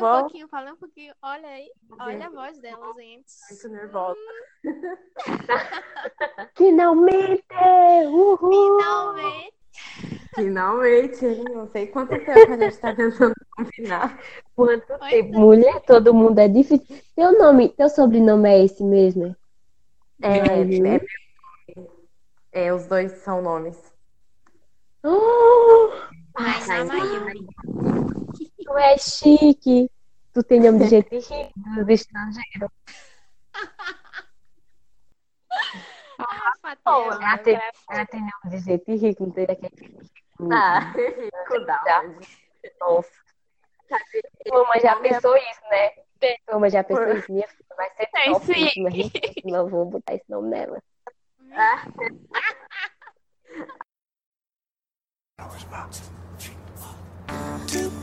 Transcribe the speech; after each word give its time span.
um 0.00 0.12
bom? 0.12 0.20
pouquinho, 0.22 0.48
fala 0.48 0.72
um 0.72 0.76
pouquinho. 0.76 1.14
Olha 1.22 1.48
aí, 1.48 1.70
olha 2.00 2.26
a 2.26 2.30
voz 2.30 2.58
dela, 2.60 2.92
gente. 2.94 3.26
Muito 3.50 3.68
nervosa. 3.68 4.18
Finalmente! 6.56 7.44
Uhul! 8.08 8.38
Finalmente. 8.78 9.52
Finalmente, 10.34 11.26
hein? 11.26 11.44
não 11.52 11.66
sei 11.68 11.86
quanto 11.88 12.10
tempo 12.24 12.52
a 12.52 12.56
gente 12.56 12.78
tá 12.78 12.94
tentando 12.94 13.34
combinar. 13.56 14.18
Quanto 14.54 14.86
Pois 14.86 15.10
tempo? 15.10 15.34
é. 15.34 15.38
Mulher, 15.38 15.80
todo 15.80 16.14
mundo 16.14 16.38
é 16.38 16.48
difícil. 16.48 16.86
Teu 17.16 17.36
nome, 17.38 17.68
teu 17.70 17.88
sobrenome 17.88 18.48
é 18.48 18.64
esse 18.64 18.82
mesmo? 18.84 19.34
É, 20.22 20.54
Uhum. 20.60 20.86
é, 20.86 22.66
é, 22.66 22.72
os 22.74 22.86
dois 22.86 23.12
são 23.22 23.42
nomes. 23.42 23.76
Oh, 25.02 25.90
Ai, 26.36 26.60
Ai, 26.68 26.84
na 26.84 26.84
Mayuri. 26.84 27.99
Tu 28.70 28.78
é 28.78 28.96
chique. 28.98 29.90
Tu 30.32 30.42
tem 30.44 30.60
nome 30.60 30.78
de 30.84 30.88
gente 30.90 31.14
rica 31.18 31.52
dos 31.76 31.88
estrangeiros. 31.88 32.70
Ah, 36.22 36.52
Ela 36.62 36.76
Fatinha. 36.76 37.38
tem, 37.38 37.54
ela 37.90 38.06
tem 38.06 38.20
nome 38.20 38.30
de 38.50 38.58
gente 38.58 38.94
rica, 38.94 39.24
não 39.24 39.32
tem 39.32 39.46
daquele. 39.46 39.98
Ah, 40.52 40.92
rico 40.92 41.64
da? 41.64 42.02
Nossa. 42.78 43.10
Tua 44.44 44.68
mãe 44.68 44.80
já 44.80 44.96
pensou 44.96 45.34
isso, 45.36 45.60
né? 45.70 45.90
Tua 46.46 46.58
mãe 46.58 46.68
já 46.70 46.84
pensou 46.84 47.10
isso. 47.16 47.32
Minha 47.32 47.48
filha 47.48 47.64
vai 47.74 47.90
ser 47.96 48.02
É 48.14 48.30
top, 48.32 48.42
isso 48.52 48.52
aí. 48.52 48.82
mas 48.82 49.44
não 49.50 49.66
vou 49.68 49.86
botar 49.86 50.14
esse 50.14 50.24
nome 50.28 50.50
nela. 50.50 50.82
Konishi! 55.38 56.04
I'm 57.28 57.99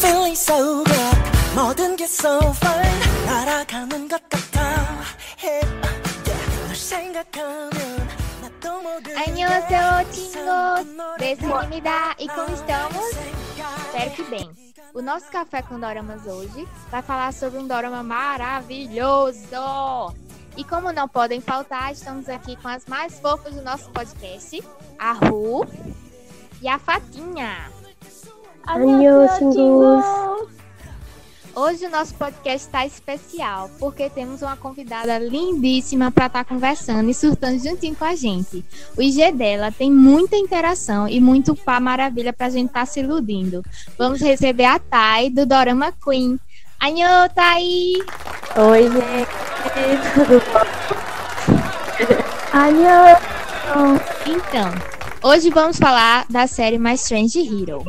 feeling 0.00 0.34
so 0.36 0.84
good 0.84 1.16
모든 1.54 1.96
게 1.96 2.04
so 2.04 2.38
fine 2.56 3.26
날아가는 3.26 4.08
것 4.08 4.20
같아 4.28 4.62
Hey, 5.38 5.60
yeah. 6.26 6.66
널 6.66 6.76
생각하면 6.76 7.70
나도 8.40 8.80
모르게 8.82 9.14
Annyeonghaseyo, 9.16 10.04
tingos! 10.12 10.86
Desanimida! 11.18 12.14
E 12.18 12.26
como 12.28 12.54
estamos? 12.54 13.04
Espero 13.92 14.10
que 14.14 14.22
bem. 14.30 14.71
O 14.94 15.00
nosso 15.00 15.30
Café 15.30 15.62
com 15.62 15.80
Doramas 15.80 16.26
hoje 16.26 16.68
vai 16.90 17.00
falar 17.00 17.32
sobre 17.32 17.58
um 17.58 17.66
dorama 17.66 18.02
maravilhoso! 18.02 19.46
E 20.54 20.62
como 20.64 20.92
não 20.92 21.08
podem 21.08 21.40
faltar, 21.40 21.92
estamos 21.92 22.28
aqui 22.28 22.56
com 22.56 22.68
as 22.68 22.84
mais 22.84 23.18
fofas 23.18 23.54
do 23.54 23.62
nosso 23.62 23.90
podcast, 23.90 24.62
a 24.98 25.12
Ru 25.12 25.66
e 26.60 26.68
a 26.68 26.78
Fatinha. 26.78 27.70
Annyeonghaseyo. 28.66 30.61
Hoje 31.54 31.84
o 31.84 31.90
nosso 31.90 32.14
podcast 32.14 32.66
está 32.66 32.86
especial, 32.86 33.70
porque 33.78 34.08
temos 34.08 34.40
uma 34.40 34.56
convidada 34.56 35.18
lindíssima 35.18 36.10
para 36.10 36.26
estar 36.26 36.44
conversando 36.46 37.10
e 37.10 37.14
surtando 37.14 37.62
juntinho 37.62 37.94
com 37.94 38.06
a 38.06 38.14
gente. 38.14 38.64
O 38.96 39.02
IG 39.02 39.32
dela 39.32 39.70
tem 39.70 39.92
muita 39.92 40.34
interação 40.34 41.06
e 41.06 41.20
muito 41.20 41.54
pá 41.54 41.78
maravilha 41.78 42.32
para 42.32 42.46
a 42.46 42.50
gente 42.50 42.68
estar 42.68 42.86
se 42.86 43.00
iludindo. 43.00 43.62
Vamos 43.98 44.22
receber 44.22 44.64
a 44.64 44.78
Thay 44.78 45.28
do 45.28 45.44
Dorama 45.44 45.92
Queen. 45.92 46.40
Anhô, 46.80 47.28
Thay! 47.34 47.96
Oi, 48.56 48.82
gente. 48.84 49.28
Tudo 50.14 50.42
bom? 50.52 50.72
Annyeong. 52.54 54.00
Então, 54.26 54.72
hoje 55.22 55.50
vamos 55.50 55.76
falar 55.78 56.24
da 56.30 56.46
série 56.46 56.78
My 56.78 56.94
Strange 56.94 57.38
Hero. 57.40 57.84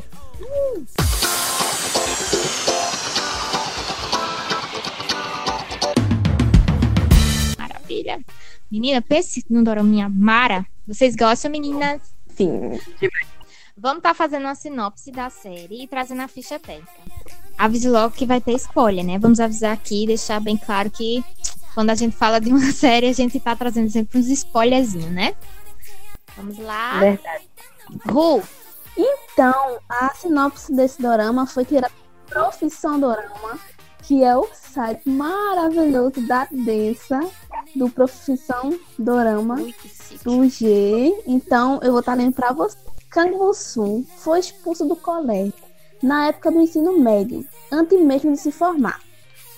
Maravilha. 8.04 8.20
Menina, 8.70 9.02
pense 9.02 9.44
num 9.50 9.64
doraminha 9.64 10.10
Mara. 10.10 10.66
Vocês 10.86 11.16
gostam, 11.16 11.50
meninas? 11.50 12.02
Sim, 12.36 12.80
Vamos 13.76 13.98
estar 13.98 14.14
fazendo 14.14 14.44
uma 14.44 14.56
sinopse 14.56 15.12
da 15.12 15.30
série 15.30 15.84
e 15.84 15.88
trazendo 15.88 16.22
a 16.22 16.28
ficha 16.28 16.60
técnica. 16.60 16.92
Avise 17.58 17.90
logo 17.90 18.14
que 18.14 18.26
vai 18.26 18.40
ter 18.40 18.54
spoiler, 18.54 19.04
né? 19.04 19.18
Vamos 19.18 19.40
avisar 19.40 19.74
aqui 19.74 20.04
e 20.04 20.08
deixar 20.08 20.40
bem 20.40 20.56
claro 20.56 20.92
que 20.92 21.24
quando 21.74 21.90
a 21.90 21.96
gente 21.96 22.16
fala 22.16 22.40
de 22.40 22.50
uma 22.52 22.70
série, 22.72 23.08
a 23.08 23.14
gente 23.14 23.40
tá 23.40 23.56
trazendo 23.56 23.90
sempre 23.90 24.20
uns 24.20 24.28
spoilerzinhos, 24.28 25.12
né? 25.12 25.34
Vamos 26.38 26.58
lá. 26.60 27.00
Verdade. 27.00 27.48
Ru, 28.08 28.44
Então, 28.96 29.80
a 29.90 30.14
sinopse 30.14 30.74
desse 30.74 31.02
dorama 31.02 31.48
foi 31.48 31.66
tirada 31.66 31.92
da 32.28 32.34
Profissão 32.34 33.00
Dorama, 33.00 33.60
que 34.04 34.24
é 34.24 34.36
o 34.36 34.48
site 34.54 35.08
maravilhoso 35.08 36.22
da 36.28 36.48
Densa, 36.52 37.20
do 37.76 37.90
Profissão 37.90 38.78
Dorama, 39.00 39.56
do 40.24 40.48
G. 40.50 41.14
Então, 41.26 41.80
eu 41.82 41.92
vou 41.92 42.00
estar 42.02 42.14
lendo 42.16 42.34
para 42.34 42.52
você. 42.52 42.78
Kang 43.10 43.32
Woo-sung 43.36 44.06
foi 44.18 44.40
expulso 44.40 44.86
do 44.86 44.96
colégio 44.96 45.54
na 46.02 46.28
época 46.28 46.52
do 46.52 46.60
ensino 46.60 47.00
médio, 47.00 47.46
antes 47.72 48.00
mesmo 48.02 48.34
de 48.34 48.40
se 48.40 48.52
formar. 48.52 49.00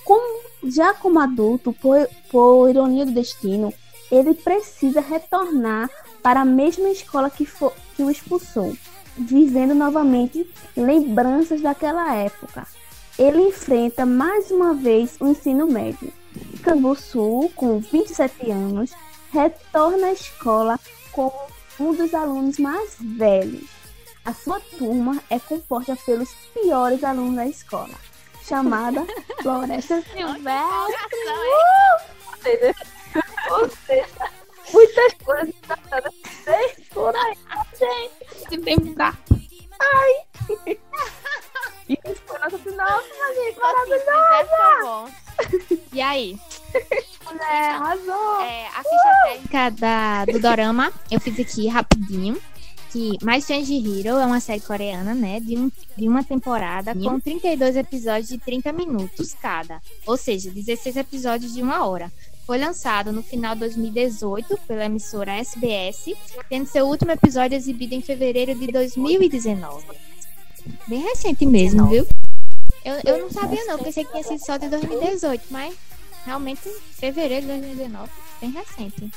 Como, 0.03 0.44
já 0.66 0.94
como 0.94 1.19
adulto, 1.19 1.73
por, 1.73 2.07
por 2.29 2.69
ironia 2.69 3.05
do 3.05 3.11
destino, 3.11 3.73
ele 4.11 4.34
precisa 4.35 5.00
retornar 5.01 5.89
para 6.22 6.41
a 6.41 6.45
mesma 6.45 6.89
escola 6.89 7.29
que, 7.29 7.45
fo- 7.45 7.73
que 7.95 8.03
o 8.03 8.11
expulsou, 8.11 8.75
vivendo 9.17 9.73
novamente 9.73 10.47
lembranças 10.78 11.61
daquela 11.61 12.13
época. 12.13 12.67
Ele 13.17 13.47
enfrenta 13.47 14.05
mais 14.05 14.51
uma 14.51 14.73
vez 14.73 15.15
o 15.21 15.27
ensino 15.27 15.67
médio. 15.67 16.11
Canguçu, 16.61 17.49
com 17.55 17.79
27 17.79 18.51
anos, 18.51 18.91
retorna 19.31 20.07
à 20.07 20.11
escola 20.11 20.77
como 21.13 21.33
um 21.79 21.93
dos 21.93 22.13
alunos 22.13 22.59
mais 22.59 22.97
velhos. 22.99 23.69
A 24.25 24.33
sua 24.33 24.59
turma 24.77 25.23
é 25.29 25.39
composta 25.39 25.95
pelos 26.05 26.33
piores 26.53 27.01
alunos 27.03 27.35
da 27.35 27.47
escola, 27.47 27.93
chamada 28.43 29.05
Floresta 29.41 30.01
Silvestre. 30.01 30.35
Muitas 34.73 35.13
coisas 35.23 35.55
passaram 35.67 36.11
por 36.93 37.15
aí, 37.15 37.37
gente. 37.79 38.49
Se 38.49 38.57
lembrar. 38.57 39.17
E 41.87 41.93
isso 41.93 42.21
foi 42.25 42.39
nossa 42.39 42.57
sinopse, 42.57 43.09
gente. 43.35 43.59
Tá 43.59 44.79
bom. 44.81 45.09
E 45.93 46.01
aí? 46.01 46.37
Mulher, 47.25 47.71
arrasou. 47.71 48.41
É, 48.41 48.67
a 48.67 48.83
ficha 48.83 49.23
técnica 49.23 49.69
da, 49.71 50.25
do 50.25 50.39
Dorama, 50.39 50.91
eu 51.09 51.19
fiz 51.19 51.39
aqui 51.39 51.67
rapidinho. 51.67 52.39
Que 52.91 53.17
My 53.21 53.37
Strange 53.39 53.75
Hero 53.75 54.17
é 54.17 54.25
uma 54.25 54.39
série 54.39 54.61
coreana, 54.61 55.13
né? 55.13 55.39
De, 55.39 55.57
um, 55.57 55.69
de 55.97 56.07
uma 56.07 56.23
temporada 56.23 56.93
com 56.95 57.19
32 57.19 57.75
episódios 57.75 58.29
de 58.29 58.37
30 58.37 58.71
minutos 58.71 59.33
cada. 59.33 59.81
Ou 60.05 60.15
seja, 60.15 60.49
16 60.49 60.95
episódios 60.95 61.53
de 61.53 61.61
uma 61.61 61.85
hora. 61.85 62.11
Foi 62.45 62.57
lançado 62.57 63.11
no 63.11 63.23
final 63.23 63.55
de 63.55 63.61
2018 63.61 64.57
pela 64.67 64.85
emissora 64.85 65.33
SBS, 65.33 66.13
tendo 66.47 66.67
seu 66.67 66.85
último 66.85 67.11
episódio 67.11 67.55
exibido 67.55 67.95
em 67.95 68.01
fevereiro 68.01 68.53
de 68.53 68.67
2019. 68.67 69.84
Bem 70.88 71.02
recente 71.02 71.46
mesmo, 71.46 71.88
viu? 71.88 72.08
Eu, 72.84 73.02
eu 73.03 73.17
não 73.20 73.32
sabia 73.32 73.64
não, 73.66 73.79
pensei 73.79 74.06
que 74.06 74.12
tinha 74.12 74.23
sido 74.23 74.46
só 74.46 74.58
de 74.58 74.70
2018, 74.70 75.46
mas 75.50 75.76
realmente 76.26 76.70
fevereiro 76.91 77.41
de 77.41 77.47
2019, 77.47 78.12
bem 78.41 78.52
recente. 78.52 79.12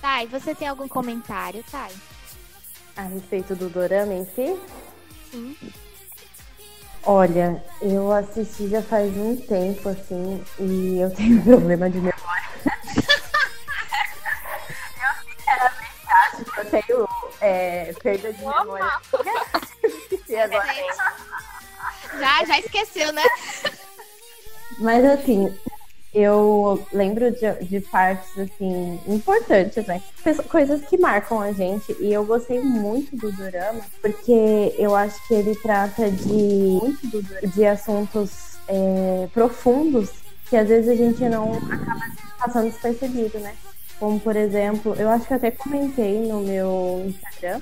Thay, 0.00 0.26
você 0.26 0.54
tem 0.54 0.68
algum 0.68 0.88
comentário, 0.88 1.64
Thay? 1.70 1.90
a 2.96 3.02
respeito 3.02 3.54
do 3.56 3.68
dorama 3.68 4.12
em 4.12 4.24
si? 4.24 4.56
Sim. 5.30 5.56
Olha, 7.02 7.62
eu 7.82 8.10
assisti 8.12 8.68
já 8.68 8.82
faz 8.82 9.14
um 9.16 9.36
tempo, 9.36 9.88
assim, 9.88 10.42
e 10.58 10.98
eu 10.98 11.10
tenho 11.10 11.42
problema 11.44 11.90
de 11.90 11.98
memória. 11.98 12.14
eu 14.96 15.12
sinceramente 15.36 16.08
acho 16.08 16.44
que 16.44 16.60
eu 16.60 16.64
tenho 16.70 17.08
é, 17.40 17.92
perda 18.02 18.32
de 18.32 18.38
memória. 18.38 19.00
E 20.34 20.38
agora- 20.40 20.74
Já, 22.18 22.44
já 22.44 22.58
esqueceu, 22.58 23.12
né? 23.12 23.22
Mas 24.80 25.04
assim, 25.04 25.56
eu 26.12 26.84
lembro 26.92 27.30
de, 27.30 27.52
de 27.64 27.80
partes 27.80 28.30
assim 28.38 29.00
importantes, 29.06 29.86
né? 29.86 30.02
Coisas 30.48 30.82
que 30.82 30.96
marcam 30.98 31.40
a 31.40 31.52
gente. 31.52 31.94
E 32.00 32.12
eu 32.12 32.24
gostei 32.24 32.60
muito 32.60 33.16
do 33.16 33.30
Dorama, 33.32 33.80
porque 34.00 34.74
eu 34.78 34.94
acho 34.94 35.16
que 35.28 35.34
ele 35.34 35.54
trata 35.56 36.10
de 36.10 36.32
muito 36.32 37.06
do 37.08 37.22
Dorama, 37.22 37.46
de 37.48 37.66
assuntos 37.66 38.30
é, 38.68 39.28
profundos 39.32 40.10
que 40.10 40.24
que 40.50 40.56
às 40.58 40.68
vezes 40.68 40.90
a 40.90 40.94
gente 40.94 41.22
não 41.28 41.54
acaba 41.54 42.00
passando 42.38 42.70
despercebido, 42.70 43.38
né? 43.40 43.54
Como, 43.98 44.20
por 44.20 44.36
exemplo, 44.36 44.94
eu 44.98 45.08
acho 45.08 45.26
que 45.26 45.32
eu 45.32 45.36
até 45.38 45.50
comentei 45.50 46.20
no 46.28 46.40
meu 46.42 47.02
Instagram 47.06 47.60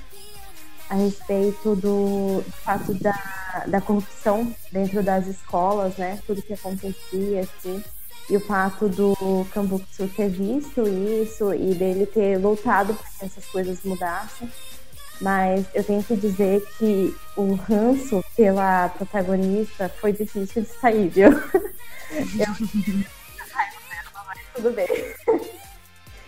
a 0.93 0.95
respeito 0.95 1.75
do, 1.75 2.41
do 2.41 2.51
fato 2.63 2.93
da, 2.93 3.63
da 3.67 3.81
corrupção 3.81 4.55
dentro 4.71 5.01
das 5.01 5.25
escolas, 5.25 5.97
né? 5.97 6.21
Tudo 6.27 6.41
que 6.43 6.53
acontecia, 6.53 7.41
assim. 7.41 7.83
E 8.29 8.37
o 8.37 8.39
fato 8.39 8.87
do 8.87 9.15
Cambutsu 9.51 10.07
ter 10.09 10.29
visto 10.29 10.87
isso 10.87 11.51
e 11.53 11.73
dele 11.73 12.05
ter 12.05 12.37
lutado 12.37 12.93
para 12.93 13.09
que 13.09 13.25
essas 13.25 13.45
coisas 13.45 13.79
mudassem. 13.83 14.49
Mas 15.19 15.65
eu 15.73 15.83
tenho 15.83 16.03
que 16.03 16.15
dizer 16.15 16.63
que 16.77 17.15
o 17.35 17.55
ranço 17.55 18.23
pela 18.35 18.89
protagonista 18.89 19.89
foi 19.99 20.13
difícil 20.13 20.61
de 20.61 20.69
sair, 20.79 21.09
viu? 21.09 21.29
eu... 22.39 23.03
tudo 24.55 24.71
bem. 24.71 24.87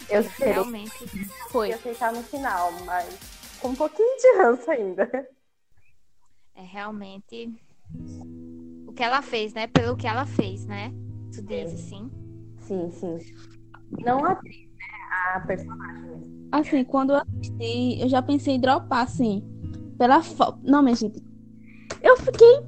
Eu 0.08 0.22
sei. 0.22 0.52
Realmente 0.52 1.28
foi. 1.50 1.72
Eu 1.72 1.76
aceitar 1.76 2.14
no 2.14 2.22
final, 2.22 2.72
mas 2.86 3.08
com 3.60 3.70
um 3.70 3.76
pouquinho 3.76 4.18
de 4.18 4.38
ranço 4.38 4.70
ainda. 4.70 5.10
É 6.56 6.62
realmente 6.62 7.54
o 8.88 8.94
que 8.94 9.04
ela 9.04 9.22
fez, 9.22 9.54
né? 9.54 9.68
Pelo 9.68 9.98
que 9.98 10.08
ela 10.08 10.26
fez, 10.26 10.66
né? 10.66 10.94
Tu 11.34 11.42
diz 11.42 11.74
assim. 11.74 12.10
Sim, 12.60 12.90
sim. 12.92 13.18
Não 14.04 14.26
a 14.26 14.32
atriz, 14.32 14.70
né? 14.70 14.86
A 15.36 15.40
personagem. 15.42 16.48
Assim, 16.52 16.84
quando 16.84 17.12
eu 17.12 17.18
assisti, 17.18 18.02
eu 18.02 18.10
já 18.10 18.22
pensei 18.22 18.56
em 18.56 18.60
dropar, 18.60 19.04
assim. 19.04 19.44
Pela 19.98 20.22
foto. 20.22 20.60
Não, 20.64 20.82
minha 20.82 20.96
gente. 20.96 21.22
Eu 22.02 22.18
fiquei 22.18 22.62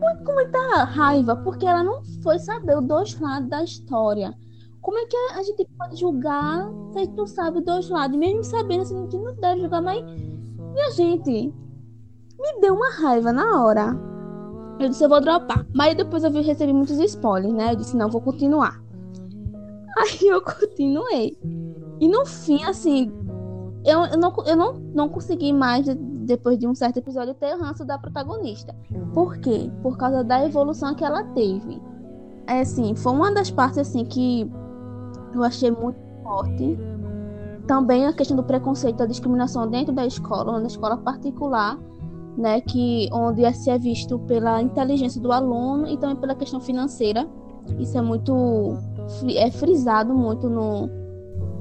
muito 0.00 0.24
com 0.24 0.32
muita 0.32 0.84
raiva, 0.84 1.36
porque 1.36 1.66
ela 1.66 1.82
não 1.82 2.02
foi 2.22 2.38
saber 2.38 2.78
os 2.78 2.86
dois 2.86 3.18
lados 3.20 3.48
da 3.48 3.62
história. 3.62 4.34
Como 4.88 4.98
é 4.98 5.04
que 5.04 5.16
a 5.34 5.42
gente 5.42 5.66
pode 5.76 5.96
julgar 5.96 6.66
se 6.94 7.00
gente 7.00 7.14
não 7.14 7.26
sabe 7.26 7.58
os 7.58 7.64
dois 7.66 7.90
lados? 7.90 8.16
Mesmo 8.16 8.42
sabendo, 8.42 8.80
assim, 8.80 8.96
a 8.96 9.02
gente 9.02 9.18
não 9.18 9.34
deve 9.34 9.60
julgar, 9.60 9.82
mas. 9.82 10.02
Minha 10.02 10.90
gente, 10.92 11.54
me 12.40 12.60
deu 12.62 12.74
uma 12.74 12.90
raiva 12.92 13.30
na 13.30 13.62
hora. 13.62 13.94
Eu 14.80 14.88
disse, 14.88 15.04
eu 15.04 15.10
vou 15.10 15.20
dropar. 15.20 15.66
Mas 15.74 15.94
depois 15.94 16.24
eu 16.24 16.30
recebi 16.32 16.72
muitos 16.72 16.98
spoilers, 17.00 17.52
né? 17.52 17.72
Eu 17.72 17.76
disse, 17.76 17.94
não, 17.98 18.08
vou 18.08 18.22
continuar. 18.22 18.82
Aí 19.98 20.26
eu 20.26 20.40
continuei. 20.40 21.38
E 22.00 22.08
no 22.08 22.24
fim, 22.24 22.64
assim, 22.64 23.12
eu, 23.84 24.06
eu, 24.06 24.18
não, 24.18 24.34
eu 24.46 24.56
não, 24.56 24.72
não 24.72 25.08
consegui 25.10 25.52
mais, 25.52 25.84
depois 25.84 26.58
de 26.58 26.66
um 26.66 26.74
certo 26.74 26.96
episódio, 26.96 27.34
ter 27.34 27.54
ranço 27.56 27.84
da 27.84 27.98
protagonista. 27.98 28.74
Por 29.12 29.36
quê? 29.36 29.70
Por 29.82 29.98
causa 29.98 30.24
da 30.24 30.46
evolução 30.46 30.94
que 30.94 31.04
ela 31.04 31.24
teve. 31.34 31.78
É 32.46 32.60
assim, 32.60 32.94
foi 32.94 33.12
uma 33.12 33.30
das 33.30 33.50
partes 33.50 33.76
assim 33.76 34.06
que 34.06 34.50
eu 35.34 35.42
achei 35.42 35.70
muito 35.70 35.98
forte. 36.22 36.78
Também 37.66 38.06
a 38.06 38.12
questão 38.12 38.36
do 38.36 38.42
preconceito, 38.42 38.96
da 38.96 39.06
discriminação 39.06 39.68
dentro 39.68 39.92
da 39.92 40.06
escola, 40.06 40.58
na 40.58 40.66
escola 40.66 40.96
particular, 40.96 41.78
né, 42.36 42.60
que 42.60 43.08
onde 43.12 43.52
se 43.52 43.68
é 43.68 43.78
visto 43.78 44.18
pela 44.20 44.62
inteligência 44.62 45.20
do 45.20 45.32
aluno 45.32 45.86
e 45.86 45.96
também 45.96 46.16
pela 46.16 46.34
questão 46.34 46.60
financeira. 46.60 47.28
Isso 47.78 47.98
é 47.98 48.00
muito 48.00 48.74
é 49.36 49.50
frisado 49.50 50.14
muito 50.14 50.48
no, 50.48 50.88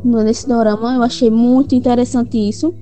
no 0.04 0.24
nesse 0.24 0.48
dorama. 0.48 0.96
Eu 0.96 1.04
achei 1.04 1.30
muito 1.30 1.76
interessante 1.76 2.38
isso. 2.38 2.74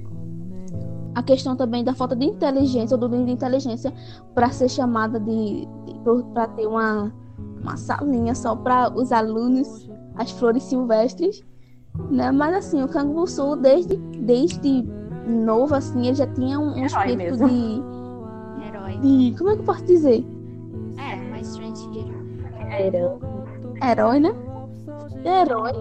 A 1.16 1.24
questão 1.24 1.56
também 1.56 1.84
da 1.84 1.94
falta 1.94 2.16
de 2.16 2.26
inteligência, 2.26 2.96
ou 2.96 3.00
do 3.00 3.10
de 3.10 3.32
inteligência 3.32 3.94
para 4.36 4.52
ser 4.52 4.70
chamada 4.70 5.20
de, 5.20 5.66
de 5.86 6.24
para 6.34 6.48
ter 6.50 6.68
uma 6.68 7.12
uma 7.66 7.78
salinha 7.78 8.36
só 8.36 8.56
para 8.56 8.94
os 8.96 9.12
alunos, 9.12 9.90
as 10.16 10.32
flores 10.32 10.64
silvestres, 10.64 11.44
né? 12.10 12.32
Mas 12.32 12.56
assim, 12.56 12.84
o 12.84 12.88
Canguçu 12.88 13.56
desde 13.56 13.96
desde 13.96 14.86
novo 15.28 15.76
assim, 15.76 16.08
ele 16.08 16.16
já 16.16 16.28
tinha 16.28 16.60
um, 16.60 16.74
um 16.76 16.86
espírito 16.86 17.18
mesmo. 17.18 17.48
de 17.48 17.84
Herói. 18.68 18.98
de 18.98 19.36
como 19.38 19.50
é 19.50 19.54
que 19.56 19.62
eu 19.62 19.66
posso 19.66 19.86
dizer? 19.86 20.26
É, 20.98 21.16
mais 21.30 21.48
Strange 21.48 21.88
Herança. 22.80 23.20
Herói, 23.84 24.20
né? 24.20 24.36
Herói. 25.24 25.74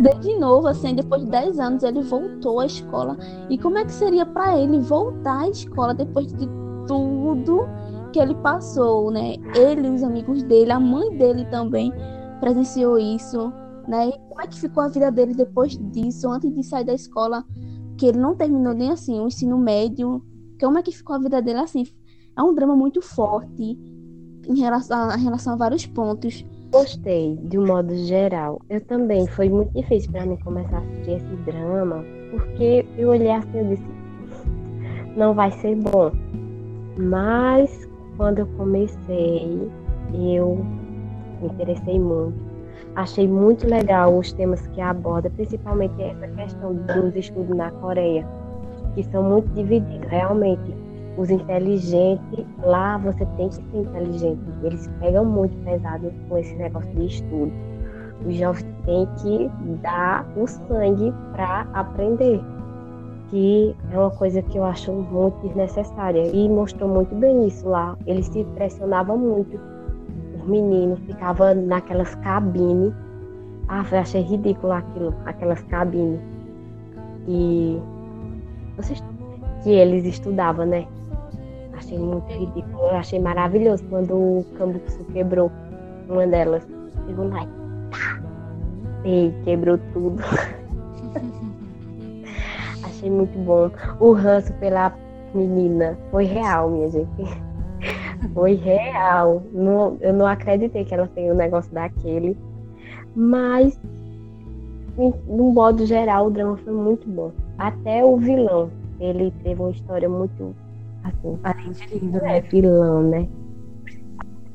Desde 0.00 0.38
novo, 0.38 0.68
assim, 0.68 0.94
depois 0.94 1.22
de 1.24 1.30
10 1.30 1.58
anos, 1.58 1.82
ele 1.82 2.02
voltou 2.02 2.60
à 2.60 2.66
escola. 2.66 3.16
E 3.50 3.58
como 3.58 3.78
é 3.78 3.84
que 3.84 3.92
seria 3.92 4.24
para 4.24 4.56
ele 4.56 4.78
voltar 4.78 5.40
à 5.40 5.48
escola 5.48 5.92
depois 5.92 6.32
de 6.32 6.48
tudo 6.86 7.68
que 8.12 8.20
ele 8.20 8.34
passou, 8.36 9.10
né? 9.10 9.34
Ele, 9.54 9.88
os 9.90 10.02
amigos 10.04 10.42
dele, 10.44 10.70
a 10.70 10.78
mãe 10.78 11.16
dele 11.16 11.44
também 11.46 11.92
presenciou 12.40 12.98
isso, 12.98 13.52
né? 13.88 14.10
E 14.10 14.12
como 14.28 14.40
é 14.42 14.46
que 14.46 14.60
ficou 14.60 14.82
a 14.82 14.88
vida 14.88 15.10
dele 15.10 15.34
depois 15.34 15.76
disso, 15.76 16.30
antes 16.30 16.54
de 16.54 16.62
sair 16.62 16.84
da 16.84 16.94
escola, 16.94 17.44
que 17.96 18.06
ele 18.06 18.18
não 18.18 18.36
terminou 18.36 18.74
nem 18.74 18.90
assim 18.90 19.18
o 19.18 19.26
ensino 19.26 19.58
médio? 19.58 20.22
Como 20.60 20.78
é 20.78 20.82
que 20.82 20.92
ficou 20.92 21.16
a 21.16 21.18
vida 21.18 21.40
dele 21.40 21.60
assim? 21.60 21.84
É 22.36 22.42
um 22.42 22.54
drama 22.54 22.76
muito 22.76 23.00
forte 23.00 23.78
em 24.46 24.58
relação, 24.58 25.10
em 25.16 25.24
relação 25.24 25.54
a 25.54 25.56
vários 25.56 25.86
pontos. 25.86 26.44
Gostei, 26.70 27.36
de 27.36 27.58
um 27.58 27.66
modo 27.66 27.94
geral. 27.96 28.60
Eu 28.68 28.80
também, 28.84 29.26
foi 29.26 29.48
muito 29.48 29.72
difícil 29.72 30.12
para 30.12 30.26
mim 30.26 30.36
começar 30.44 30.76
a 30.76 30.80
assistir 30.80 31.12
esse 31.12 31.36
drama, 31.44 32.04
porque 32.30 32.86
eu 32.98 33.08
olhei 33.08 33.30
assim 33.30 33.58
e 33.58 33.76
disse, 33.76 33.86
não 35.16 35.34
vai 35.34 35.50
ser 35.50 35.74
bom. 35.76 36.12
Mas 36.98 37.88
quando 38.16 38.40
eu 38.40 38.46
comecei, 38.56 39.70
eu 40.12 40.64
me 41.40 41.48
interessei 41.48 41.98
muito. 41.98 42.47
Achei 42.98 43.28
muito 43.28 43.64
legal 43.64 44.18
os 44.18 44.32
temas 44.32 44.66
que 44.66 44.80
aborda, 44.80 45.30
principalmente 45.30 46.02
essa 46.02 46.26
questão 46.26 46.74
dos 46.74 47.14
estudos 47.14 47.56
na 47.56 47.70
Coreia, 47.70 48.26
que 48.92 49.04
são 49.04 49.22
muito 49.22 49.48
divididos. 49.54 50.08
Realmente, 50.08 50.74
os 51.16 51.30
inteligentes, 51.30 52.44
lá 52.60 52.98
você 52.98 53.24
tem 53.36 53.50
que 53.50 53.54
ser 53.54 53.76
inteligente. 53.76 54.40
Eles 54.64 54.90
pegam 54.98 55.24
muito 55.24 55.56
pesado 55.64 56.12
com 56.28 56.38
esse 56.38 56.52
negócio 56.56 56.90
de 56.96 57.06
estudo. 57.06 57.52
Os 58.26 58.34
jovens 58.34 58.66
têm 58.84 59.06
que 59.22 59.48
dar 59.80 60.26
o 60.36 60.44
sangue 60.48 61.14
para 61.34 61.68
aprender, 61.74 62.40
que 63.28 63.76
é 63.92 63.96
uma 63.96 64.10
coisa 64.10 64.42
que 64.42 64.58
eu 64.58 64.64
acho 64.64 64.92
muito 64.92 65.38
desnecessária. 65.46 66.34
E 66.34 66.48
mostrou 66.48 66.88
muito 66.88 67.14
bem 67.14 67.46
isso 67.46 67.68
lá. 67.68 67.96
Eles 68.08 68.26
se 68.26 68.42
pressionavam 68.56 69.16
muito. 69.16 69.77
Os 70.48 70.52
meninos 70.52 70.98
ficavam 71.00 71.54
naquelas 71.54 72.14
cabines. 72.14 72.94
Ah, 73.68 73.84
eu 73.92 73.98
achei 73.98 74.22
ridículo 74.22 74.72
aquilo, 74.72 75.14
aquelas 75.26 75.60
cabines. 75.64 76.18
E 77.28 77.78
vocês 78.74 79.04
que 79.62 79.68
eles 79.68 80.06
estudavam, 80.06 80.64
né? 80.64 80.86
Achei 81.74 81.98
muito 81.98 82.32
ridículo. 82.32 82.78
Eu 82.78 82.96
achei 82.96 83.20
maravilhoso 83.20 83.84
quando 83.90 84.14
o 84.14 84.46
Cambuçu 84.56 85.04
quebrou 85.12 85.52
uma 86.08 86.26
delas. 86.26 86.66
Chegou 87.06 87.28
lá 87.28 87.42
e 87.42 87.48
tá! 87.90 88.22
E 89.04 89.34
quebrou 89.44 89.76
tudo. 89.92 90.22
achei 92.84 93.10
muito 93.10 93.38
bom. 93.40 93.70
O 94.00 94.12
ranço 94.12 94.50
pela 94.54 94.94
menina 95.34 95.98
foi 96.10 96.24
real, 96.24 96.70
minha 96.70 96.88
gente. 96.88 97.47
Foi 98.34 98.54
real. 98.54 99.42
Não, 99.52 99.96
eu 100.00 100.12
não 100.12 100.26
acreditei 100.26 100.84
que 100.84 100.94
ela 100.94 101.08
tenha 101.08 101.32
um 101.32 101.36
negócio 101.36 101.72
daquele. 101.72 102.36
Mas, 103.14 103.78
no 104.96 105.52
modo 105.52 105.86
geral, 105.86 106.26
o 106.26 106.30
drama 106.30 106.56
foi 106.58 106.72
muito 106.72 107.08
bom. 107.08 107.32
Até 107.56 108.04
o 108.04 108.16
vilão. 108.16 108.70
Ele 109.00 109.32
teve 109.42 109.60
uma 109.60 109.70
história 109.70 110.08
muito 110.08 110.54
assim, 111.04 111.36
Parente 111.36 111.88
lindo, 111.98 112.18
é 112.18 112.20
né? 112.20 112.40
vilão, 112.40 113.02
né? 113.02 113.28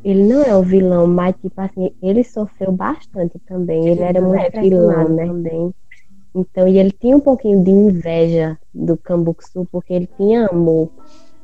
Ele 0.04 0.24
não 0.24 0.44
é 0.44 0.56
o 0.56 0.62
vilão, 0.62 1.08
mas 1.08 1.34
tipo 1.42 1.60
assim, 1.62 1.92
ele 2.02 2.24
sofreu 2.24 2.72
bastante 2.74 3.40
também. 3.48 3.88
Ele 3.88 4.02
era 4.02 4.22
muito 4.22 4.58
é 4.58 4.62
vilão, 4.62 5.10
né? 5.10 5.26
Também. 5.28 5.74
Então, 6.36 6.68
e 6.68 6.78
ele 6.78 6.92
tinha 6.92 7.16
um 7.16 7.22
pouquinho 7.22 7.64
de 7.64 7.72
inveja 7.72 8.58
do 8.74 8.98
Cambuçu, 8.98 9.68
porque 9.72 9.94
ele 9.94 10.10
tinha 10.18 10.48
amor, 10.48 10.90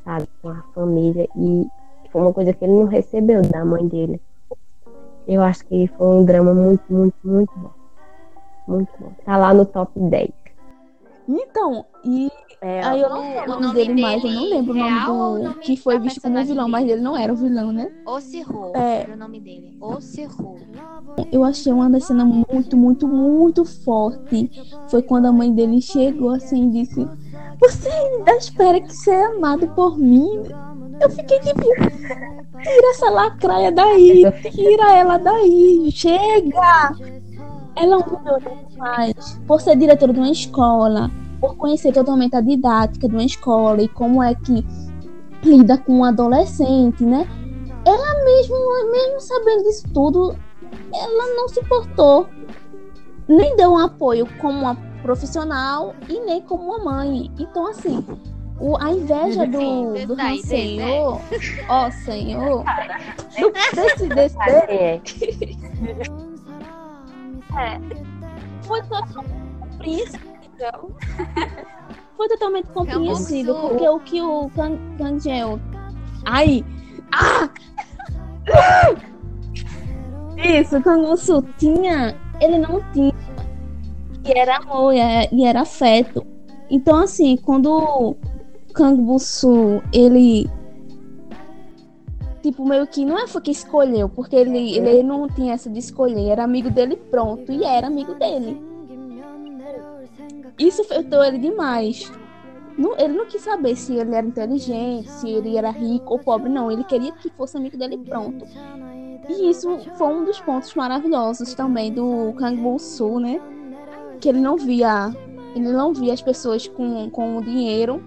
sabe, 0.03 0.27
com 0.41 0.49
a 0.49 0.63
família. 0.73 1.27
E 1.37 1.67
foi 2.11 2.21
uma 2.21 2.33
coisa 2.33 2.53
que 2.53 2.63
ele 2.65 2.73
não 2.73 2.85
recebeu 2.85 3.41
da 3.41 3.63
mãe 3.65 3.87
dele. 3.87 4.21
Eu 5.27 5.41
acho 5.41 5.65
que 5.65 5.87
foi 5.97 6.07
um 6.07 6.25
drama 6.25 6.53
muito, 6.53 6.83
muito, 6.89 7.15
muito 7.23 7.51
bom. 7.55 7.71
Muito 8.67 8.91
bom. 8.99 9.11
Tá 9.25 9.37
lá 9.37 9.53
no 9.53 9.65
top 9.65 9.91
10. 9.99 10.29
Então, 11.27 11.85
e 12.03 12.29
É, 12.61 12.83
aí 12.83 13.01
eu 13.01 13.09
não 13.09 13.23
É, 13.23 13.35
lembro 13.35 13.41
o 13.41 13.43
o 13.43 13.47
nome 13.61 13.61
nome 13.67 13.73
dele 13.75 14.01
mais, 14.01 14.23
eu 14.23 14.31
não 14.31 14.41
dele 14.41 14.53
lembro 14.55 14.71
o 14.71 14.75
real 14.75 14.87
o 15.13 15.17
nome 15.17 15.37
do 15.37 15.43
nome 15.49 15.55
que 15.61 15.77
foi 15.77 15.99
visto 15.99 16.21
como 16.21 16.43
vilão, 16.43 16.67
mas 16.67 16.81
dele? 16.81 16.93
ele 16.93 17.01
não 17.01 17.15
era 17.15 17.31
o 17.31 17.35
vilão, 17.35 17.71
né? 17.71 17.91
Osirro 18.05 18.71
É. 18.75 19.01
era 19.03 19.13
o 19.13 19.17
nome 19.17 19.39
dele. 19.39 19.77
Osirro. 19.79 20.57
Eu 21.31 21.43
achei 21.43 21.71
uma 21.71 21.89
das 21.89 22.05
cenas 22.05 22.25
muito, 22.25 22.75
muito, 22.75 23.07
muito 23.07 23.63
forte. 23.65 24.49
Foi 24.89 25.03
quando 25.03 25.27
a 25.27 25.31
mãe 25.31 25.53
dele 25.53 25.81
chegou 25.81 26.31
assim 26.31 26.69
e 26.69 26.71
disse: 26.71 27.07
Você 27.59 27.89
ainda 27.89 28.31
espera 28.35 28.81
que 28.81 28.93
ser 28.93 29.23
amado 29.25 29.67
por 29.69 29.97
mim? 29.97 30.41
Eu 31.01 31.09
fiquei 31.09 31.39
tipo, 31.39 31.61
tira 31.61 32.91
essa 32.91 33.09
lacraia 33.09 33.71
daí, 33.71 34.23
tira 34.51 34.93
ela 34.93 35.17
daí, 35.17 35.89
chega! 35.91 36.91
Ela 37.75 37.95
é 37.95 37.97
humilhou 37.97 38.39
demais 38.69 39.39
por 39.47 39.61
ser 39.61 39.77
diretora 39.77 40.11
de 40.11 40.19
uma 40.19 40.31
escola, 40.31 41.09
por 41.39 41.55
conhecer 41.55 41.93
totalmente 41.93 42.35
a 42.35 42.41
didática 42.41 43.07
de 43.07 43.15
uma 43.15 43.23
escola 43.23 43.81
e 43.81 43.87
como 43.87 44.21
é 44.21 44.35
que 44.35 44.65
lida 45.43 45.77
com 45.77 45.99
um 45.99 46.03
adolescente, 46.03 47.03
né? 47.03 47.27
Ela 47.85 48.25
mesmo, 48.25 48.55
mesmo 48.91 49.19
sabendo 49.21 49.63
disso 49.63 49.87
tudo, 49.93 50.35
ela 50.93 51.35
não 51.35 51.47
se 51.47 51.61
importou, 51.61 52.27
nem 53.27 53.55
deu 53.55 53.71
um 53.71 53.77
apoio 53.77 54.27
como 54.39 54.59
uma 54.59 54.75
profissional 55.01 55.95
e 56.09 56.19
nem 56.19 56.41
como 56.41 56.63
uma 56.63 56.83
mãe. 56.83 57.31
Então, 57.39 57.67
assim, 57.67 58.05
o, 58.59 58.77
a 58.77 58.91
inveja 58.91 59.45
do, 59.47 59.93
do 60.05 60.13
Han 60.13 60.33
entendeu, 60.33 60.41
Senhor, 60.43 61.21
ó 61.69 61.91
Senhor, 61.91 62.63
do, 63.39 63.51
desse, 63.75 64.07
desse, 64.09 64.37
É, 67.57 67.79
foi 68.63 68.81
totalmente 68.83 69.13
compreensível. 69.59 70.91
Foi 72.17 72.27
totalmente 72.27 72.67
compreensível, 72.67 73.55
porque 73.55 73.87
o 73.87 73.99
que 74.01 74.21
o 74.21 74.49
Kang, 74.49 74.77
Kang 74.97 75.19
Jeo... 75.19 75.59
Ai! 76.25 76.65
Ah! 77.13 77.49
Isso, 80.37 80.77
o 80.77 80.83
Kang 80.83 81.01
Woo-Soo 81.05 81.41
tinha... 81.57 82.13
Ele 82.41 82.57
não 82.57 82.81
tinha. 82.91 83.13
E 84.25 84.37
era 84.37 84.57
amor, 84.57 84.93
e 84.93 84.99
era, 84.99 85.29
e 85.33 85.45
era 85.45 85.61
afeto. 85.61 86.25
Então, 86.69 87.03
assim, 87.03 87.37
quando 87.37 88.17
Kang 88.73 89.01
Woo-Soo, 89.01 89.81
ele... 89.93 90.49
Tipo, 92.41 92.65
meio 92.65 92.87
que 92.87 93.03
não 93.03 93.17
é 93.17 93.27
foi 93.27 93.41
que 93.41 93.51
escolheu, 93.51 94.07
porque 94.07 94.35
ele, 94.35 94.77
ele 94.77 95.03
não 95.03 95.27
tinha 95.27 95.53
essa 95.53 95.69
de 95.69 95.79
escolher, 95.79 96.29
era 96.29 96.43
amigo 96.43 96.69
dele 96.69 96.95
pronto, 96.95 97.51
e 97.51 97.65
era 97.65 97.87
amigo 97.87 98.13
dele. 98.15 98.61
Isso 100.57 100.81
afetou 100.81 101.23
ele 101.23 101.37
demais. 101.37 102.09
Não- 102.77 102.97
ele 102.97 103.13
não 103.13 103.25
quis 103.25 103.41
saber 103.41 103.75
se 103.75 103.93
ele 103.93 104.15
era 104.15 104.25
inteligente, 104.25 105.09
se 105.11 105.29
ele 105.29 105.57
era 105.57 105.69
rico 105.69 106.13
ou 106.13 106.19
pobre, 106.19 106.49
não. 106.49 106.71
Ele 106.71 106.83
queria 106.85 107.11
que 107.11 107.29
fosse 107.31 107.57
amigo 107.57 107.77
dele 107.77 107.97
pronto. 107.97 108.45
E 109.27 109.49
isso 109.49 109.77
foi 109.97 110.07
um 110.07 110.23
dos 110.23 110.39
pontos 110.39 110.73
maravilhosos 110.75 111.53
também 111.53 111.91
do 111.91 112.33
Kang 112.37 112.59
Woo-soo, 112.61 113.19
né? 113.19 113.41
Que 114.21 114.29
ele 114.29 114.39
não 114.39 114.55
via, 114.55 115.13
ele 115.53 115.71
não 115.71 115.93
via 115.93 116.13
as 116.13 116.21
pessoas 116.21 116.67
com, 116.67 117.09
com 117.09 117.37
o 117.37 117.41
dinheiro 117.41 118.01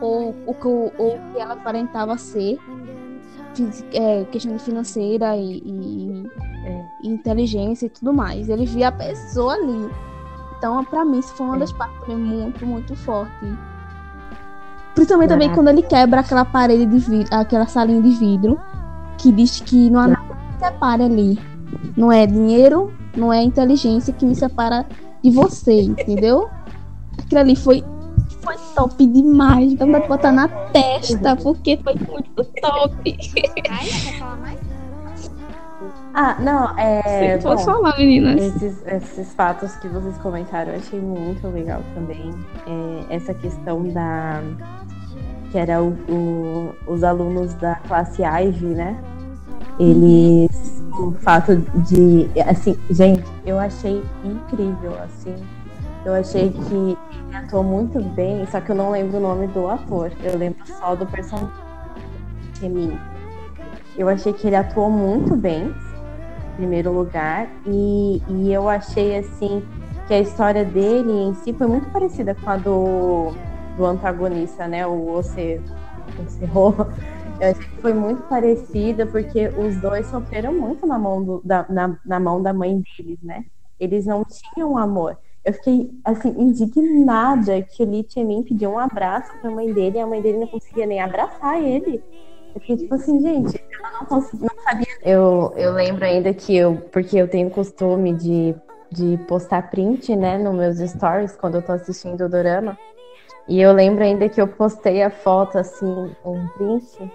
ou 0.00 0.34
o 0.46 0.54
que, 0.54 0.66
ou 0.66 1.18
que 1.32 1.40
ela 1.40 1.54
aparentava 1.54 2.16
ser, 2.18 2.58
é, 3.92 4.24
questão 4.24 4.58
financeira 4.58 5.36
e, 5.36 5.58
e- 5.64 6.24
e 7.02 7.08
inteligência 7.08 7.86
e 7.86 7.90
tudo 7.90 8.12
mais. 8.12 8.48
Ele 8.48 8.66
via 8.66 8.88
a 8.88 8.92
pessoa 8.92 9.54
ali. 9.54 9.90
Então, 10.58 10.82
pra 10.84 11.04
mim, 11.04 11.18
isso 11.18 11.34
foi 11.34 11.46
uma 11.46 11.58
das 11.58 11.72
partes 11.72 11.98
também 12.00 12.16
muito, 12.16 12.66
muito 12.66 12.96
forte. 12.96 13.32
Principalmente 14.94 15.28
também 15.30 15.52
quando 15.52 15.68
ele 15.68 15.82
quebra 15.82 16.20
aquela 16.20 16.44
parede 16.44 16.86
de 16.86 16.98
vidro, 16.98 17.34
aquela 17.36 17.66
salinha 17.66 18.00
de 18.00 18.10
vidro, 18.10 18.58
que 19.18 19.32
diz 19.32 19.60
que 19.60 19.90
não 19.90 20.00
há 20.00 20.06
nada 20.08 20.22
que 20.58 20.64
separe 20.64 21.02
ali. 21.02 21.38
Não 21.96 22.10
é 22.12 22.26
dinheiro, 22.26 22.92
não 23.16 23.32
é 23.32 23.42
inteligência 23.42 24.12
que 24.12 24.24
me 24.24 24.34
separa 24.34 24.86
de 25.22 25.30
você, 25.30 25.82
entendeu? 25.82 26.48
Aquilo 27.18 27.40
ali 27.40 27.56
foi, 27.56 27.84
foi 28.44 28.54
top 28.74 29.06
demais. 29.06 29.74
Dá 29.74 29.86
pra 29.86 30.00
botar 30.00 30.32
na 30.32 30.46
testa, 30.48 31.36
porque 31.36 31.78
foi 31.82 31.94
muito 31.94 32.44
top. 32.60 33.16
Ai, 33.70 33.86
quer 33.86 34.18
falar 34.18 34.36
mais? 34.36 34.58
Ah, 36.16 36.36
não, 36.38 36.78
é. 36.78 37.38
Pode 37.38 37.64
bom, 37.64 37.72
falar, 37.72 37.98
meninas. 37.98 38.40
Esses, 38.40 38.86
esses 38.86 39.34
fatos 39.34 39.74
que 39.76 39.88
vocês 39.88 40.16
comentaram 40.18 40.72
eu 40.72 40.78
achei 40.78 41.00
muito 41.00 41.46
legal 41.48 41.82
também. 41.94 42.30
É, 42.66 43.16
essa 43.16 43.34
questão 43.34 43.82
da. 43.88 44.40
que 45.50 45.58
era 45.58 45.82
o, 45.82 45.88
o- 46.08 46.74
os 46.86 47.02
alunos 47.02 47.52
da 47.54 47.74
classe 47.88 48.22
Ivy, 48.22 48.66
né? 48.66 48.96
Eles. 49.78 50.82
O 51.00 51.10
fato 51.22 51.56
de. 51.56 52.30
Assim, 52.48 52.78
gente, 52.90 53.24
eu 53.44 53.58
achei 53.58 54.00
incrível, 54.24 54.92
assim. 55.02 55.34
Eu 56.04 56.12
achei 56.12 56.50
que 56.50 56.74
ele 56.74 56.98
atuou 57.36 57.64
muito 57.64 58.00
bem, 58.00 58.46
só 58.46 58.60
que 58.60 58.70
eu 58.70 58.76
não 58.76 58.90
lembro 58.90 59.16
o 59.16 59.20
nome 59.20 59.46
do 59.48 59.68
ator. 59.68 60.12
Eu 60.22 60.36
lembro 60.36 60.66
só 60.66 60.94
do 60.94 61.06
personagem. 61.06 61.50
Eu 63.96 64.08
achei 64.08 64.32
que 64.32 64.46
ele 64.46 64.56
atuou 64.56 64.90
muito 64.90 65.34
bem 65.34 65.68
em 65.68 66.56
primeiro 66.56 66.92
lugar. 66.92 67.48
E, 67.66 68.22
e 68.28 68.52
eu 68.52 68.68
achei 68.68 69.18
assim 69.18 69.62
que 70.06 70.14
a 70.14 70.20
história 70.20 70.64
dele 70.64 71.10
em 71.10 71.34
si 71.34 71.52
foi 71.54 71.66
muito 71.66 71.88
parecida 71.90 72.34
com 72.34 72.50
a 72.50 72.56
do, 72.56 73.32
do 73.76 73.86
antagonista, 73.86 74.68
né? 74.68 74.86
O 74.86 75.08
Oce, 75.10 75.60
Ocerro. 76.22 76.74
Eu 77.40 77.50
achei 77.50 77.64
que 77.64 77.80
foi 77.80 77.94
muito 77.94 78.22
parecida, 78.24 79.06
porque 79.06 79.48
os 79.48 79.80
dois 79.80 80.06
sofreram 80.06 80.52
muito 80.54 80.86
na 80.86 80.98
mão, 80.98 81.24
do, 81.24 81.42
da, 81.44 81.66
na, 81.68 81.98
na 82.04 82.20
mão 82.20 82.42
da 82.42 82.52
mãe 82.52 82.82
deles, 82.96 83.18
né? 83.22 83.44
Eles 83.80 84.06
não 84.06 84.24
tinham 84.24 84.78
amor. 84.78 85.18
Eu 85.44 85.52
fiquei, 85.52 85.90
assim, 86.04 86.30
indignada 86.38 87.60
que 87.62 87.82
o 87.82 87.90
Lee 87.90 88.06
Chemin 88.08 88.42
pediu 88.42 88.70
um 88.70 88.78
abraço 88.78 89.30
pra 89.40 89.50
mãe 89.50 89.70
dele 89.72 89.98
e 89.98 90.00
a 90.00 90.06
mãe 90.06 90.22
dele 90.22 90.38
não 90.38 90.46
conseguia 90.46 90.86
nem 90.86 91.00
abraçar 91.00 91.62
ele. 91.62 92.02
Eu 92.54 92.60
fiquei 92.62 92.76
tipo 92.78 92.94
assim, 92.94 93.20
gente, 93.20 93.60
ela 93.78 94.06
não, 94.10 94.20
não 94.20 94.64
sabia. 94.64 94.86
Eu, 95.02 95.52
eu 95.56 95.72
lembro 95.74 96.04
ainda 96.04 96.32
que 96.32 96.56
eu, 96.56 96.76
porque 96.90 97.18
eu 97.18 97.28
tenho 97.28 97.50
costume 97.50 98.14
de, 98.14 98.54
de 98.90 99.18
postar 99.26 99.70
print, 99.70 100.16
né, 100.16 100.38
nos 100.38 100.54
meus 100.54 100.78
stories 100.90 101.36
quando 101.36 101.56
eu 101.56 101.62
tô 101.62 101.72
assistindo 101.72 102.24
o 102.24 102.28
dorama. 102.28 102.78
E 103.46 103.60
eu 103.60 103.72
lembro 103.72 104.02
ainda 104.02 104.28
que 104.30 104.40
eu 104.40 104.48
postei 104.48 105.02
a 105.02 105.10
foto, 105.10 105.58
assim, 105.58 106.10
um 106.24 106.48
print 106.56 107.12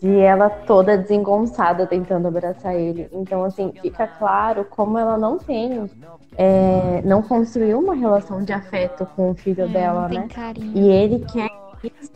de 0.00 0.18
ela 0.18 0.50
toda 0.50 0.98
desengonçada 0.98 1.86
tentando 1.86 2.28
abraçar 2.28 2.74
ele. 2.74 3.08
Então, 3.12 3.44
assim, 3.44 3.72
fica 3.80 4.06
claro 4.06 4.64
como 4.64 4.98
ela 4.98 5.16
não 5.16 5.38
tem, 5.38 5.88
é, 6.36 7.00
não 7.04 7.22
construiu 7.22 7.78
uma 7.78 7.94
relação 7.94 8.42
de 8.42 8.52
afeto 8.52 9.06
com 9.14 9.30
o 9.30 9.34
filho 9.34 9.64
É, 9.64 9.68
dela, 9.68 10.08
né? 10.08 10.26
carinho. 10.34 10.76
E 10.76 10.88
ele 10.88 11.24
quer 11.32 11.48
isso, 11.82 12.10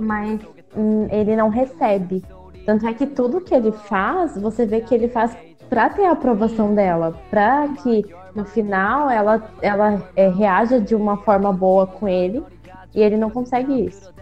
mas 0.00 0.40
hum, 0.76 1.06
ele 1.10 1.36
não 1.36 1.48
recebe. 1.48 2.24
Tanto 2.64 2.86
é 2.86 2.94
que 2.94 3.06
tudo 3.06 3.40
que 3.40 3.54
ele 3.54 3.72
faz, 3.72 4.36
você 4.40 4.64
vê 4.64 4.80
que 4.80 4.94
ele 4.94 5.08
faz 5.08 5.36
pra 5.68 5.90
ter 5.90 6.04
a 6.06 6.12
aprovação 6.12 6.74
dela, 6.74 7.14
pra 7.30 7.68
que 7.82 8.04
no 8.34 8.44
final 8.44 9.10
ela, 9.10 9.42
ela 9.60 10.02
é, 10.16 10.28
reaja 10.28 10.80
de 10.80 10.94
uma 10.94 11.18
forma 11.18 11.52
boa 11.52 11.86
com 11.86 12.08
ele, 12.08 12.42
e 12.94 13.02
ele 13.02 13.16
não 13.16 13.30
consegue 13.30 13.86
isso. 13.86 14.12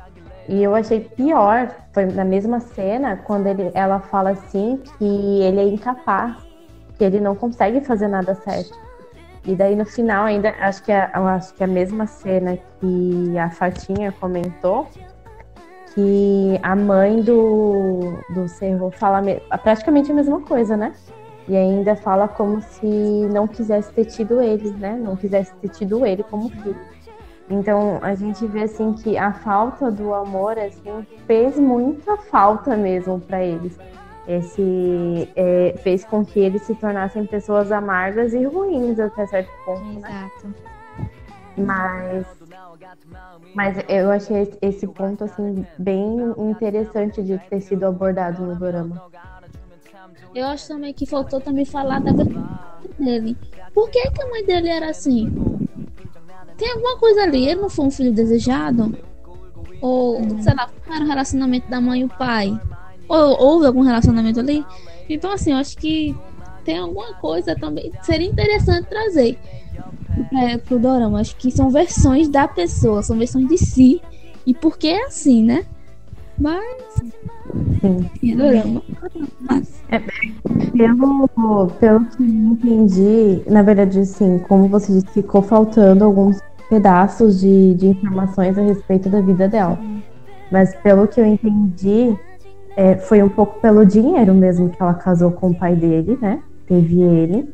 E 0.51 0.65
eu 0.65 0.75
achei 0.75 0.99
pior, 0.99 1.71
foi 1.93 2.07
na 2.07 2.25
mesma 2.25 2.59
cena, 2.59 3.17
quando 3.19 3.47
ele, 3.47 3.71
ela 3.73 4.01
fala 4.01 4.31
assim 4.31 4.83
que 4.99 5.05
ele 5.43 5.61
é 5.61 5.65
incapaz, 5.65 6.39
que 6.99 7.05
ele 7.05 7.21
não 7.21 7.37
consegue 7.37 7.81
fazer 7.83 8.09
nada 8.09 8.35
certo. 8.35 8.77
E 9.47 9.55
daí 9.55 9.77
no 9.77 9.87
final 9.87 10.25
ainda, 10.25 10.53
acho 10.59 10.83
que 10.83 10.91
é, 10.91 11.09
acho 11.15 11.55
que 11.55 11.63
é 11.63 11.67
a 11.67 11.69
mesma 11.69 12.05
cena 12.05 12.59
que 12.81 13.39
a 13.39 13.49
Fatinha 13.49 14.11
comentou, 14.11 14.89
que 15.95 16.59
a 16.65 16.75
mãe 16.75 17.23
do, 17.23 18.19
do 18.29 18.49
Cerro 18.49 18.91
fala 18.91 19.23
me- 19.23 19.41
praticamente 19.63 20.11
a 20.11 20.15
mesma 20.15 20.41
coisa, 20.41 20.77
né? 20.77 20.93
E 21.47 21.57
ainda 21.57 21.95
fala 21.95 22.27
como 22.27 22.61
se 22.61 22.87
não 23.33 23.47
quisesse 23.47 23.93
ter 23.93 24.05
tido 24.07 24.41
eles, 24.43 24.77
né? 24.77 24.97
Não 25.01 25.15
quisesse 25.15 25.55
ter 25.61 25.69
tido 25.69 26.05
ele 26.05 26.25
como 26.25 26.49
filho. 26.49 26.77
Então 27.51 27.99
a 28.01 28.15
gente 28.15 28.47
vê 28.47 28.63
assim 28.63 28.93
que 28.93 29.19
a 29.19 29.33
falta 29.33 29.91
do 29.91 30.15
amor 30.15 30.57
assim 30.57 31.05
fez 31.27 31.59
muita 31.59 32.17
falta 32.17 32.77
mesmo 32.77 33.21
para 33.21 33.43
eles. 33.43 33.77
Esse 34.29 35.29
é, 35.35 35.75
fez 35.79 36.05
com 36.05 36.25
que 36.25 36.39
eles 36.39 36.63
se 36.63 36.75
tornassem 36.77 37.27
pessoas 37.27 37.73
amargas 37.73 38.33
e 38.33 38.45
ruins 38.45 39.01
até 39.01 39.27
certo 39.27 39.51
ponto, 39.65 40.01
né? 40.01 40.31
Exato. 40.37 40.55
Mas, 41.57 42.27
mas 43.55 43.77
eu 43.89 44.11
achei 44.11 44.57
esse 44.63 44.87
ponto 44.87 45.25
assim 45.25 45.67
bem 45.77 46.33
interessante 46.39 47.21
de 47.23 47.39
ter 47.39 47.61
sido 47.61 47.85
abordado 47.85 48.43
no 48.45 48.55
dorama. 48.55 49.03
Eu 50.33 50.47
acho 50.47 50.69
também 50.69 50.95
que 50.95 51.05
faltou 51.05 51.41
também 51.41 51.65
falar 51.65 52.01
da 52.01 52.13
dele. 52.99 53.37
Por 53.75 53.91
que, 53.91 54.11
que 54.11 54.23
a 54.23 54.29
mãe 54.29 54.45
dele 54.47 54.69
era 54.69 54.91
assim? 54.91 55.29
Tem 56.61 56.71
alguma 56.73 56.99
coisa 56.99 57.23
ali? 57.23 57.49
Ele 57.49 57.63
não 57.63 57.71
foi 57.71 57.87
um 57.87 57.91
filho 57.91 58.13
desejado? 58.13 58.95
Ou, 59.81 60.21
sei 60.43 60.55
lá, 60.55 60.69
como 60.69 60.95
era 60.95 61.05
o 61.07 61.09
relacionamento 61.09 61.71
da 61.71 61.81
mãe 61.81 62.03
e 62.03 62.05
o 62.05 62.09
pai? 62.09 62.53
Ou 63.09 63.43
houve 63.43 63.67
algum 63.67 63.81
relacionamento 63.81 64.41
ali? 64.41 64.63
Então, 65.09 65.33
assim, 65.33 65.53
eu 65.53 65.57
acho 65.57 65.75
que 65.79 66.15
tem 66.63 66.77
alguma 66.77 67.15
coisa 67.15 67.57
também. 67.57 67.91
Seria 68.03 68.29
interessante 68.29 68.91
trazer 68.91 69.39
é, 70.39 70.59
pro 70.59 70.79
Dorama. 70.79 71.21
Acho 71.21 71.35
que 71.37 71.51
são 71.51 71.71
versões 71.71 72.29
da 72.29 72.47
pessoa, 72.47 73.03
são 73.03 73.17
versões 73.17 73.49
de 73.49 73.57
si. 73.57 74.03
E 74.47 74.53
por 74.53 74.77
que 74.77 74.89
é 74.89 75.07
assim, 75.07 75.43
né? 75.43 75.65
Mas. 76.39 76.63
Sim. 77.81 78.11
E 78.23 78.35
dorama. 78.35 78.83
Mas. 79.41 79.83
Pelo, 80.77 81.29
pelo 81.81 82.05
que 82.05 82.23
eu 82.23 82.27
entendi, 82.27 83.43
na 83.47 83.63
verdade, 83.63 84.01
assim, 84.01 84.39
como 84.41 84.69
você 84.69 84.93
disse, 84.93 85.09
ficou 85.09 85.43
faltando 85.43 86.05
alguns 86.05 86.39
pedaços 86.71 87.41
de, 87.41 87.75
de 87.75 87.89
informações 87.89 88.57
a 88.57 88.63
respeito 88.63 89.11
da 89.11 89.21
vida 89.21 89.49
dela. 89.49 89.77
Mas 90.51 90.75
pelo 90.77 91.09
que 91.09 91.21
eu 91.21 91.27
entendi, 91.27 92.17
é, 92.77 92.97
foi 92.97 93.21
um 93.23 93.29
pouco 93.29 93.61
pelo 93.61 93.85
dinheiro 93.85 94.33
mesmo 94.33 94.71
que 94.71 94.81
ela 94.81 94.95
casou 94.95 95.33
com 95.33 95.51
o 95.51 95.55
pai 95.55 95.75
dele, 95.75 96.17
né? 96.23 96.41
Teve 96.67 97.03
ele. 97.03 97.53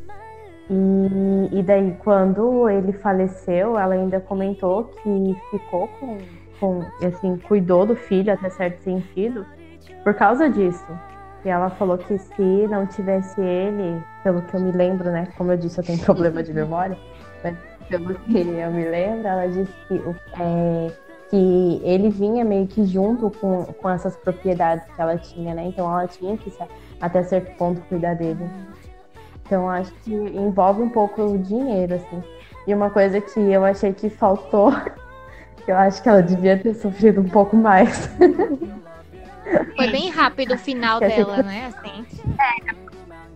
E, 0.70 1.58
e 1.58 1.62
daí, 1.62 1.96
quando 2.04 2.68
ele 2.68 2.92
faleceu, 2.92 3.78
ela 3.78 3.94
ainda 3.94 4.20
comentou 4.20 4.84
que 4.84 5.36
ficou 5.50 5.88
com, 5.98 6.18
com, 6.60 6.82
assim, 7.06 7.36
cuidou 7.48 7.86
do 7.86 7.96
filho 7.96 8.32
até 8.32 8.50
certo 8.50 8.82
sentido 8.82 9.46
por 10.04 10.12
causa 10.14 10.50
disso. 10.50 10.86
E 11.44 11.48
ela 11.48 11.70
falou 11.70 11.96
que 11.96 12.18
se 12.18 12.66
não 12.68 12.86
tivesse 12.86 13.40
ele, 13.40 14.02
pelo 14.24 14.42
que 14.42 14.54
eu 14.54 14.60
me 14.60 14.72
lembro, 14.72 15.10
né? 15.10 15.28
Como 15.38 15.52
eu 15.52 15.56
disse, 15.56 15.78
eu 15.78 15.84
tenho 15.84 15.98
problema 16.04 16.42
de 16.42 16.52
memória, 16.52 16.98
pelo 17.88 18.14
que 18.14 18.38
eu 18.38 18.70
me 18.70 18.84
lembro, 18.84 19.26
ela 19.26 19.46
disse 19.46 19.72
que, 19.88 20.00
é, 20.40 20.92
que 21.30 21.80
ele 21.84 22.10
vinha 22.10 22.44
meio 22.44 22.66
que 22.66 22.84
junto 22.84 23.30
com, 23.30 23.64
com 23.64 23.90
essas 23.90 24.16
propriedades 24.16 24.86
que 24.94 25.00
ela 25.00 25.16
tinha, 25.16 25.54
né? 25.54 25.66
Então 25.66 25.90
ela 25.90 26.06
tinha 26.06 26.36
que 26.36 26.52
até 27.00 27.22
certo 27.22 27.56
ponto 27.56 27.80
cuidar 27.82 28.14
dele. 28.14 28.48
Então 29.44 29.68
acho 29.70 29.92
que 30.02 30.12
envolve 30.12 30.82
um 30.82 30.88
pouco 30.88 31.22
o 31.22 31.38
dinheiro, 31.38 31.94
assim. 31.94 32.22
E 32.66 32.74
uma 32.74 32.90
coisa 32.90 33.20
que 33.20 33.38
eu 33.38 33.64
achei 33.64 33.92
que 33.92 34.10
faltou, 34.10 34.72
que 35.64 35.70
eu 35.70 35.76
acho 35.76 36.02
que 36.02 36.08
ela 36.08 36.22
devia 36.22 36.58
ter 36.58 36.74
sofrido 36.74 37.20
um 37.20 37.28
pouco 37.28 37.56
mais. 37.56 38.08
Foi 39.76 39.90
bem 39.90 40.10
rápido 40.10 40.54
o 40.54 40.58
final 40.58 40.98
dela, 41.00 41.42
né? 41.42 41.72
Assim. 41.76 42.06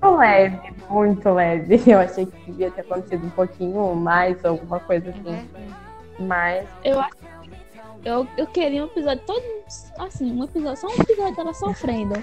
Muito 0.02 0.16
leve, 0.16 0.58
muito 0.90 1.30
leve. 1.30 1.80
Eu 1.90 2.00
achei 2.00 2.26
que 2.26 2.36
devia 2.46 2.70
ter 2.70 2.82
acontecido 2.82 3.26
um 3.26 3.30
pouquinho 3.30 3.94
mais, 3.94 4.44
alguma 4.44 4.80
coisa 4.80 5.10
assim. 5.10 5.22
né? 5.22 5.48
Mas 6.18 6.68
Eu 6.84 7.00
acho. 7.00 7.30
Eu, 8.04 8.26
eu 8.36 8.46
queria 8.46 8.82
um 8.82 8.86
episódio 8.86 9.24
todo. 9.26 9.42
Assim, 9.98 10.32
um 10.32 10.44
episódio. 10.44 10.76
Só 10.76 10.86
um 10.88 11.02
episódio 11.02 11.36
dela 11.36 11.54
sofrendo. 11.54 12.14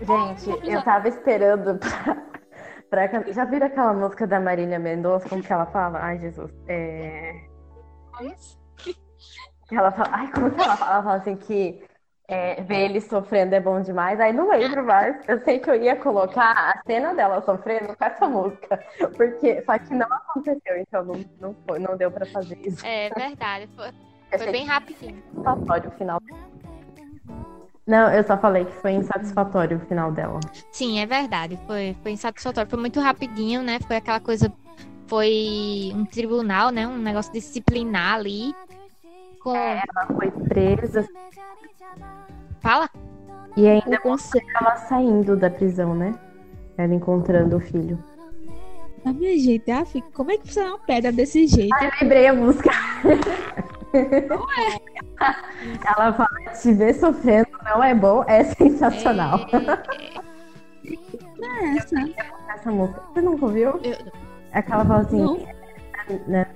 Gente, 0.00 0.68
eu 0.68 0.82
tava 0.82 1.08
esperando 1.08 1.78
pra, 2.88 3.08
pra 3.08 3.32
Já 3.32 3.44
viram 3.44 3.66
aquela 3.66 3.92
música 3.92 4.26
da 4.26 4.40
Marília 4.40 4.78
Mendonça? 4.78 5.28
Como 5.28 5.42
que 5.42 5.52
ela 5.52 5.66
fala? 5.66 5.98
Ai, 6.02 6.18
Jesus. 6.18 6.50
É... 6.68 7.34
Ela 9.70 9.90
fala... 9.92 10.08
Ai, 10.12 10.30
como 10.32 10.50
que 10.50 10.60
ela 10.60 10.76
fala? 10.76 10.92
Ela 10.94 11.02
fala 11.02 11.16
assim 11.16 11.36
que 11.36 11.84
é, 12.26 12.62
ver 12.62 12.86
ele 12.86 13.00
sofrendo 13.00 13.54
é 13.54 13.60
bom 13.60 13.80
demais. 13.80 14.18
Aí 14.18 14.32
não 14.32 14.48
lembro 14.50 14.84
mais. 14.84 15.16
Eu 15.28 15.40
sei 15.40 15.58
que 15.58 15.70
eu 15.70 15.74
ia 15.74 15.96
colocar 15.96 16.52
a 16.52 16.82
cena 16.86 17.14
dela 17.14 17.42
sofrendo 17.42 17.94
com 17.96 18.04
essa 18.04 18.26
música. 18.26 18.82
Porque... 19.16 19.62
Só 19.62 19.78
que 19.78 19.94
não 19.94 20.06
aconteceu, 20.06 20.76
então 20.78 21.04
não, 21.04 21.24
não, 21.40 21.56
foi, 21.66 21.78
não 21.78 21.96
deu 21.96 22.10
pra 22.10 22.26
fazer 22.26 22.58
isso. 22.66 22.84
É 22.84 23.10
verdade. 23.10 23.68
Foi, 23.76 23.90
foi 24.38 24.52
bem 24.52 24.66
rapidinho. 24.66 25.22
satisfatório 25.34 25.90
o 25.90 25.92
final. 25.92 26.20
Não, 27.86 28.10
eu 28.10 28.24
só 28.24 28.38
falei 28.38 28.64
que 28.64 28.72
foi 28.72 28.92
insatisfatório 28.92 29.76
o 29.76 29.80
final 29.80 30.10
dela. 30.10 30.40
Sim, 30.72 31.00
é 31.00 31.06
verdade. 31.06 31.58
Foi, 31.66 31.94
foi 32.02 32.12
insatisfatório. 32.12 32.70
Foi 32.70 32.80
muito 32.80 32.98
rapidinho, 32.98 33.62
né? 33.62 33.78
Foi 33.86 33.96
aquela 33.96 34.20
coisa. 34.20 34.50
Foi 35.06 35.92
um 35.94 36.06
tribunal, 36.06 36.70
né? 36.70 36.86
Um 36.86 36.96
negócio 36.96 37.30
disciplinar 37.30 38.14
ali. 38.14 38.54
Com... 39.44 39.54
Ela 39.54 40.06
foi 40.16 40.30
presa 40.48 41.06
Fala? 42.60 42.88
e 43.56 43.68
ainda 43.68 43.96
O 43.98 44.00
conselho. 44.00 44.44
ela 44.58 44.74
saindo 44.76 45.36
da 45.36 45.50
prisão, 45.50 45.94
né? 45.94 46.14
Ela 46.78 46.94
encontrando 46.94 47.56
o 47.58 47.60
filho. 47.60 47.98
A 49.04 49.12
minha 49.12 49.38
gente, 49.38 49.70
ah, 49.70 49.84
fica- 49.84 50.08
como 50.14 50.30
é 50.32 50.38
que 50.38 50.46
funciona 50.46 50.70
uma 50.70 50.78
pedra 50.78 51.12
desse 51.12 51.46
jeito? 51.46 51.76
Eu 51.78 51.90
lembrei 52.00 52.26
a 52.26 52.32
música. 52.32 52.70
Ela 55.86 56.12
fala, 56.14 56.28
te 56.60 56.72
ver 56.72 56.94
sofrendo 56.94 57.48
não 57.64 57.84
é 57.84 57.94
bom, 57.94 58.24
é 58.26 58.42
sensacional. 58.44 59.38
É 60.82 61.76
essa. 61.76 61.94
Essa 62.54 62.70
música. 62.70 63.02
Você 63.12 63.20
nunca 63.20 63.44
ouviu? 63.44 63.70
Eu- 63.82 64.12
É 64.52 64.62
que 64.62 64.72
ela 64.72 64.84
fala 64.84 65.00
assim, 65.02 65.20
Não. 65.20 65.38
na, 66.28 66.46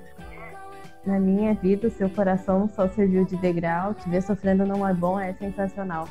na 1.08 1.18
minha 1.18 1.54
vida, 1.54 1.88
o 1.88 1.90
seu 1.90 2.10
coração 2.10 2.68
só 2.68 2.86
serviu 2.86 3.24
de 3.24 3.34
degrau, 3.36 3.94
te 3.94 4.08
ver 4.10 4.22
sofrendo 4.22 4.66
não 4.66 4.86
é 4.86 4.92
bom, 4.92 5.18
é 5.18 5.32
sensacional. 5.32 6.06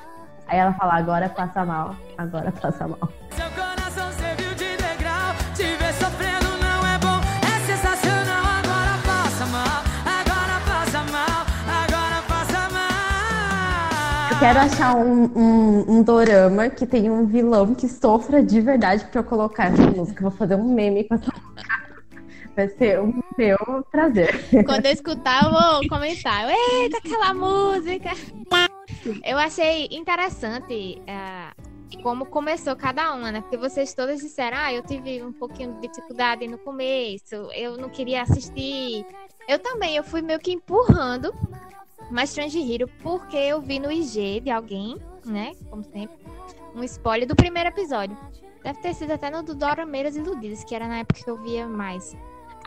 Aí 0.48 0.58
ela 0.58 0.74
fala, 0.74 0.96
agora 0.96 1.30
passa 1.30 1.64
mal, 1.64 1.96
agora 2.18 2.52
passa 2.52 2.88
mal. 2.88 3.08
Seu 3.30 3.46
coração 3.52 4.12
serviu 4.14 4.50
de 4.56 4.76
degrau. 4.76 5.36
Te 5.54 5.64
ver 5.76 5.94
sofrendo 5.94 6.48
não 6.60 6.88
é 6.88 6.98
bom. 6.98 7.20
É 7.46 7.60
sensacional. 7.68 8.44
Agora 8.58 8.98
passa 9.06 9.46
mal. 9.46 9.84
Agora 10.20 10.62
passa 10.66 11.04
mal. 11.12 11.46
Agora 11.84 12.22
passa 12.28 12.70
mal. 12.74 14.32
Eu 14.32 14.40
quero 14.40 14.60
achar 14.60 14.96
um, 14.96 15.26
um, 15.36 15.98
um 15.98 16.02
dorama 16.02 16.70
que 16.70 16.88
tenha 16.88 17.12
um 17.12 17.26
vilão 17.26 17.76
que 17.76 17.88
sofra 17.88 18.42
de 18.42 18.60
verdade 18.62 19.06
pra 19.12 19.20
eu 19.20 19.24
colocar 19.26 19.66
essa 19.66 19.84
música. 19.84 20.24
Eu 20.24 20.30
Vou 20.30 20.38
fazer 20.40 20.56
um 20.56 20.74
meme 20.74 21.04
com 21.04 21.16
essa 21.16 21.32
música. 21.32 21.87
Vai 22.58 22.70
ser 22.70 23.00
o 23.00 23.14
meu 23.38 23.86
prazer. 23.92 24.34
Quando 24.66 24.88
eu 24.88 24.92
escutar, 24.92 25.44
eu 25.44 25.52
vou 25.52 25.88
comentar. 25.88 26.50
Eita, 26.50 26.98
aquela 26.98 27.32
música! 27.32 28.10
Eu 29.24 29.38
achei 29.38 29.88
interessante 29.92 31.00
ah, 31.08 31.54
como 32.02 32.26
começou 32.26 32.76
cada 32.76 33.14
uma, 33.14 33.32
né? 33.32 33.42
Porque 33.42 33.58
vocês 33.58 33.94
todas 33.94 34.22
disseram, 34.22 34.58
ah, 34.58 34.74
eu 34.74 34.82
tive 34.82 35.22
um 35.22 35.32
pouquinho 35.32 35.74
de 35.74 35.88
dificuldade 35.88 36.48
no 36.48 36.58
começo, 36.58 37.36
eu 37.54 37.78
não 37.78 37.90
queria 37.90 38.24
assistir. 38.24 39.06
Eu 39.48 39.60
também, 39.60 39.96
eu 39.96 40.04
fui 40.04 40.24
meio 40.24 40.40
que 40.40 40.52
empurrando 40.52 41.32
mais 42.10 42.32
Strange 42.32 42.60
Hero, 42.74 42.90
porque 43.04 43.38
eu 43.38 43.62
vi 43.62 43.78
no 43.78 43.92
IG 43.92 44.40
de 44.40 44.50
alguém, 44.50 44.98
né? 45.24 45.52
Como 45.70 45.84
sempre, 45.84 46.18
um 46.74 46.84
spoiler 46.84 47.28
do 47.28 47.36
primeiro 47.36 47.70
episódio. 47.70 48.18
Deve 48.64 48.80
ter 48.80 48.96
sido 48.96 49.12
até 49.12 49.30
no 49.30 49.44
do 49.44 49.54
Dora 49.54 49.86
Meiras 49.86 50.16
Iludidas, 50.16 50.64
que 50.64 50.74
era 50.74 50.88
na 50.88 50.98
época 50.98 51.24
que 51.24 51.30
eu 51.30 51.38
via 51.38 51.68
mais. 51.68 52.18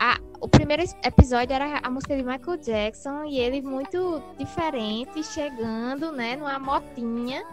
A- 0.01 0.19
o 0.41 0.49
primeiro 0.49 0.83
episódio 1.05 1.53
era 1.55 1.79
a 1.83 1.91
música 1.91 2.17
de 2.17 2.23
Michael 2.23 2.57
Jackson 2.57 3.25
e 3.25 3.39
ele 3.39 3.61
muito 3.61 4.23
diferente, 4.39 5.23
chegando, 5.23 6.11
né, 6.11 6.37
numa 6.37 6.59
motinha. 6.59 7.45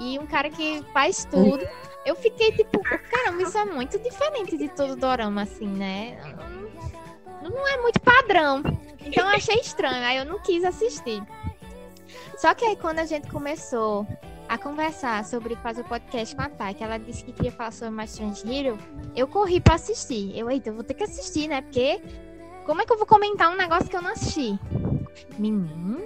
E 0.00 0.18
um 0.18 0.26
cara 0.26 0.50
que 0.50 0.82
faz 0.92 1.24
tudo. 1.24 1.64
Eu 2.04 2.16
fiquei 2.16 2.50
tipo, 2.50 2.80
caramba, 2.82 3.40
isso 3.44 3.56
é 3.56 3.64
muito 3.64 3.96
diferente 4.00 4.56
de 4.58 4.68
todo 4.70 4.96
dorama, 4.96 5.42
assim, 5.42 5.68
né? 5.68 6.18
Não 7.40 7.68
é 7.68 7.76
muito 7.80 8.00
padrão. 8.00 8.60
Então 9.00 9.30
eu 9.30 9.36
achei 9.36 9.54
estranho, 9.60 10.04
aí 10.04 10.16
eu 10.16 10.24
não 10.24 10.40
quis 10.40 10.64
assistir. 10.64 11.22
Só 12.36 12.52
que 12.54 12.64
aí 12.64 12.74
quando 12.74 12.98
a 12.98 13.04
gente 13.04 13.30
começou 13.30 14.04
a 14.48 14.58
conversar 14.58 15.24
sobre 15.24 15.56
fazer 15.56 15.82
o 15.82 15.84
podcast 15.84 16.34
com 16.34 16.42
a 16.42 16.48
Thay, 16.48 16.74
que 16.74 16.84
ela 16.84 16.98
disse 16.98 17.24
que 17.24 17.32
queria 17.32 17.52
falar 17.52 17.72
sobre 17.72 18.04
Strange 18.04 18.42
Hero, 18.50 18.78
eu 19.16 19.26
corri 19.26 19.60
pra 19.60 19.74
assistir. 19.74 20.36
Eu, 20.36 20.50
eita, 20.50 20.70
eu 20.70 20.74
vou 20.74 20.84
ter 20.84 20.94
que 20.94 21.04
assistir, 21.04 21.48
né? 21.48 21.62
Porque 21.62 22.00
como 22.66 22.82
é 22.82 22.86
que 22.86 22.92
eu 22.92 22.98
vou 22.98 23.06
comentar 23.06 23.50
um 23.50 23.56
negócio 23.56 23.88
que 23.88 23.96
eu 23.96 24.02
não 24.02 24.10
assisti? 24.10 24.58
Menina, 25.38 25.98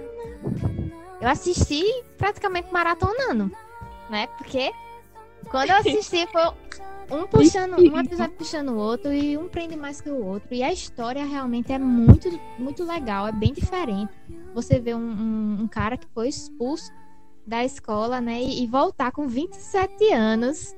eu 1.21 1.27
assisti 1.27 1.83
praticamente 2.17 2.71
maratonando, 2.71 3.51
né? 4.09 4.27
Porque 4.37 4.71
quando 5.49 5.69
eu 5.69 5.77
assisti 5.77 6.27
foi 6.27 6.41
um 7.11 7.25
puxando, 7.25 7.79
um 7.79 7.99
episódio 7.99 8.35
puxando 8.35 8.69
o 8.69 8.77
outro 8.77 9.11
e 9.11 9.37
um 9.37 9.47
prende 9.47 9.75
mais 9.75 9.99
que 9.99 10.09
o 10.09 10.23
outro. 10.23 10.53
E 10.53 10.63
a 10.63 10.71
história 10.71 11.25
realmente 11.25 11.71
é 11.71 11.79
muito, 11.79 12.29
muito 12.57 12.83
legal, 12.83 13.27
é 13.27 13.31
bem 13.31 13.51
diferente. 13.51 14.13
Você 14.53 14.79
vê 14.79 14.93
um, 14.93 14.99
um, 14.99 15.57
um 15.61 15.67
cara 15.67 15.97
que 15.97 16.07
foi 16.13 16.29
expulso 16.29 16.91
da 17.49 17.65
escola, 17.65 18.21
né? 18.21 18.41
E, 18.41 18.65
voltar 18.67 19.11
com 19.11 19.27
27 19.27 20.13
anos 20.13 20.75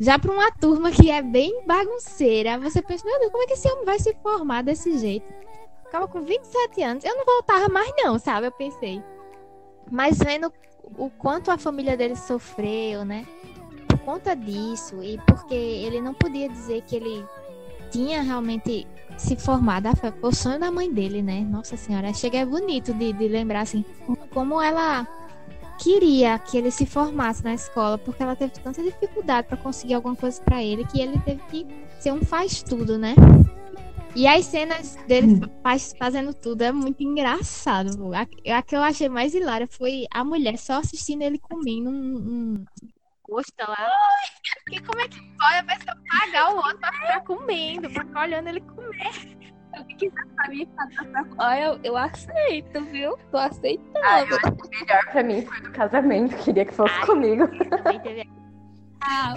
já 0.00 0.18
para 0.18 0.32
uma 0.32 0.50
turma 0.50 0.90
que 0.90 1.10
é 1.10 1.22
bem 1.22 1.64
bagunceira. 1.66 2.58
Você 2.58 2.82
pensa, 2.82 3.06
meu 3.06 3.18
Deus, 3.20 3.30
como 3.30 3.44
é 3.44 3.46
que 3.46 3.52
esse 3.52 3.68
homem 3.70 3.84
vai 3.84 3.98
se 3.98 4.12
formar 4.22 4.62
desse 4.62 4.98
jeito? 4.98 5.26
Ficava 5.84 6.08
com 6.08 6.22
27 6.22 6.82
anos, 6.82 7.04
eu 7.04 7.14
não 7.16 7.24
voltava 7.24 7.68
mais, 7.68 7.92
não, 7.96 8.18
sabe? 8.18 8.48
Eu 8.48 8.52
pensei. 8.52 9.02
Mas 9.92 10.18
vendo 10.18 10.52
o 10.98 11.08
quanto 11.10 11.50
a 11.50 11.58
família 11.58 11.96
dele 11.96 12.16
sofreu, 12.16 13.04
né? 13.04 13.24
Por 13.86 13.98
conta 13.98 14.34
disso, 14.34 15.02
e 15.02 15.18
porque 15.26 15.54
ele 15.54 16.00
não 16.00 16.14
podia 16.14 16.48
dizer 16.48 16.82
que 16.82 16.96
ele 16.96 17.24
tinha 17.90 18.22
realmente 18.22 18.88
se 19.16 19.36
formado. 19.36 19.86
Ah, 19.86 19.94
Foi 19.94 20.12
o 20.22 20.34
sonho 20.34 20.58
da 20.58 20.70
mãe 20.70 20.92
dele, 20.92 21.22
né? 21.22 21.40
Nossa 21.40 21.76
senhora, 21.76 22.12
chega 22.12 22.38
é 22.38 22.44
bonito 22.44 22.92
de, 22.92 23.12
de 23.12 23.28
lembrar 23.28 23.60
assim, 23.60 23.84
como 24.30 24.60
ela 24.60 25.06
queria 25.78 26.38
que 26.38 26.56
ele 26.56 26.70
se 26.70 26.86
formasse 26.86 27.42
na 27.44 27.54
escola, 27.54 27.98
porque 27.98 28.22
ela 28.22 28.36
teve 28.36 28.52
tanta 28.52 28.82
dificuldade 28.82 29.46
para 29.48 29.56
conseguir 29.56 29.94
alguma 29.94 30.16
coisa 30.16 30.40
para 30.42 30.62
ele 30.62 30.84
que 30.86 31.00
ele 31.00 31.18
teve 31.20 31.42
que 31.50 31.66
ser 32.00 32.12
um 32.12 32.24
faz 32.24 32.62
tudo, 32.62 32.96
né? 32.98 33.14
E 34.16 34.28
as 34.28 34.44
cenas 34.46 34.94
dele 35.08 35.40
faz- 35.62 35.92
fazendo 35.98 36.32
tudo 36.32 36.62
é 36.62 36.70
muito 36.70 37.02
engraçado. 37.02 38.14
A, 38.14 38.20
a 38.58 38.62
que 38.62 38.76
eu 38.76 38.82
achei 38.82 39.08
mais 39.08 39.34
hilária 39.34 39.66
foi 39.68 40.06
a 40.12 40.22
mulher 40.24 40.56
só 40.56 40.74
assistindo 40.74 41.22
ele 41.22 41.38
comendo 41.38 41.90
um, 41.90 42.16
um 42.16 42.64
gosto 43.24 43.52
lá. 43.58 43.90
Porque 44.64 44.80
como 44.82 45.00
é 45.00 45.08
que 45.08 45.16
pode 45.20 45.56
a 45.56 45.64
pessoa 45.64 45.96
pagar 46.08 46.52
o 46.52 46.56
outro 46.58 46.78
pra 46.78 46.92
ficar 46.92 47.20
comendo, 47.22 47.90
pra 47.90 48.04
ficar 48.04 48.22
olhando 48.22 48.48
ele 48.48 48.60
comer? 48.60 49.53
Casa- 50.76 51.28
Olha, 51.38 51.64
eu, 51.64 51.80
eu 51.84 51.96
aceito, 51.96 52.84
viu? 52.86 53.16
Tô 53.30 53.38
aceitando. 53.38 53.90
melhor 54.70 55.04
pra 55.10 55.22
mim 55.22 55.42
foi 55.46 55.60
do 55.60 55.70
casamento. 55.72 56.36
Queria 56.44 56.64
que 56.64 56.74
fosse 56.74 56.94
Ai. 56.94 57.06
comigo. 57.06 57.48
Teve 58.02 58.28
Ah, 59.02 59.34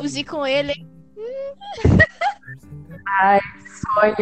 fugir 0.00 0.24
com 0.24 0.46
ele. 0.46 0.74
Sonho. 3.64 4.16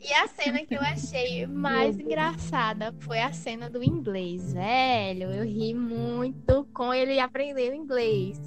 E 0.00 0.12
a 0.14 0.26
cena 0.28 0.64
que 0.64 0.74
eu 0.74 0.80
achei 0.80 1.46
mais 1.46 1.98
engraçada 1.98 2.94
foi 3.00 3.20
a 3.20 3.32
cena 3.32 3.68
do 3.68 3.82
inglês, 3.84 4.54
velho. 4.54 5.30
Eu 5.30 5.44
ri 5.44 5.74
muito 5.74 6.66
com 6.72 6.92
ele 6.92 7.20
aprendendo 7.20 7.74
inglês. 7.76 8.40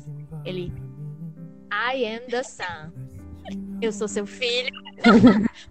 Ele, 0.44 0.74
I 1.72 2.06
am 2.06 2.28
the 2.28 2.42
sun. 2.44 2.92
Eu 3.82 3.92
sou 3.92 4.08
seu 4.08 4.26
filho. 4.26 4.72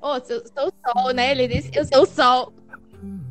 oh, 0.00 0.20
sou, 0.20 0.42
sou 0.46 0.68
o 0.68 0.92
sol, 0.92 1.14
né? 1.14 1.30
Ele 1.30 1.48
disse, 1.48 1.70
eu 1.74 1.85
sou 1.85 2.02
o 2.02 2.06
sol. 2.06 2.52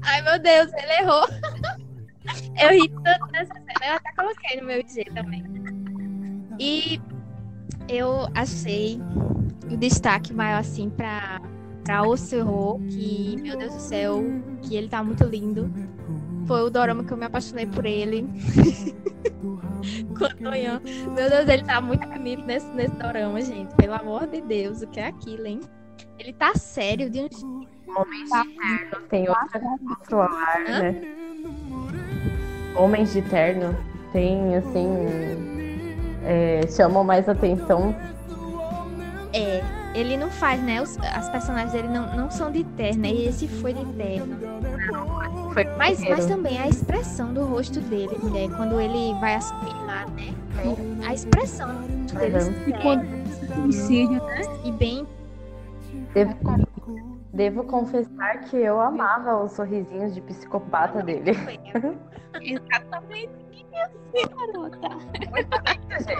Ai, 0.02 0.22
meu 0.22 0.40
Deus, 0.40 0.72
ele 0.74 0.94
errou. 1.02 1.28
eu 2.60 2.70
ri 2.70 2.90
tanto 3.04 3.32
nessa 3.32 3.54
cena. 3.54 3.86
Eu 3.86 3.96
até 3.96 4.12
coloquei 4.14 4.60
no 4.60 4.68
meu 4.68 4.80
IG 4.80 5.06
também. 5.14 5.44
E 6.60 7.02
eu 7.88 8.28
achei 8.36 9.00
o 9.72 9.78
destaque 9.78 10.34
maior, 10.34 10.60
assim, 10.60 10.90
pra 10.90 11.42
pra 11.84 12.04
Ocerro, 12.04 12.80
que, 12.90 13.36
meu 13.42 13.58
Deus 13.58 13.74
do 13.74 13.80
céu, 13.80 14.24
que 14.62 14.76
ele 14.76 14.88
tá 14.88 15.04
muito 15.04 15.24
lindo. 15.24 15.72
Foi 16.46 16.62
o 16.62 16.70
dorama 16.70 17.04
que 17.04 17.12
eu 17.12 17.18
me 17.18 17.26
apaixonei 17.26 17.66
por 17.66 17.86
ele. 17.86 18.28
Com 20.18 20.26
o 20.26 20.36
Tonhão. 20.50 20.80
Meu 21.16 21.30
Deus, 21.30 21.48
ele 21.50 21.64
tá 21.64 21.82
muito 21.82 22.08
bonito 22.08 22.46
nesse, 22.46 22.68
nesse 22.68 22.94
dorama, 22.96 23.42
gente. 23.42 23.74
Pelo 23.76 23.94
amor 23.94 24.28
de 24.28 24.42
Deus, 24.42 24.82
o 24.82 24.88
que 24.88 25.00
é 25.00 25.08
aquilo, 25.08 25.46
hein? 25.46 25.60
Ele 26.20 26.34
tá 26.34 26.54
sério 26.56 27.10
de 27.10 27.20
um 27.22 27.28
Homens 27.94 28.30
de 28.30 28.56
terno 28.56 29.08
tem 29.10 29.28
outra, 29.28 29.62
outro 29.90 30.22
ar, 30.22 30.64
Hã? 30.70 30.80
né? 30.80 31.02
Homens 32.76 33.12
de 33.12 33.22
terno 33.24 33.76
tem, 34.14 34.56
assim. 34.56 34.88
é, 36.24 36.62
chamam 36.68 37.04
mais 37.04 37.28
atenção. 37.28 37.94
É, 39.34 39.62
ele 39.94 40.16
não 40.16 40.30
faz, 40.30 40.62
né? 40.62 40.82
os- 40.82 40.98
as 41.00 41.30
personagens 41.30 41.74
dele 41.74 41.88
não, 41.90 42.16
não 42.16 42.32
são 42.32 42.50
de 42.52 42.64
terno, 42.64 43.06
e 43.06 43.28
esse 43.28 43.48
foi 43.48 43.74
de 43.74 43.86
terno. 43.94 44.38
Foi 45.54 45.66
Mas, 45.78 46.02
mas 46.08 46.26
também 46.26 46.60
a 46.60 46.68
expressão 46.68 47.34
do 47.34 47.46
rosto 47.46 47.80
dele, 47.82 48.18
mulher, 48.22 48.50
quando 48.56 48.80
ele 48.80 49.14
vai 49.20 49.36
assumir 49.36 49.74
lá, 49.86 50.06
né? 50.08 50.34
A 51.06 51.14
expressão 51.14 51.68
do 51.68 51.98
rosto 51.98 52.18
dele 52.18 52.36
Uhum. 52.36 53.26
sério 53.32 53.32
suicídio, 53.72 54.24
né? 54.24 54.42
e 54.64 54.72
bem 54.72 55.08
Devo, 56.14 56.36
devo 57.34 57.64
confessar 57.64 58.42
que 58.42 58.58
eu 58.58 58.80
amava 58.80 59.44
os 59.44 59.54
sorrisinhos 59.54 60.14
de 60.14 60.22
psicopata 60.22 61.02
dele. 61.02 61.32
Exatamente. 62.42 63.42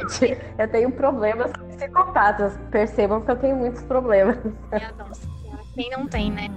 Gente, 0.10 0.38
eu 0.58 0.68
tenho 0.70 0.92
problemas 0.92 1.52
com 1.54 1.68
psicopatas. 1.68 2.58
Percebam 2.70 3.22
que 3.22 3.32
eu 3.32 3.36
tenho 3.38 3.56
muitos 3.58 3.84
problemas. 3.84 4.38
Minha 4.72 4.94
nossa 4.98 5.28
Quem 5.76 5.90
não 5.90 6.08
tem, 6.08 6.32
né? 6.32 6.48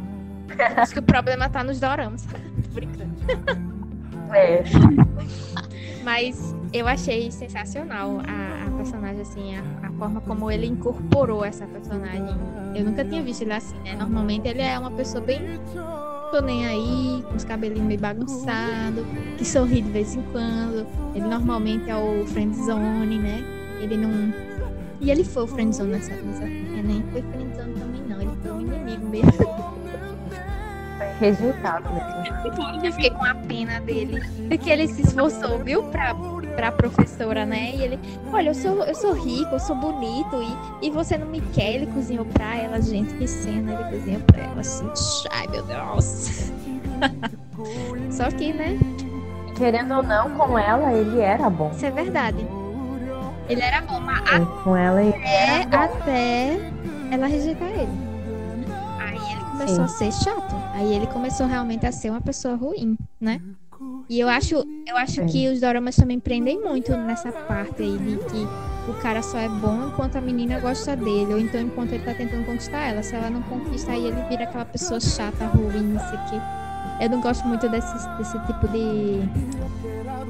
Acho 0.77 0.93
que 0.93 0.99
o 0.99 1.03
problema 1.03 1.49
tá 1.49 1.63
nos 1.63 1.81
doramas. 1.81 2.25
Tô 2.27 2.39
brincando. 2.73 3.15
É, 4.33 4.65
Mas 6.03 6.55
eu 6.73 6.89
achei 6.89 7.31
sensacional 7.31 8.21
a, 8.27 8.67
a 8.67 8.71
personagem, 8.77 9.21
assim, 9.21 9.57
a, 9.57 9.87
a 9.87 9.93
forma 9.93 10.21
como 10.21 10.51
ele 10.51 10.67
incorporou 10.67 11.45
essa 11.45 11.67
personagem. 11.67 12.37
Eu 12.75 12.85
nunca 12.85 13.05
tinha 13.05 13.23
visto 13.23 13.43
ele 13.43 13.53
assim, 13.53 13.77
né? 13.85 13.95
Normalmente 13.95 14.49
ele 14.49 14.61
é 14.61 14.79
uma 14.79 14.91
pessoa 14.91 15.23
bem. 15.23 15.41
Tô 16.31 16.41
nem 16.41 16.67
aí, 16.67 17.23
com 17.29 17.37
os 17.37 17.45
cabelinhos 17.45 17.87
meio 17.87 18.01
bagunçados, 18.01 19.05
que 19.39 19.45
sorri 19.45 19.83
de 19.83 19.91
vez 19.91 20.17
em 20.17 20.23
quando. 20.33 20.85
Ele 21.15 21.27
normalmente 21.27 21.89
é 21.89 21.97
o 21.97 22.27
friendzone, 22.27 23.19
né? 23.19 23.45
Ele 23.81 23.97
não. 23.97 24.35
E 25.01 25.11
ele 25.11 25.23
foi 25.23 25.45
o 25.45 25.47
friendzone 25.47 25.93
nessa. 25.93 26.13
nessa 26.13 26.45
é, 26.45 26.83
nem 26.83 27.03
foi 27.13 27.23
friendzone 27.23 27.75
também, 27.75 28.03
não. 28.09 28.21
Ele 28.21 28.33
foi 28.43 28.51
um 28.51 28.61
inimigo 28.63 29.09
mesmo. 29.09 29.75
rejeitado 31.19 31.89
mesmo. 31.93 32.85
Eu 32.85 32.93
fiquei 32.93 33.11
com 33.11 33.25
a 33.25 33.35
pena 33.35 33.81
dele. 33.81 34.21
Porque 34.49 34.71
ele 34.71 34.89
se 34.89 35.03
esforçou, 35.03 35.59
viu, 35.59 35.83
pra, 35.85 36.15
pra 36.57 36.73
professora, 36.73 37.47
né? 37.47 37.73
E 37.75 37.83
ele, 37.83 37.99
olha, 38.33 38.51
eu 38.51 38.55
sou, 38.55 38.85
eu 38.85 38.95
sou 38.95 39.13
rico, 39.13 39.55
eu 39.55 39.61
sou 39.61 39.77
bonito, 39.77 40.43
e, 40.81 40.87
e 40.87 40.91
você 40.91 41.17
não 41.17 41.27
me 41.27 41.41
quer. 41.41 41.75
Ele 41.75 41.87
cozinhou 41.87 42.25
pra 42.27 42.57
ela, 42.57 42.81
gente, 42.81 43.15
que 43.15 43.27
cena. 43.27 43.73
Ele 43.73 43.99
cozinhou 43.99 44.21
pra 44.23 44.43
ela, 44.43 44.61
assim, 44.61 44.91
ai 45.31 45.47
meu 45.49 45.63
Deus. 45.63 46.53
Só 48.11 48.31
que, 48.31 48.53
né? 48.53 48.79
Querendo 49.57 49.95
ou 49.95 50.03
não, 50.03 50.31
com 50.31 50.59
ela 50.59 50.93
ele 50.93 51.21
era 51.21 51.49
bom. 51.49 51.71
Isso 51.71 51.87
é 51.87 51.91
verdade. 51.91 52.45
Ele 53.49 53.61
era 53.61 53.83
bom, 53.83 54.01
mas 54.01 54.49
Com 54.63 54.77
ela 54.77 55.03
ele 55.03 55.15
até, 55.15 55.77
até 55.77 56.59
ela 57.11 57.27
rejeitar 57.27 57.69
ele. 57.69 58.14
Começou 59.59 59.85
a 59.85 59.89
ser 59.89 60.13
chato. 60.13 60.55
Aí 60.75 60.93
ele 60.95 61.07
começou 61.07 61.47
realmente 61.47 61.87
a 61.87 61.93
ser 61.93 62.11
uma 62.11 62.21
pessoa 62.21 62.55
ruim, 62.57 62.99
né? 63.21 63.41
E 64.09 64.19
eu 64.21 64.29
acho, 64.29 64.55
eu 64.87 64.97
acho 64.97 65.21
É. 65.21 65.25
que 65.27 65.49
os 65.49 65.61
doramas 65.61 65.97
também 65.97 66.19
prendem 66.21 66.61
muito 66.61 66.93
nessa 66.97 67.31
parte 67.33 67.83
aí 67.83 67.97
de 67.99 68.17
que 68.19 68.47
o 68.91 68.95
cara 69.01 69.23
só 69.23 69.39
é 69.39 69.49
bom 69.49 69.89
enquanto 69.89 70.17
a 70.17 70.21
menina 70.21 70.59
gosta 70.61 70.95
dele, 70.97 71.33
ou 71.33 71.39
então 71.39 71.61
enquanto 71.61 71.93
ele 71.93 72.05
tá 72.05 72.15
tentando 72.15 72.45
conquistar 72.45 72.79
ela. 72.79 73.03
Se 73.03 73.15
ela 73.15 73.31
não 73.31 73.43
conquista, 73.43 73.93
aí 73.93 74.07
ele 74.07 74.21
vira 74.29 74.45
aquela 74.45 74.65
pessoa 74.65 75.01
chata, 75.01 75.47
ruim, 75.47 75.83
não 75.83 76.01
sei 76.01 76.19
o 76.19 76.25
quê. 76.31 76.41
Eu 77.01 77.11
não 77.11 77.21
gosto 77.21 77.47
muito 77.47 77.69
desse, 77.69 78.09
desse 78.19 78.39
tipo 78.47 78.69
de, 78.69 79.21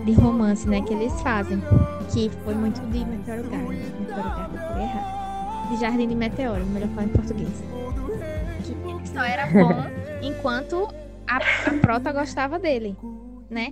de 0.04 0.12
romance, 0.12 0.66
né, 0.68 0.80
que 0.82 0.92
eles 0.94 1.12
fazem. 1.20 1.60
Que 2.12 2.30
foi 2.44 2.54
muito 2.54 2.80
de 2.90 3.04
Meteoro 3.04 3.42
Garden. 3.50 3.78
Meteoro 4.00 4.22
Garden, 4.22 4.82
errado. 4.82 5.68
De 5.70 5.76
Jardim 5.80 6.08
de 6.08 6.14
Meteoro, 6.14 6.64
melhor 6.66 6.88
falar 6.90 7.04
em 7.06 7.08
português. 7.08 7.62
Só 9.14 9.22
era 9.22 9.46
bom 9.46 9.84
enquanto 10.20 10.88
a, 11.28 11.36
a 11.36 11.80
prota 11.80 12.12
gostava 12.12 12.58
dele, 12.58 12.96
né? 13.48 13.68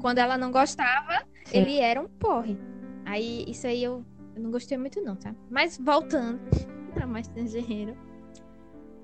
Quando 0.00 0.18
ela 0.18 0.38
não 0.38 0.50
gostava, 0.50 1.18
Sim. 1.44 1.58
ele 1.58 1.78
era 1.78 2.00
um 2.00 2.08
porre. 2.08 2.58
Aí, 3.04 3.44
isso 3.46 3.66
aí 3.66 3.84
eu, 3.84 4.02
eu 4.34 4.42
não 4.42 4.50
gostei 4.50 4.78
muito 4.78 5.02
não, 5.02 5.14
tá? 5.14 5.34
Mas 5.50 5.76
voltando 5.78 6.40
pra 6.94 7.06
mais 7.06 7.26
estrangeiro. 7.26 7.94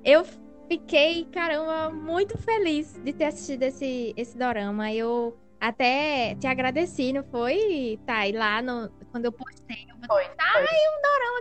Eu 0.02 0.24
fiquei, 0.66 1.26
caramba, 1.26 1.94
muito 1.94 2.38
feliz 2.38 2.98
de 3.04 3.12
ter 3.12 3.26
assistido 3.26 3.62
esse, 3.64 4.14
esse 4.16 4.36
dorama. 4.38 4.90
Eu 4.90 5.36
até 5.60 6.34
te 6.36 6.46
agradeci, 6.46 7.12
não 7.12 7.22
foi, 7.22 8.00
Thay? 8.06 8.32
Lá 8.32 8.62
no, 8.62 8.90
quando 9.12 9.26
eu 9.26 9.32
postei, 9.32 9.86
eu 9.88 9.96
foi. 10.06 10.24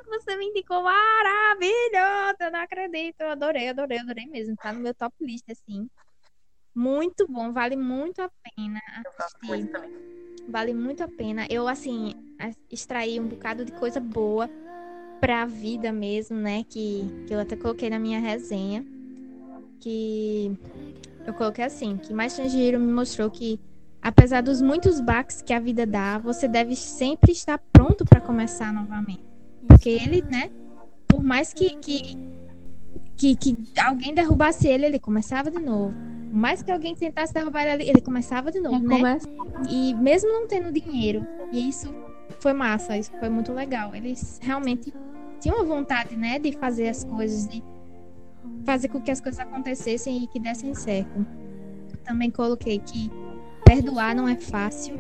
que 0.04 0.10
você 0.10 0.36
me 0.36 0.46
indicou 0.48 0.84
maravilhoso. 0.84 2.36
Eu 2.42 2.52
não 2.52 2.60
acredito. 2.60 3.22
Eu 3.22 3.30
adorei, 3.30 3.70
adorei, 3.70 4.00
adorei 4.00 4.26
mesmo. 4.28 4.56
Tá 4.58 4.74
no 4.74 4.82
meu 4.82 4.94
top 4.94 5.16
list, 5.22 5.50
assim. 5.50 5.90
Muito 6.76 7.28
bom, 7.28 7.52
vale 7.52 7.76
muito 7.76 8.22
a 8.22 8.30
pena 8.30 8.80
assistir. 9.06 9.70
Vale 10.48 10.74
muito 10.74 11.04
a 11.04 11.08
pena. 11.08 11.48
Eu, 11.50 11.68
assim, 11.68 12.14
extraí 12.70 13.20
um 13.20 13.28
bocado 13.28 13.64
de 13.64 13.72
coisa 13.72 14.00
boa 14.00 14.50
pra 15.22 15.46
vida 15.46 15.92
mesmo, 15.94 16.38
né? 16.38 16.64
Que, 16.66 17.06
que 17.28 17.34
eu 17.34 17.40
até 17.40 17.56
coloquei 17.56 17.90
na 17.90 18.00
minha 18.00 18.20
resenha. 18.20 18.86
Que 19.80 20.58
eu 21.26 21.34
coloquei 21.34 21.64
assim, 21.64 21.98
que 21.98 22.14
mais 22.14 22.36
Tanjiro 22.36 22.80
me 22.80 22.92
mostrou 22.92 23.30
que 23.32 23.60
apesar 24.02 24.42
dos 24.42 24.62
muitos 24.62 25.00
baques 25.00 25.42
que 25.42 25.54
a 25.54 25.60
vida 25.60 25.86
dá, 25.86 26.18
você 26.18 26.48
deve 26.48 26.76
sempre 26.76 27.32
estar 27.32 27.60
pronto 27.72 28.04
pra 28.04 28.20
começar 28.20 28.74
novamente. 28.74 29.24
Porque 29.68 29.90
ele, 29.90 30.22
né? 30.24 30.50
Por 31.08 31.24
mais 31.24 31.54
que, 31.54 31.76
que, 31.78 32.18
que, 33.16 33.36
que 33.36 33.58
alguém 33.80 34.14
derrubasse 34.14 34.68
ele, 34.68 34.86
ele 34.86 35.00
começava 35.00 35.52
de 35.52 35.60
novo. 35.60 35.94
Por 36.30 36.38
mais 36.38 36.64
que 36.64 36.72
alguém 36.72 36.96
tentasse 36.96 37.34
derrubar 37.34 37.66
ele, 37.66 37.88
ele 37.88 38.02
começava 38.02 38.52
de 38.52 38.60
novo, 38.60 38.80
né? 38.80 39.20
E 39.70 39.94
mesmo 39.94 40.30
não 40.30 40.48
tendo 40.48 40.72
dinheiro, 40.72 41.28
e 41.52 41.70
isso 41.70 41.94
foi 42.40 42.54
massa, 42.54 42.98
isso 42.98 43.12
foi 43.20 43.30
muito 43.30 43.54
legal. 43.54 43.94
Eles 43.94 44.40
realmente 44.42 44.94
tinham 45.40 45.60
a 45.60 45.64
vontade, 45.64 46.16
né, 46.16 46.40
de 46.40 46.52
fazer 46.54 46.88
as 46.88 47.04
coisas, 47.04 47.48
de 47.48 47.64
fazer 48.64 48.88
com 48.88 49.02
que 49.02 49.12
as 49.12 49.20
coisas 49.20 49.40
acontecessem 49.40 50.24
e 50.24 50.28
que 50.28 50.40
dessem 50.40 50.74
certo. 50.74 51.26
Também 52.04 52.32
coloquei 52.32 52.80
que 52.80 53.12
perdoar 53.72 54.14
não 54.14 54.28
é 54.28 54.36
fácil, 54.36 55.00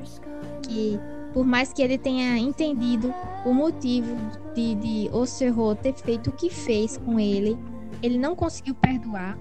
que 0.63 0.97
por 1.33 1.45
mais 1.45 1.73
que 1.73 1.81
ele 1.81 1.97
tenha 1.97 2.37
entendido 2.37 3.13
o 3.45 3.53
motivo 3.53 4.15
de, 4.55 4.75
de 4.75 5.09
Oserro 5.11 5.75
ter 5.75 5.93
feito 5.93 6.29
o 6.29 6.33
que 6.33 6.49
fez 6.49 6.97
com 6.97 7.19
ele, 7.19 7.57
ele 8.01 8.17
não 8.17 8.33
conseguiu 8.33 8.73
perdoar, 8.75 9.37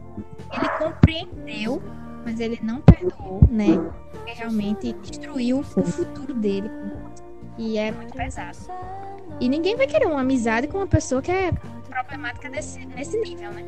ele 0.53 0.69
compreendeu, 0.79 1.81
mas 2.25 2.41
ele 2.41 2.59
não 2.61 2.81
perdoou, 2.81 3.41
né? 3.49 3.79
Porque 4.11 4.33
realmente 4.33 4.93
destruiu 4.95 5.61
o 5.61 5.63
futuro 5.63 6.35
dele. 6.35 6.69
E 7.57 7.79
é 7.79 7.93
muito 7.93 8.13
pesado. 8.13 8.59
E 9.39 9.49
ninguém 9.49 9.77
vai 9.77 9.87
querer 9.87 10.07
uma 10.07 10.23
amizade 10.23 10.67
com 10.67 10.79
uma 10.79 10.87
pessoa 10.89 11.23
que 11.23 11.31
é 11.31 11.53
problemática 11.89 12.51
desse, 12.51 12.85
nesse 12.87 13.17
nível, 13.21 13.53
né? 13.53 13.65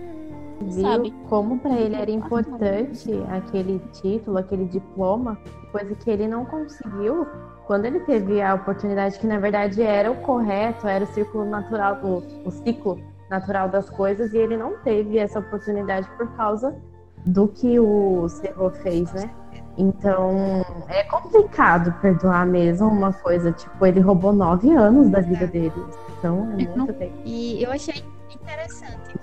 Viu 0.61 0.83
Sabe? 0.83 1.15
como 1.29 1.59
para 1.59 1.75
ele 1.75 1.97
era 1.97 2.11
importante 2.11 3.11
aquele 3.29 3.81
título, 3.93 4.39
aquele 4.39 4.65
diploma, 4.67 5.39
coisa 5.73 5.95
que 5.95 6.11
ele 6.11 6.29
não 6.29 6.45
conseguiu 6.45 7.27
quando 7.67 7.85
ele 7.85 8.01
teve 8.01 8.43
a 8.43 8.55
oportunidade 8.55 9.19
que 9.19 9.27
na 9.27 9.39
verdade 9.39 9.83
era 9.83 10.11
o 10.11 10.17
correto, 10.17 10.87
era 10.87 11.05
o 11.05 11.07
círculo 11.07 11.45
natural, 11.45 11.99
o, 12.03 12.23
o 12.45 12.51
ciclo 12.51 13.01
natural 13.31 13.69
das 13.69 13.89
coisas 13.89 14.33
e 14.35 14.39
ele 14.39 14.57
não 14.57 14.77
teve 14.79 15.19
essa 15.19 15.39
oportunidade 15.39 16.09
por 16.17 16.29
causa 16.37 16.77
do 17.25 17.49
que 17.49 17.79
o 17.79 18.29
Cerro 18.29 18.71
fez, 18.71 19.13
né? 19.13 19.31
Então 19.79 20.63
é 20.89 21.03
complicado 21.05 21.93
perdoar 22.01 22.47
mesmo 22.47 22.89
uma 22.89 23.13
coisa, 23.13 23.53
tipo, 23.53 23.87
ele 23.87 24.01
roubou 24.01 24.33
nove 24.33 24.71
anos 24.71 25.09
da 25.09 25.21
vida 25.21 25.47
dele. 25.47 25.73
Então 26.19 26.51
é 26.53 26.77
muito 26.77 26.93
bem. 26.93 27.13
E 27.25 27.63
eu 27.63 27.71
achei 27.71 28.05
interessante 28.35 29.19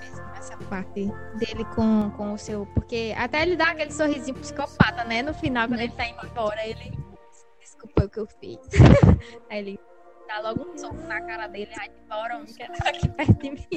parte 0.69 1.05
dele 1.37 1.65
com, 1.75 2.11
com 2.11 2.33
o 2.33 2.37
seu. 2.37 2.65
Porque 2.67 3.13
até 3.17 3.41
ele 3.41 3.55
dá 3.55 3.71
aquele 3.71 3.91
sorrisinho 3.91 4.37
psicopata, 4.37 5.03
né? 5.03 5.21
No 5.21 5.33
final, 5.33 5.67
quando 5.67 5.79
ele 5.81 5.91
tá 5.93 6.05
indo 6.07 6.25
embora, 6.25 6.65
ele. 6.65 6.91
Desculpa 7.59 8.05
o 8.05 8.09
que 8.09 8.19
eu 8.19 8.27
fiz. 8.27 8.57
Aí 9.49 9.59
ele 9.59 9.79
dá 10.27 10.39
logo 10.41 10.63
um 10.71 10.77
soco 10.77 11.01
na 11.07 11.21
cara 11.21 11.47
dele. 11.47 11.71
Ai, 11.77 11.89
embora, 12.05 12.35
homem, 12.37 12.53
quer 12.53 12.69
estar 12.69 12.89
aqui 12.89 13.09
perto 13.09 13.33
de 13.41 13.51
mim. 13.51 13.67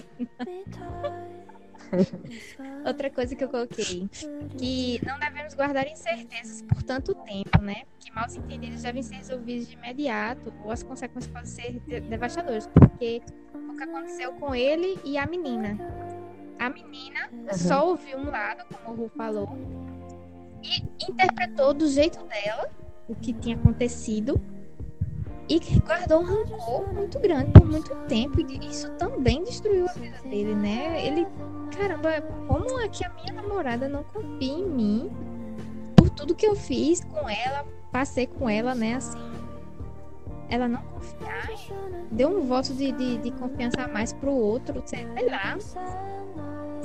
Outra 2.86 3.10
coisa 3.10 3.34
que 3.36 3.44
eu 3.44 3.48
coloquei, 3.48 4.08
que 4.56 5.00
não 5.04 5.18
devemos 5.18 5.54
guardar 5.54 5.86
incertezas 5.86 6.62
por 6.62 6.82
tanto 6.82 7.14
tempo, 7.14 7.60
né? 7.60 7.82
Que 8.00 8.10
mal 8.12 8.26
entendidos 8.34 8.82
devem 8.82 9.02
ser 9.02 9.16
resolvidos 9.16 9.68
de 9.68 9.74
imediato, 9.74 10.52
ou 10.64 10.70
as 10.70 10.82
consequências 10.82 11.30
podem 11.32 11.46
ser 11.46 11.80
de- 11.80 12.00
devastadoras, 12.00 12.66
porque 12.68 13.20
o 13.54 13.76
que 13.76 13.82
aconteceu 13.82 14.32
com 14.34 14.54
ele 14.54 14.98
e 15.04 15.18
a 15.18 15.26
menina. 15.26 15.76
A 16.62 16.70
menina 16.70 17.28
só 17.54 17.88
ouviu 17.88 18.16
um 18.18 18.30
lado, 18.30 18.62
como 18.72 18.96
o 18.96 19.02
Ru 19.02 19.10
falou, 19.16 19.48
e 20.62 20.80
interpretou 21.10 21.74
do 21.74 21.88
jeito 21.88 22.24
dela 22.26 22.70
o 23.08 23.16
que 23.16 23.32
tinha 23.32 23.56
acontecido 23.56 24.40
e 25.48 25.58
guardou 25.80 26.20
um 26.20 26.24
rancor 26.24 26.94
muito 26.94 27.18
grande 27.18 27.50
por 27.50 27.66
muito 27.66 27.92
tempo 28.06 28.40
e 28.40 28.64
isso 28.64 28.88
também 28.92 29.42
destruiu 29.42 29.88
a 29.88 29.92
vida 29.94 30.16
dele, 30.22 30.54
né? 30.54 31.04
Ele, 31.04 31.26
caramba, 31.76 32.22
como 32.46 32.78
é 32.78 32.88
que 32.88 33.04
a 33.04 33.08
minha 33.08 33.42
namorada 33.42 33.88
não 33.88 34.04
confia 34.04 34.52
em 34.52 34.64
mim 34.64 35.10
por 35.96 36.10
tudo 36.10 36.32
que 36.32 36.46
eu 36.46 36.54
fiz 36.54 37.02
com 37.02 37.28
ela, 37.28 37.66
passei 37.90 38.28
com 38.28 38.48
ela, 38.48 38.72
né? 38.72 38.94
Assim, 38.94 39.18
ela 40.48 40.68
não 40.68 40.80
confiar, 40.82 41.50
deu 42.12 42.28
um 42.28 42.46
voto 42.46 42.72
de, 42.72 42.92
de, 42.92 43.18
de 43.18 43.32
confiança 43.32 43.82
a 43.82 43.88
mais 43.88 44.12
pro 44.12 44.30
outro, 44.30 44.80
sei 44.86 45.04
lá. 45.28 45.58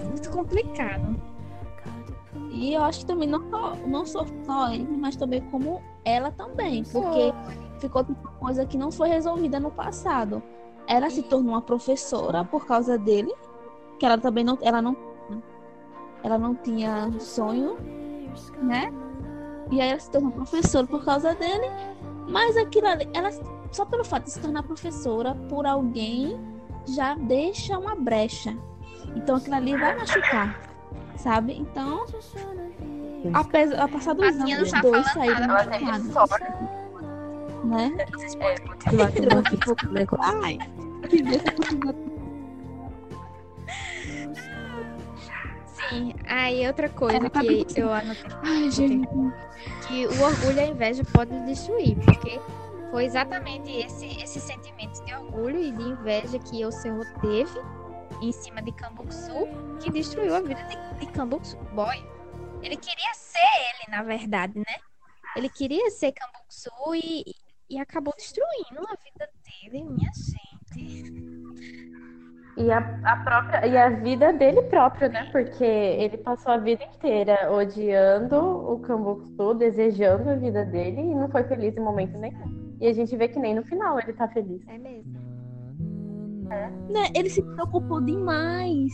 Muito 0.07 0.29
complicado. 0.29 1.15
E 2.51 2.73
eu 2.73 2.83
acho 2.83 2.99
que 2.99 3.05
também 3.05 3.27
não 3.27 3.49
só, 3.49 3.75
não 3.85 4.05
só, 4.05 4.25
só 4.45 4.71
ele, 4.71 4.97
mas 4.97 5.15
também 5.15 5.41
como 5.51 5.81
ela 6.03 6.31
também, 6.31 6.83
porque 6.83 7.33
ficou 7.79 8.03
uma 8.03 8.31
coisa 8.39 8.65
que 8.65 8.77
não 8.77 8.91
foi 8.91 9.09
resolvida 9.09 9.59
no 9.59 9.69
passado. 9.69 10.41
Ela 10.87 11.09
se 11.09 11.21
tornou 11.23 11.53
uma 11.53 11.61
professora 11.61 12.43
por 12.43 12.65
causa 12.65 12.97
dele, 12.97 13.33
que 13.99 14.05
ela 14.05 14.17
também 14.17 14.43
não, 14.43 14.57
ela 14.61 14.81
não, 14.81 14.95
ela 16.23 16.37
não 16.37 16.55
tinha 16.55 17.11
sonho, 17.19 17.77
né? 18.61 18.91
E 19.69 19.81
aí 19.81 19.89
ela 19.89 19.99
se 19.99 20.09
tornou 20.09 20.31
professora 20.31 20.87
por 20.87 21.03
causa 21.03 21.35
dele, 21.35 21.67
mas 22.27 22.55
aquilo 22.55 22.87
ali, 22.87 23.07
ela 23.13 23.29
só 23.71 23.85
pelo 23.85 24.03
fato 24.03 24.23
de 24.23 24.31
se 24.31 24.39
tornar 24.39 24.63
professora 24.63 25.35
por 25.49 25.65
alguém 25.65 26.39
já 26.87 27.15
deixa 27.15 27.77
uma 27.77 27.95
brecha. 27.95 28.57
Então 29.17 29.35
aquilo 29.35 29.55
ali 29.55 29.75
vai 29.75 29.95
machucar, 29.95 30.55
sabe? 31.17 31.53
Então, 31.57 32.05
apesar, 33.33 33.83
a 33.83 33.87
passar 33.87 34.13
dos 34.13 34.35
anos, 34.35 34.71
os 34.71 34.81
dois 34.81 35.11
saíram 35.11 35.47
machucados, 35.47 36.07
né? 37.63 37.97
Ai, 40.19 40.59
que 41.09 41.23
Sim, 45.89 46.13
aí 46.27 46.67
outra 46.67 46.89
coisa 46.89 47.29
tá 47.29 47.39
que 47.39 47.65
eu 47.75 47.91
anotei 47.91 48.29
Ai, 48.43 48.69
gente. 48.69 49.07
que 49.87 50.05
o 50.05 50.21
orgulho 50.21 50.57
e 50.57 50.59
a 50.59 50.67
inveja 50.67 51.03
podem 51.11 51.43
destruir, 51.45 51.95
porque 52.05 52.39
foi 52.91 53.05
exatamente 53.05 53.71
esse, 53.71 54.05
esse 54.21 54.39
sentimento 54.39 55.03
de 55.03 55.13
orgulho 55.15 55.59
e 55.59 55.71
de 55.71 55.81
inveja 55.81 56.37
que 56.39 56.63
o 56.65 56.71
Senhor 56.71 57.05
teve 57.21 57.59
em 58.21 58.31
cima 58.31 58.61
de 58.61 58.71
Cambuksu 58.71 59.47
que 59.81 59.91
destruiu 59.91 60.35
a 60.35 60.41
vida 60.41 60.61
de, 60.63 60.99
de 60.99 61.11
Cambuksu 61.11 61.57
Boy. 61.73 61.97
Ele 62.61 62.75
queria 62.75 63.13
ser 63.13 63.39
ele, 63.39 63.95
na 63.95 64.03
verdade, 64.03 64.57
né? 64.57 64.75
Ele 65.35 65.49
queria 65.49 65.89
ser 65.91 66.11
Cambuksu 66.11 66.71
e, 66.95 67.23
e 67.69 67.79
acabou 67.79 68.13
destruindo 68.17 68.81
a 68.81 68.95
vida 69.03 69.29
dele, 69.45 69.83
minha 69.83 70.11
gente. 70.13 71.27
E 72.57 72.71
a, 72.71 72.79
a 73.03 73.17
própria 73.17 73.67
e 73.67 73.77
a 73.77 73.89
vida 73.89 74.33
dele 74.33 74.63
próprio, 74.63 75.09
né? 75.09 75.29
Porque 75.31 75.63
ele 75.63 76.17
passou 76.17 76.53
a 76.53 76.57
vida 76.57 76.83
inteira 76.83 77.51
odiando 77.51 78.35
o 78.35 78.79
Cambuksu, 78.79 79.53
desejando 79.53 80.31
a 80.31 80.35
vida 80.35 80.65
dele 80.65 81.01
e 81.01 81.15
não 81.15 81.29
foi 81.29 81.43
feliz 81.43 81.77
em 81.77 81.81
momento 81.81 82.17
nenhum. 82.17 82.75
E 82.81 82.87
a 82.87 82.93
gente 82.93 83.15
vê 83.15 83.27
que 83.27 83.37
nem 83.37 83.53
no 83.53 83.63
final 83.63 83.99
ele 83.99 84.13
tá 84.13 84.27
feliz. 84.27 84.67
É 84.67 84.77
mesmo. 84.77 85.36
Né, 86.49 87.07
Ele 87.15 87.29
se 87.29 87.41
preocupou 87.41 88.01
demais 88.01 88.91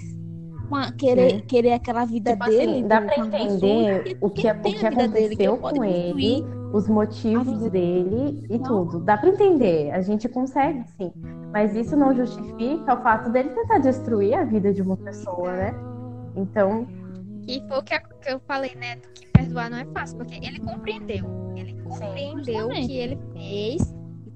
com 0.69 0.75
a- 0.75 0.91
querer, 0.91 1.31
Sim. 1.31 1.39
querer 1.41 1.73
aquela 1.73 2.05
vida 2.05 2.31
Tipo 2.31 2.45
dele. 2.45 2.71
assim, 2.71 2.87
dá 2.87 3.01
pra 3.01 3.17
entender 3.19 4.17
o 4.21 4.29
que, 4.29 4.47
é, 4.47 4.51
o 4.53 4.61
que 4.61 4.85
a 4.85 4.89
vida 4.89 5.07
dele 5.07 5.35
que 5.35 5.45
aconteceu 5.45 5.57
com 5.57 5.83
ele, 5.83 6.43
os 6.73 6.87
motivos 6.87 7.69
dele 7.69 8.45
e 8.49 8.57
Não. 8.57 8.63
tudo. 8.63 8.99
Dá 9.01 9.17
pra 9.17 9.29
entender, 9.29 9.91
a 9.91 10.01
gente 10.01 10.27
consegue 10.27 10.83
sim. 10.97 11.11
Mas 11.51 11.75
isso 11.75 11.95
não 11.95 12.15
justifica 12.15 12.95
o 12.99 13.03
fato 13.03 13.29
dele 13.31 13.49
tentar 13.49 13.77
destruir 13.79 14.33
a 14.33 14.43
vida 14.43 14.73
de 14.73 14.81
uma 14.81 14.97
pessoa, 14.97 15.51
né? 15.51 15.73
Então, 16.35 16.87
Que 17.45 17.61
foi 17.67 17.77
o 17.77 17.83
que, 17.83 17.93
eu 18.27 18.39
falei, 18.47 18.73
né? 18.75 18.95
Que 19.13 19.27
perdoar 19.27 19.69
não 19.69 19.77
é 19.77 19.85
fácil, 19.93 20.17
porque 20.17 20.35
ele 20.43 20.59
compreendeu. 20.61 21.25
Ele 21.55 21.75
compreendeu 21.83 22.67
o 22.67 22.69
que 22.69 22.97
ele 22.97 23.19
fez. 23.33 23.93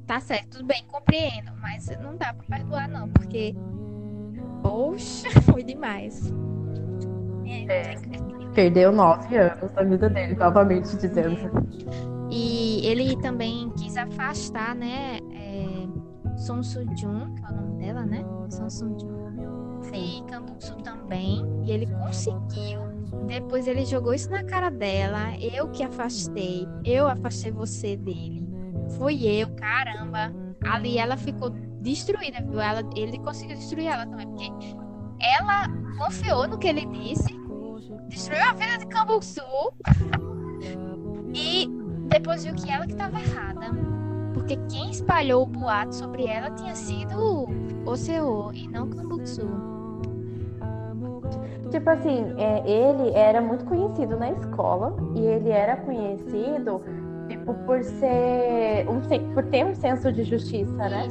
Tá 0.08 0.22
certo, 0.22 0.58
tudo 0.58 0.66
bem, 0.66 0.84
compreendo. 0.88 1.52
Mas 1.62 1.88
não 2.02 2.16
dá 2.16 2.34
pra 2.34 2.58
perdoar, 2.58 2.88
não, 2.88 3.10
porque. 3.10 3.54
Poxa, 4.62 5.30
foi 5.52 5.64
demais. 5.64 6.34
É, 7.70 7.96
perdeu 8.54 8.92
nove 8.92 9.38
anos 9.38 9.72
da 9.72 9.84
vida 9.84 10.10
dele, 10.10 10.36
novamente 10.36 10.96
dizendo. 10.96 11.52
E 12.32 12.86
ele 12.86 13.18
também 13.18 13.70
quis 13.72 13.98
afastar, 13.98 14.74
né? 14.74 15.20
É, 15.34 16.38
Son 16.38 16.64
Soo-jun, 16.64 17.36
que 17.36 17.44
é 17.44 17.48
o 17.50 17.56
nome 17.56 17.84
dela, 17.84 18.06
né? 18.06 18.24
Son 18.50 18.70
Soo-jun. 18.70 19.18
E 19.94 20.22
Kambuksu 20.30 20.76
também. 20.84 21.44
E 21.66 21.72
ele 21.72 21.88
conseguiu. 21.88 22.82
Depois 23.26 23.68
ele 23.68 23.84
jogou 23.86 24.14
isso 24.14 24.30
na 24.30 24.44
cara 24.44 24.70
dela. 24.70 25.36
Eu 25.40 25.70
que 25.70 25.84
afastei. 25.84 26.68
Eu 26.86 27.08
afastei 27.08 27.52
você 27.52 27.98
dele. 27.98 28.47
Foi 28.92 29.24
eu, 29.24 29.50
caramba. 29.56 30.34
Ali 30.64 30.98
ela 30.98 31.18
ficou 31.18 31.50
destruída, 31.82 32.42
viu? 32.42 32.60
Ela, 32.60 32.82
ele 32.96 33.18
conseguiu 33.20 33.56
destruir 33.56 33.88
ela 33.88 34.06
também, 34.06 34.28
porque 34.28 34.52
ela 35.20 35.68
confiou 35.98 36.48
no 36.48 36.58
que 36.58 36.68
ele 36.68 36.86
disse. 36.88 37.36
Destruiu 38.08 38.44
a 38.44 38.54
vida 38.54 38.78
de 38.78 38.88
Kambuksu. 38.88 39.42
E 41.34 41.70
depois 42.08 42.44
viu 42.44 42.56
que 42.56 42.70
ela 42.70 42.86
que 42.86 42.94
estava 42.94 43.20
errada. 43.20 43.68
Porque 44.34 44.58
quem 44.70 44.92
espalhou 44.92 45.44
o 45.44 45.46
boato 45.46 45.94
sobre 45.96 46.26
ela 46.26 46.50
tinha 46.52 46.76
sido 46.76 47.48
o 47.86 47.96
Seo 47.96 48.52
e 48.54 48.68
não 48.68 48.90
Kambuksu. 48.90 49.48
Tipo 51.70 51.90
assim, 51.90 52.34
é, 52.38 52.64
ele 52.70 53.14
era 53.14 53.42
muito 53.42 53.66
conhecido 53.66 54.18
na 54.18 54.32
escola 54.32 54.96
e 55.16 55.20
ele 55.20 55.50
era 55.50 55.76
conhecido 55.78 56.82
tipo, 57.28 57.54
por 57.66 57.84
ser 57.84 58.88
um, 58.90 59.02
por 59.34 59.44
ter 59.46 59.66
um 59.66 59.76
senso 59.76 60.12
de 60.12 60.24
justiça, 60.24 60.90
né? 60.90 61.08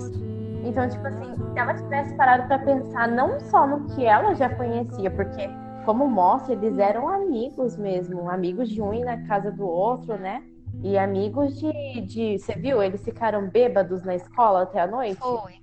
Então, 0.65 0.89
tipo 0.89 1.07
assim, 1.07 1.35
se 1.35 1.59
ela 1.59 1.75
tivesse 1.75 2.15
parado 2.15 2.47
pra 2.49 2.59
pensar 2.59 3.09
não 3.09 3.39
só 3.41 3.67
no 3.67 3.85
que 3.95 4.05
ela 4.05 4.35
já 4.35 4.49
conhecia, 4.49 5.11
porque 5.11 5.49
como 5.85 6.09
mostra, 6.09 6.53
eles 6.53 6.77
eram 6.79 7.09
amigos 7.09 7.77
mesmo, 7.77 8.29
amigos 8.29 8.69
de 8.69 8.83
um 8.83 8.93
ir 8.93 9.05
na 9.05 9.25
casa 9.27 9.53
do 9.53 9.65
outro, 9.65 10.19
né? 10.19 10.43
E 10.83 10.99
amigos 10.99 11.59
de, 11.59 12.01
de, 12.03 12.39
você 12.39 12.55
viu? 12.55 12.83
Eles 12.83 13.03
ficaram 13.05 13.49
bêbados 13.49 14.03
na 14.03 14.17
escola 14.17 14.63
até 14.63 14.81
a 14.81 14.87
noite. 14.87 15.21
Foi. 15.21 15.55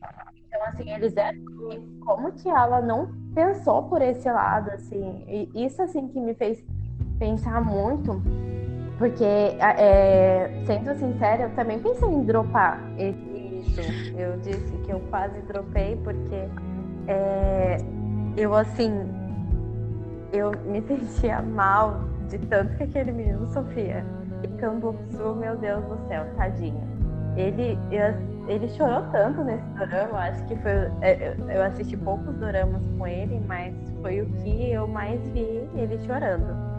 Então, 0.48 0.64
assim, 0.66 0.90
eles 0.90 1.16
eram. 1.18 1.40
Como 2.06 2.32
que 2.32 2.50
ela 2.50 2.82
não 2.82 3.12
pensou 3.36 3.84
por 3.84 4.02
esse 4.02 4.32
lado, 4.32 4.72
assim? 4.72 5.24
E 5.28 5.66
isso, 5.66 5.82
assim, 5.82 6.08
que 6.08 6.20
me 6.20 6.34
fez 6.34 6.64
pensar 7.20 7.62
muito, 7.62 8.22
porque, 8.98 9.24
é, 9.24 10.50
sendo 10.66 10.96
sincera, 10.98 11.44
eu 11.44 11.50
também 11.52 11.80
pensei 11.80 12.08
em 12.08 12.24
dropar 12.24 12.80
isso. 12.98 13.82
Eu 14.18 14.38
disse 14.40 14.72
que 14.86 14.92
eu 14.92 15.00
quase 15.10 15.40
dropei, 15.42 15.96
porque 16.04 16.48
é, 17.08 17.78
eu, 18.38 18.54
assim, 18.56 18.92
eu 20.32 20.52
me 20.66 20.82
sentia 20.82 21.42
mal 21.42 22.02
de 22.30 22.38
tanto 22.40 22.76
que 22.78 22.84
aquele 22.84 23.12
menino 23.12 23.48
sofria. 23.52 24.06
E 24.44 24.48
Cambuçu, 24.60 25.36
meu 25.36 25.56
Deus 25.58 25.84
do 25.86 25.98
céu, 26.08 26.26
tadinho. 26.38 26.82
Ele, 27.36 27.78
eu, 27.92 28.14
ele 28.48 28.68
chorou 28.70 29.04
tanto 29.12 29.44
nesse 29.44 29.66
dorama, 29.70 30.20
acho 30.20 30.46
que 30.46 30.56
foi. 30.58 30.72
é, 31.02 31.36
Eu 31.50 31.64
assisti 31.64 31.98
poucos 31.98 32.36
doramas 32.36 32.82
com 32.98 33.08
ele, 33.08 33.42
mas 33.48 33.74
foi 34.02 34.22
o 34.22 34.26
que 34.44 34.72
eu 34.72 34.88
mais 34.88 35.20
vi 35.30 35.68
ele 35.76 35.98
chorando. 36.06 36.73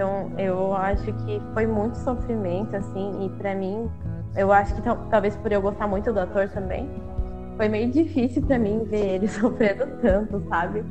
Então 0.00 0.30
eu 0.38 0.72
acho 0.74 1.12
que 1.12 1.42
foi 1.52 1.66
muito 1.66 1.96
sofrimento, 1.98 2.74
assim, 2.74 3.26
e 3.26 3.28
pra 3.36 3.54
mim, 3.54 3.86
eu 4.34 4.50
acho 4.50 4.74
que 4.74 4.80
tal- 4.80 4.96
talvez 5.10 5.36
por 5.36 5.52
eu 5.52 5.60
gostar 5.60 5.86
muito 5.86 6.10
do 6.10 6.18
ator 6.18 6.48
também, 6.48 6.88
foi 7.58 7.68
meio 7.68 7.90
difícil 7.90 8.40
pra 8.46 8.58
mim 8.58 8.82
ver 8.84 9.16
ele 9.16 9.28
sofrendo 9.28 9.86
tanto, 10.00 10.42
sabe? 10.48 10.82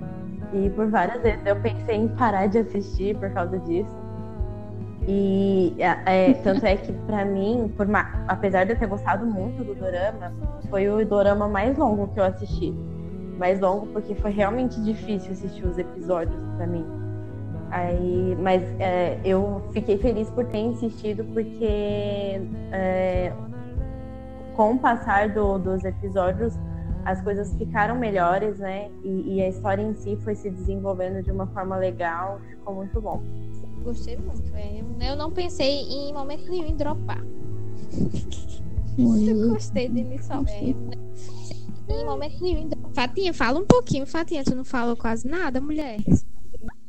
E 0.53 0.69
por 0.69 0.91
várias 0.91 1.23
vezes 1.23 1.43
eu 1.43 1.55
pensei 1.55 1.95
em 1.95 2.07
parar 2.09 2.45
de 2.45 2.59
assistir 2.59 3.17
por 3.17 3.31
causa 3.31 3.57
disso. 3.57 3.97
E 5.07 5.75
é, 5.79 6.33
tanto 6.43 6.63
é 6.67 6.75
que 6.75 6.93
pra 7.07 7.25
mim, 7.25 7.73
por 7.75 7.87
apesar 8.27 8.65
de 8.65 8.73
eu 8.73 8.77
ter 8.77 8.85
gostado 8.85 9.25
muito 9.25 9.63
do 9.63 9.73
dorama, 9.73 10.31
foi 10.69 10.87
o 10.87 11.03
dorama 11.03 11.47
mais 11.47 11.75
longo 11.75 12.09
que 12.09 12.19
eu 12.19 12.25
assisti. 12.25 12.71
Mais 13.39 13.59
longo 13.59 13.87
porque 13.87 14.13
foi 14.13 14.29
realmente 14.29 14.79
difícil 14.83 15.31
assistir 15.31 15.65
os 15.65 15.79
episódios 15.79 16.43
pra 16.57 16.67
mim. 16.67 17.08
Aí, 17.71 18.35
mas 18.39 18.61
é, 18.79 19.19
eu 19.23 19.61
fiquei 19.71 19.97
feliz 19.97 20.29
por 20.31 20.45
ter 20.45 20.57
insistido 20.59 21.23
porque 21.33 22.41
é, 22.71 23.31
com 24.55 24.73
o 24.73 24.79
passar 24.79 25.29
do- 25.29 25.57
dos 25.59 25.83
episódios 25.83 26.53
as 27.05 27.21
coisas 27.21 27.53
ficaram 27.55 27.95
melhores, 27.95 28.57
né? 28.59 28.89
E, 29.03 29.35
e 29.35 29.41
a 29.41 29.47
história 29.49 29.81
em 29.81 29.93
si 29.95 30.17
foi 30.23 30.35
se 30.35 30.49
desenvolvendo 30.49 31.23
de 31.23 31.31
uma 31.31 31.47
forma 31.47 31.77
legal, 31.77 32.39
ficou 32.49 32.75
muito 32.75 32.99
bom. 32.99 33.21
Gostei 33.83 34.17
muito. 34.17 34.43
é. 34.55 35.11
Eu 35.11 35.15
não 35.15 35.31
pensei 35.31 35.83
em 35.83 36.13
momento 36.13 36.49
nenhum 36.49 36.65
em 36.67 36.75
dropar. 36.75 37.23
Eu 38.97 39.49
gostei 39.53 39.87
dele 39.87 40.21
só. 40.21 40.43
Em 41.87 42.05
momento 42.05 42.41
nenhum 42.41 42.59
em 42.63 42.67
dropar. 42.67 42.91
Fatinha, 42.93 43.33
fala 43.33 43.59
um 43.59 43.65
pouquinho. 43.65 44.05
Fatinha, 44.05 44.43
tu 44.43 44.53
não 44.55 44.65
falou 44.65 44.97
quase 44.97 45.27
nada, 45.27 45.61
mulher. 45.61 45.97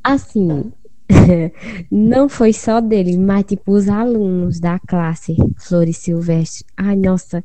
Assim, 0.03 0.73
não 1.91 2.29
foi 2.29 2.53
só 2.53 2.81
dele, 2.81 3.17
mas 3.19 3.45
tipo 3.45 3.73
os 3.73 3.89
alunos 3.89 4.61
da 4.61 4.79
classe 4.79 5.37
Flores 5.59 5.99
Silvestre. 5.99 6.65
Ai, 6.77 6.97
nossa, 6.97 7.45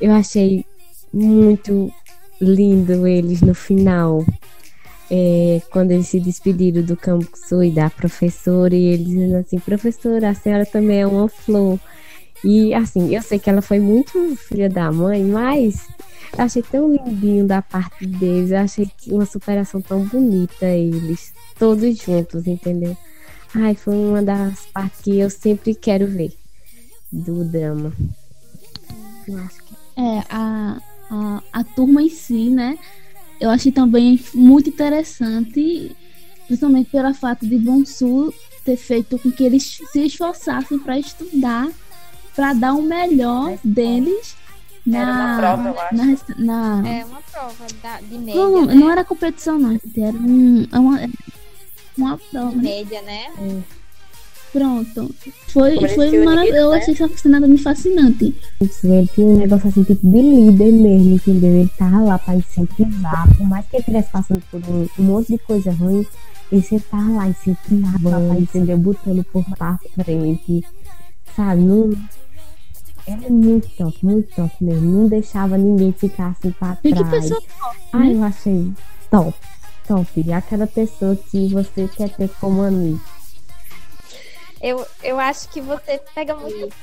eu 0.00 0.12
achei 0.12 0.64
muito 1.12 1.92
lindo 2.40 3.06
eles 3.06 3.40
no 3.40 3.54
final. 3.54 4.24
É, 5.10 5.60
quando 5.70 5.92
eles 5.92 6.08
se 6.08 6.18
despediram 6.18 6.82
do 6.82 6.96
Campo 6.96 7.28
e 7.62 7.70
da 7.70 7.90
professora, 7.90 8.74
e 8.74 8.86
eles 8.86 9.06
dizendo 9.06 9.36
assim, 9.36 9.58
professora, 9.58 10.30
a 10.30 10.34
senhora 10.34 10.66
também 10.66 11.02
é 11.02 11.06
uma 11.06 11.28
flor. 11.28 11.78
E 12.42 12.74
assim, 12.74 13.14
eu 13.14 13.22
sei 13.22 13.38
que 13.38 13.48
ela 13.48 13.62
foi 13.62 13.78
muito 13.78 14.36
filha 14.36 14.68
da 14.68 14.90
mãe, 14.90 15.24
mas 15.24 15.86
achei 16.36 16.62
tão 16.62 16.92
lindinho 16.92 17.46
da 17.46 17.62
parte 17.62 18.06
deles, 18.06 18.50
eu 18.50 18.58
achei 18.58 18.90
uma 19.08 19.26
superação 19.26 19.80
tão 19.80 20.04
bonita 20.04 20.66
eles 20.66 21.32
todos 21.58 21.96
juntos, 21.98 22.46
entendeu? 22.46 22.96
Ai, 23.54 23.74
foi 23.74 23.94
uma 23.94 24.22
das 24.22 24.66
partes 24.66 25.00
que 25.00 25.18
eu 25.18 25.30
sempre 25.30 25.74
quero 25.74 26.06
ver 26.06 26.32
do 27.10 27.44
drama. 27.44 27.92
É, 29.96 30.22
a, 30.28 30.80
a, 31.10 31.42
a 31.52 31.64
turma 31.64 32.02
em 32.02 32.10
si, 32.10 32.50
né? 32.50 32.76
Eu 33.40 33.50
achei 33.50 33.70
também 33.70 34.20
muito 34.34 34.70
interessante, 34.70 35.94
principalmente 36.46 36.90
pelo 36.90 37.14
fato 37.14 37.46
de 37.46 37.58
Bonsu 37.58 38.32
ter 38.64 38.76
feito 38.76 39.18
com 39.18 39.30
que 39.30 39.44
eles 39.44 39.80
se 39.92 40.00
esforçassem 40.00 40.78
para 40.78 40.98
estudar, 40.98 41.68
para 42.34 42.54
dar 42.54 42.74
o 42.74 42.82
melhor 42.82 43.56
deles 43.62 44.34
Era 44.92 45.04
uma 45.12 45.26
na, 45.28 45.38
prova, 45.38 45.68
eu 45.68 45.80
acho. 45.80 46.24
na, 46.38 46.80
na- 46.82 46.88
É 46.88 47.04
uma 47.04 47.20
prova 47.32 47.66
da- 47.82 48.00
de 48.00 48.18
média. 48.18 48.34
não, 48.34 48.66
né? 48.66 48.74
não 48.74 48.90
era 48.90 49.04
competição, 49.04 49.58
não. 49.58 49.80
Era 49.96 50.16
um, 50.16 50.66
é 50.70 50.78
uma, 50.78 51.00
uma 51.96 52.18
prova, 52.30 52.50
De 52.50 52.56
né? 52.56 52.62
média, 52.62 53.02
né? 53.02 53.62
Pronto. 54.52 55.12
Foi, 55.48 55.88
foi 55.88 56.24
maravilhoso. 56.24 56.58
Eu 56.60 56.70
né? 56.70 56.76
achei 56.78 56.94
essa 56.94 57.08
cena 57.16 57.40
muito 57.40 57.62
fascinante. 57.62 58.32
ele 58.60 59.08
tinha 59.12 59.26
um 59.26 59.36
negócio 59.38 59.68
assim, 59.68 59.82
tipo, 59.82 60.06
de 60.06 60.20
líder 60.20 60.70
mesmo, 60.72 61.14
entendeu? 61.16 61.50
Ele 61.50 61.70
tava 61.76 62.00
lá 62.00 62.18
pra 62.18 62.36
incentivar, 62.36 63.26
por 63.36 63.48
mais 63.48 63.66
que 63.66 63.76
ele 63.76 63.80
estivesse 63.80 64.10
passando 64.12 64.42
por 64.50 64.60
um, 64.68 64.86
um 64.98 65.02
monte 65.02 65.32
de 65.32 65.38
coisa 65.38 65.72
ruim, 65.72 66.06
ele 66.52 66.62
sempre 66.62 66.86
tava 66.88 67.10
lá 67.10 67.26
incentivando, 67.28 68.38
entendeu? 68.40 68.78
Botando 68.78 69.24
por 69.24 69.44
pra 69.56 69.76
frente, 70.04 70.64
sabe? 71.34 71.62
Não... 71.62 71.90
Era 73.06 73.28
muito 73.28 73.68
top, 73.76 73.98
muito 74.04 74.34
top 74.34 74.52
mesmo. 74.64 74.90
Não 75.02 75.08
deixava 75.08 75.58
ninguém 75.58 75.92
ficar 75.92 76.28
assim 76.28 76.50
pra 76.52 76.78
E 76.82 76.92
que 76.92 76.98
trás. 76.98 77.10
pessoa 77.10 77.40
Ai, 77.92 78.14
eu 78.14 78.24
achei 78.24 78.72
top, 79.10 79.38
top. 79.86 80.32
Aquela 80.32 80.66
pessoa 80.66 81.14
que 81.16 81.46
você 81.48 81.86
quer 81.88 82.08
ter 82.16 82.30
como 82.40 82.62
amigo. 82.62 83.00
Eu, 84.60 84.86
eu 85.02 85.20
acho 85.20 85.48
que 85.50 85.60
você 85.60 86.00
pega 86.14 86.34
muito. 86.34 86.74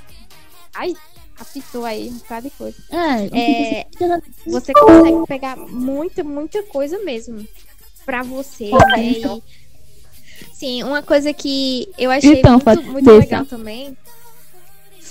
Ai, 0.76 0.94
apitou 1.40 1.84
aí 1.84 2.10
um 2.10 2.18
bocado 2.20 2.50
de 2.50 2.56
coisa. 2.56 2.78
É, 2.92 3.80
É, 3.80 3.88
Você 4.46 4.74
consegue 4.74 5.28
pegar 5.28 5.58
muita, 5.58 6.24
muita 6.24 6.62
coisa 6.64 7.00
mesmo 7.00 7.46
pra 8.06 8.22
você. 8.22 8.70
né? 8.70 9.04
E, 9.04 9.44
sim, 10.54 10.84
uma 10.84 11.02
coisa 11.02 11.34
que 11.34 11.90
eu 11.98 12.12
achei 12.12 12.40
Então, 12.40 12.62
muito, 12.64 12.84
muito 12.84 13.10
legal 13.12 13.46
também 13.46 13.98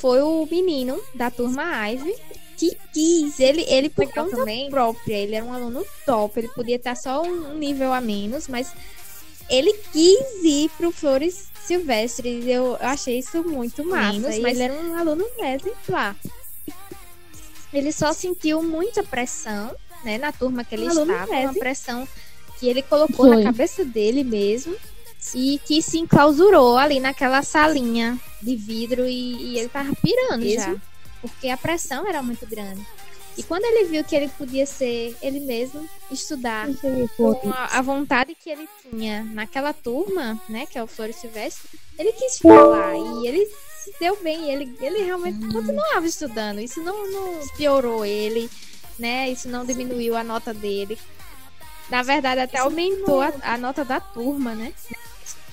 foi 0.00 0.22
o 0.22 0.46
menino 0.50 1.00
da 1.14 1.30
turma 1.30 1.88
Ivy 1.88 2.14
que 2.56 2.76
quis. 2.92 3.38
Ele, 3.38 3.62
ele 3.68 3.88
por 3.88 4.06
conta 4.12 4.36
também 4.36 4.70
própria, 4.70 5.14
ele 5.14 5.34
era 5.34 5.44
um 5.44 5.52
aluno 5.52 5.84
top. 6.04 6.40
Ele 6.40 6.48
podia 6.48 6.76
estar 6.76 6.96
só 6.96 7.22
um 7.22 7.52
um 7.52 7.58
nível 7.58 7.92
a 7.92 8.00
menos, 8.00 8.48
mas 8.48 8.72
ele 9.48 9.72
quis 9.92 10.44
ir 10.44 10.70
pro 10.76 10.90
Flores 10.90 11.48
Silvestres. 11.64 12.46
Eu, 12.46 12.76
achei 12.80 13.18
isso 13.18 13.42
muito 13.42 13.84
massa. 13.84 14.12
Menos, 14.18 14.38
mas- 14.38 14.54
ele 14.54 14.62
era 14.62 14.74
um 14.74 14.96
aluno 14.96 15.24
exemplar. 15.38 16.16
Ele 17.72 17.92
só 17.92 18.12
sentiu 18.12 18.62
muita 18.62 19.02
pressão, 19.02 19.74
né, 20.04 20.18
na 20.18 20.32
turma 20.32 20.64
que 20.64 20.74
ele 20.74 20.88
Aluno 20.88 21.12
estava, 21.12 21.32
uma 21.32 21.54
pressão 21.54 22.08
que 22.58 22.68
ele 22.68 22.82
colocou 22.82 23.26
Foi. 23.28 23.36
na 23.36 23.44
cabeça 23.44 23.84
dele 23.84 24.24
mesmo 24.24 24.76
e 25.34 25.60
que 25.64 25.82
se 25.82 25.98
enclausurou 25.98 26.76
ali 26.76 26.98
naquela 27.00 27.42
salinha 27.42 28.18
de 28.42 28.56
vidro 28.56 29.06
e, 29.06 29.52
e 29.52 29.58
ele 29.58 29.68
tava 29.68 29.92
pirando 29.96 30.48
já, 30.48 30.76
porque 31.20 31.48
a 31.48 31.56
pressão 31.56 32.06
era 32.06 32.22
muito 32.22 32.46
grande. 32.46 32.84
E 33.36 33.42
quando 33.42 33.64
ele 33.64 33.84
viu 33.84 34.04
que 34.04 34.14
ele 34.14 34.28
podia 34.28 34.66
ser 34.66 35.16
ele 35.22 35.40
mesmo, 35.40 35.88
estudar 36.10 36.68
com 37.16 37.50
a, 37.52 37.78
a 37.78 37.82
vontade 37.82 38.34
que 38.34 38.50
ele 38.50 38.68
tinha 38.82 39.22
naquela 39.24 39.72
turma, 39.72 40.40
né, 40.48 40.66
que 40.66 40.78
é 40.78 40.82
o 40.82 40.86
Flores 40.86 41.16
Silvestre, 41.16 41.78
ele 41.98 42.12
quis 42.12 42.40
lá 42.42 42.96
e 42.96 43.26
ele 43.26 43.46
se 43.82 43.94
deu 43.98 44.16
bem, 44.22 44.50
ele, 44.50 44.76
ele 44.80 45.04
realmente 45.04 45.38
continuava 45.52 46.06
estudando. 46.06 46.60
Isso 46.60 46.82
não, 46.82 47.10
não 47.10 47.46
piorou 47.56 48.04
ele, 48.04 48.50
né? 48.98 49.30
Isso 49.30 49.48
não 49.48 49.64
diminuiu 49.64 50.16
a 50.16 50.24
nota 50.24 50.52
dele. 50.52 50.98
Na 51.88 52.02
verdade, 52.02 52.40
até 52.40 52.58
aumentou 52.58 53.22
a, 53.22 53.32
a 53.42 53.56
nota 53.56 53.84
da 53.84 53.98
turma, 54.00 54.54
né? 54.54 54.72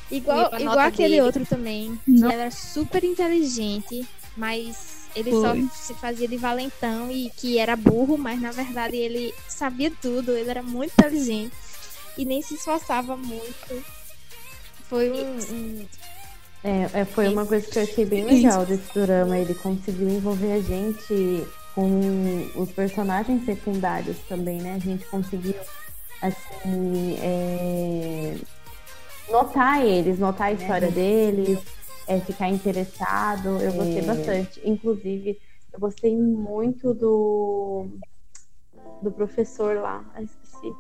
Igual, 0.10 0.52
igual 0.60 0.80
aquele 0.80 1.10
dele. 1.10 1.22
outro 1.22 1.46
também. 1.46 2.00
Não. 2.08 2.32
Ele 2.32 2.42
era 2.42 2.52
super 2.52 3.04
inteligente, 3.04 4.08
mas 4.36 5.08
ele 5.16 5.32
Foi. 5.32 5.42
só 5.42 5.56
se 5.76 5.94
fazia 5.96 6.28
de 6.28 6.38
valentão 6.38 7.12
e 7.12 7.30
que 7.36 7.58
era 7.58 7.76
burro, 7.76 8.18
mas 8.18 8.40
na 8.42 8.52
verdade 8.52 8.96
ele 8.96 9.34
sabia 9.50 9.92
tudo, 10.02 10.32
ele 10.32 10.50
era 10.50 10.62
muito 10.64 10.94
inteligente 10.98 11.54
e 12.18 12.24
nem 12.26 12.42
se 12.42 12.54
esforçava 12.56 13.18
muito. 13.18 13.84
Foi 14.90 15.12
um, 15.12 15.38
um- 15.54 15.86
É, 16.64 17.02
é, 17.02 17.06
foi 17.06 17.28
uma 17.28 17.46
coisa 17.46 17.68
que 17.68 17.78
eu 17.78 17.84
achei 17.84 18.06
bem 18.06 18.24
legal 18.24 18.66
desse 18.66 18.94
drama. 18.94 19.38
Ele 19.38 19.54
conseguiu 19.54 20.10
envolver 20.10 20.54
a 20.54 20.62
gente 20.62 21.46
com 21.76 22.50
os 22.56 22.72
personagens 22.72 23.46
secundários 23.46 24.18
também, 24.28 24.60
né? 24.62 24.74
A 24.76 24.80
gente 24.80 25.06
conseguiu, 25.06 25.54
assim, 26.22 27.18
é, 27.22 28.36
notar 29.30 29.86
eles, 29.86 30.20
notar 30.20 30.48
a 30.48 30.52
história 30.54 30.90
deles, 30.92 31.60
é, 32.08 32.20
ficar 32.20 32.50
interessado. 32.50 33.62
Eu 33.62 33.74
gostei 33.74 34.00
É. 34.00 34.02
bastante. 34.02 34.62
Inclusive, 34.64 35.38
eu 35.74 35.80
gostei 35.80 36.16
muito 36.18 36.94
do. 36.94 37.88
do 39.02 39.12
professor 39.12 39.76
lá. 39.78 40.04
Ah, 40.16 40.22
esqueci. 40.22 40.74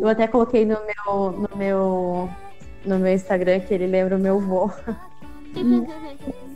Eu 0.00 0.08
até 0.08 0.26
coloquei 0.28 0.64
no 0.64 0.76
meu, 0.84 1.32
no 1.32 1.56
meu, 1.56 2.30
no 2.84 2.98
meu 2.98 3.12
Instagram 3.12 3.60
que 3.60 3.74
ele 3.74 3.86
lembra 3.86 4.16
o 4.16 4.20
meu 4.20 4.40
vô. 4.40 4.70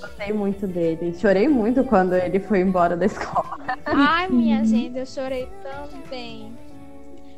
Gostei 0.00 0.32
muito 0.32 0.66
dele. 0.66 1.14
Chorei 1.18 1.48
muito 1.48 1.84
quando 1.84 2.14
ele 2.14 2.40
foi 2.40 2.60
embora 2.60 2.96
da 2.96 3.06
escola. 3.06 3.58
Ai, 3.84 4.28
minha 4.28 4.64
gente, 4.64 4.98
eu 4.98 5.06
chorei 5.06 5.48
também. 5.62 6.56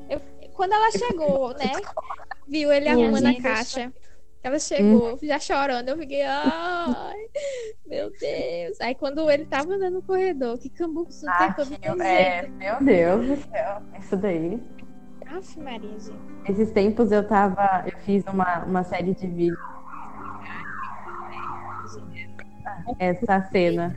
Eu, 0.08 0.20
quando 0.54 0.72
ela 0.72 0.90
chegou, 0.92 1.48
né? 1.54 1.72
Viu 2.48 2.72
ele 2.72 2.90
Minha 2.92 3.06
arrumando 3.06 3.26
a 3.26 3.42
caixa. 3.42 3.92
Ela 4.42 4.58
chegou, 4.58 5.18
já 5.22 5.38
chorando. 5.38 5.88
Eu 5.88 5.98
fiquei, 5.98 6.22
ai, 6.22 7.28
meu 7.86 8.10
Deus. 8.10 8.80
Aí 8.80 8.94
quando 8.94 9.30
ele 9.30 9.44
tava 9.44 9.72
andando 9.74 9.94
no 9.94 10.02
corredor, 10.02 10.58
que 10.58 10.68
cambuço 10.68 11.20
tem 11.20 11.30
Ah, 11.30 11.52
todo 11.54 12.02
é, 12.02 12.48
meu 12.48 12.82
Deus 12.82 13.26
do 13.26 13.36
céu. 13.50 13.82
Isso 14.00 14.16
daí. 14.16 14.60
Aff, 15.26 15.58
Maria, 15.60 15.98
gente. 15.98 16.12
Esses 16.48 16.72
tempos 16.72 17.12
eu 17.12 17.26
tava. 17.26 17.84
Eu 17.86 17.98
fiz 18.00 18.24
uma, 18.26 18.64
uma 18.64 18.82
série 18.82 19.14
de 19.14 19.26
vídeos. 19.28 19.58
Essa 22.98 23.42
cena. 23.50 23.94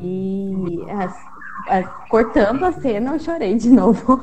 E 0.00 0.84
as- 0.90 1.26
as- 1.68 2.08
cortando 2.08 2.64
a 2.64 2.72
cena, 2.72 3.12
eu 3.14 3.18
chorei 3.18 3.56
de 3.56 3.68
novo. 3.68 4.16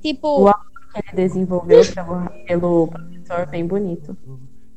Tipo, 0.00 0.44
Uau. 0.44 0.69
Que 0.92 0.98
ele 0.98 1.28
desenvolveu 1.28 1.80
pelo, 1.94 2.28
pelo 2.46 2.86
professor, 2.88 3.46
bem 3.50 3.66
bonito. 3.66 4.16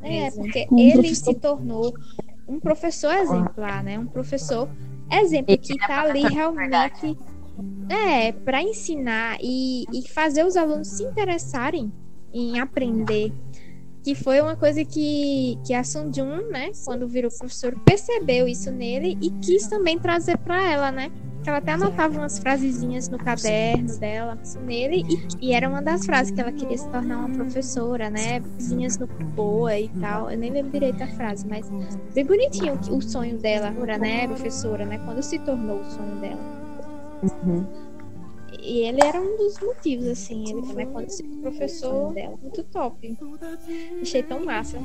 É, 0.02 0.30
porque 0.32 0.68
Um 0.72 0.78
ele 0.80 0.94
professor- 0.94 1.34
se 1.34 1.40
tornou 1.40 1.94
um 2.48 2.60
professor 2.60 3.14
exemplar, 3.14 3.84
né? 3.84 3.98
Um 3.98 4.06
professor 4.06 4.70
exemplo 5.12 5.58
que 5.58 5.74
é 5.74 5.88
tá 5.88 6.02
ali 6.02 6.22
realmente 6.24 7.18
é 7.90 8.32
para 8.32 8.62
ensinar 8.62 9.38
e, 9.42 9.86
e 9.94 10.08
fazer 10.10 10.46
os 10.46 10.56
alunos 10.56 10.88
se 10.88 11.04
interessarem 11.04 11.92
em 12.34 12.60
aprender. 12.60 13.32
Que 14.04 14.14
foi 14.14 14.42
uma 14.42 14.56
coisa 14.56 14.84
que, 14.84 15.58
que 15.66 15.74
a 15.74 15.84
Sun 15.84 16.12
Jun, 16.14 16.50
né, 16.50 16.72
quando 16.84 17.08
virou 17.08 17.32
professor, 17.32 17.74
percebeu 17.86 18.48
isso 18.48 18.70
nele 18.70 19.18
e 19.22 19.32
quis 19.40 19.68
também 19.68 19.98
trazer 19.98 20.38
para 20.38 20.62
ela, 20.70 20.92
né? 20.92 21.10
Que 21.42 21.50
ela 21.50 21.60
até 21.60 21.74
anotava 21.74 22.18
umas 22.18 22.40
frasezinhas 22.40 23.10
no 23.10 23.18
caderno 23.18 23.98
dela 24.00 24.38
isso 24.42 24.60
nele 24.62 25.04
e, 25.42 25.48
e 25.48 25.54
era 25.54 25.68
uma 25.68 25.82
das 25.82 26.06
frases 26.06 26.32
que 26.32 26.40
ela 26.40 26.52
queria 26.52 26.78
se 26.78 26.90
tornar 26.90 27.18
uma 27.20 27.30
professora, 27.30 28.10
né? 28.10 28.42
Frasezinhas 28.42 28.98
no 28.98 29.08
boa 29.08 29.78
e 29.78 29.90
tal. 30.00 30.30
Eu 30.30 30.38
nem 30.38 30.52
lembro 30.52 30.72
direito 30.72 31.02
a 31.02 31.08
frase, 31.08 31.46
mas 31.48 31.70
bem 32.14 32.26
bonitinho 32.26 32.80
o 32.92 33.02
sonho 33.02 33.38
dela, 33.38 33.72
né? 33.98 34.28
Professora, 34.28 34.86
né? 34.86 35.00
Quando 35.06 35.22
se 35.22 35.40
tornou 35.40 35.80
o 35.80 35.84
sonho 35.84 36.16
dela. 36.20 36.64
Uhum. 37.44 37.66
E 38.60 38.80
ele 38.82 39.00
era 39.04 39.20
um 39.20 39.38
dos 39.38 39.60
motivos, 39.60 40.08
assim, 40.08 40.44
ele 40.50 40.62
também 40.68 40.88
quando 40.88 41.10
se 41.10 41.24
tornou 41.24 41.42
professor 41.42 42.14
dela. 42.14 42.38
Muito 42.42 42.64
top. 42.64 43.18
Achei 44.02 44.24
tão 44.24 44.46
massa. 44.46 44.78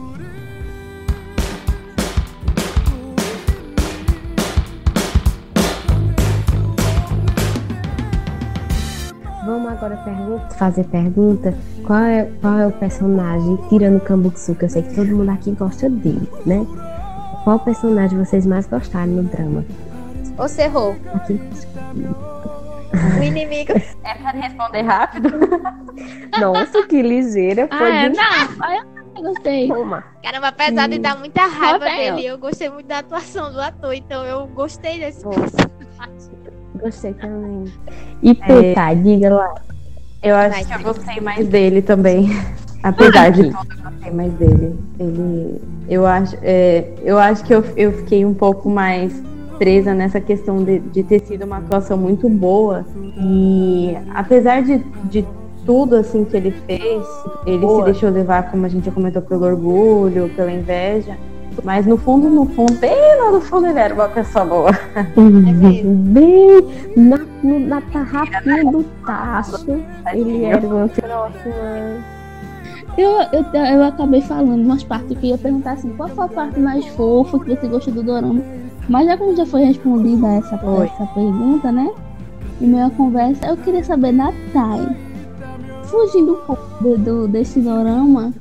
Vamos 9.45 9.71
agora 9.71 9.97
pergunta, 10.05 10.51
fazer 10.57 10.85
pergunta. 10.85 11.55
Qual 11.87 12.01
é, 12.01 12.31
qual 12.41 12.59
é 12.59 12.66
o 12.66 12.73
personagem, 12.73 13.59
tirando 13.71 13.97
o 13.97 14.01
Cambuçu, 14.01 14.55
que 14.55 14.66
eu 14.66 14.69
sei 14.69 14.83
que 14.83 14.95
todo 14.95 15.07
mundo 15.07 15.31
aqui 15.31 15.53
gosta 15.53 15.89
dele, 15.89 16.29
né? 16.45 16.66
Qual 17.45 17.59
personagem 17.59 18.19
vocês 18.19 18.45
mais 18.45 18.66
gostaram 18.66 19.11
no 19.11 19.23
drama? 19.23 19.64
Você 20.37 20.62
errou. 20.62 20.95
Aqui. 21.14 21.41
O 23.18 23.22
inimigo. 23.22 23.72
É 24.05 24.14
pra 24.14 24.30
responder 24.30 24.82
rápido? 24.82 25.30
Nossa, 26.41 26.86
que 26.86 27.03
ligeira. 27.03 27.68
Foi 27.68 27.91
Ah, 27.91 28.05
é, 28.05 28.09
não. 28.09 28.99
Eu 29.16 29.22
gostei. 29.22 29.68
Toma. 29.68 30.05
Caramba, 30.22 30.49
apesar 30.49 30.89
de 30.89 30.99
dar 30.99 31.18
muita 31.18 31.47
raiva 31.47 31.84
ó. 31.84 31.89
dele, 31.89 32.26
eu 32.26 32.39
gostei 32.39 32.70
muito 32.70 32.86
da 32.86 32.99
atuação 32.99 33.53
do 33.53 33.61
ator, 33.61 33.93
então 33.93 34.24
eu 34.24 34.47
gostei 34.47 34.99
desse 35.01 35.24
Bom. 35.24 35.30
personagem. 35.30 36.39
Gostei 36.76 37.14
também. 37.14 37.64
E 38.22 38.34
tu, 38.34 38.74
Thay, 38.74 38.97
diga 38.97 39.34
lá. 39.34 39.55
Eu 40.22 40.36
acho 40.36 40.51
Vai, 40.51 40.64
que 40.64 40.74
eu 40.74 40.95
gostei 40.95 41.20
mais 41.20 41.49
dele 41.49 41.82
também. 41.82 42.28
Apesar 42.82 43.30
de 43.30 43.51
tudo, 43.51 43.66
eu 43.76 43.91
gostei 43.91 44.12
mais 44.12 44.32
dele. 44.34 44.78
Ele. 45.01 45.61
Eu 45.89 46.07
acho, 46.07 46.36
é, 46.43 46.93
eu 47.03 47.18
acho 47.18 47.45
que 47.45 47.53
eu, 47.53 47.64
eu 47.76 47.93
fiquei 47.93 48.24
um 48.24 48.34
pouco 48.34 48.70
mais 48.70 49.20
presa 49.59 49.92
nessa 49.94 50.20
questão 50.20 50.62
de, 50.62 50.78
de 50.78 51.02
ter 51.02 51.20
sido 51.20 51.44
uma 51.44 51.59
atuação 51.59 51.96
muito 51.98 52.28
boa. 52.28 52.84
E 53.20 53.96
apesar 54.14 54.62
de, 54.62 54.78
de 55.04 55.24
tudo 55.66 55.96
assim 55.96 56.24
que 56.24 56.36
ele 56.36 56.50
fez, 56.66 57.04
ele 57.44 57.59
Boa. 57.59 57.80
se 57.80 57.84
deixou 57.92 58.11
levar, 58.11 58.50
como 58.50 58.64
a 58.64 58.68
gente 58.68 58.86
já 58.86 58.92
comentou, 58.92 59.20
pelo 59.20 59.44
orgulho, 59.44 60.30
pela 60.34 60.50
inveja. 60.50 61.16
Mas 61.64 61.84
no 61.84 61.96
fundo, 61.98 62.30
no 62.30 62.46
fundo, 62.46 62.72
bem 62.74 62.94
lá 63.20 63.32
no 63.32 63.40
fundo, 63.40 63.66
ele 63.66 63.78
era 63.80 63.92
uma 63.92 64.09
pessoa 64.09 64.44
boa. 64.44 64.70
Bem 65.84 66.61
na, 66.96 67.18
no- 67.42 67.59
na 67.61 67.80
tarrafinha 67.80 68.64
do 68.70 68.84
tacho. 69.04 69.66
Ele 70.12 70.44
era 70.44 70.64
uma 70.66 70.88
próxima. 70.88 71.54
Eu, 72.96 73.11
eu, 73.32 73.44
eu 73.74 73.84
acabei 73.84 74.20
falando 74.22 74.61
umas 74.64 74.82
partes 74.84 75.16
que 75.18 75.26
eu 75.26 75.30
ia 75.30 75.38
perguntar 75.38 75.72
assim, 75.72 75.88
qual 75.96 76.09
foi 76.09 76.24
a 76.24 76.28
parte 76.28 76.59
mais 76.59 76.84
fofa 76.88 77.38
que 77.40 77.50
você 77.56 77.68
gostou 77.68 77.92
do 77.94 78.02
dorama? 78.02 78.40
Mas 78.89 79.07
já 79.07 79.16
como 79.16 79.36
já 79.36 79.45
foi 79.47 79.64
respondida 79.64 80.26
essa, 80.28 80.55
essa 80.57 81.07
pergunta, 81.14 81.70
né? 81.70 81.91
Em 82.61 82.66
meia 82.66 82.91
conversa, 82.91 83.47
eu 83.47 83.57
queria 83.57 83.84
saber 83.84 84.12
da 84.14 84.32
Thay. 84.53 84.97
Fugindo 85.84 86.32
um 86.32 86.47
pouco 86.47 86.82
do, 86.82 86.99
do- 86.99 87.28
desse 87.28 87.61
dorama, 87.61 88.32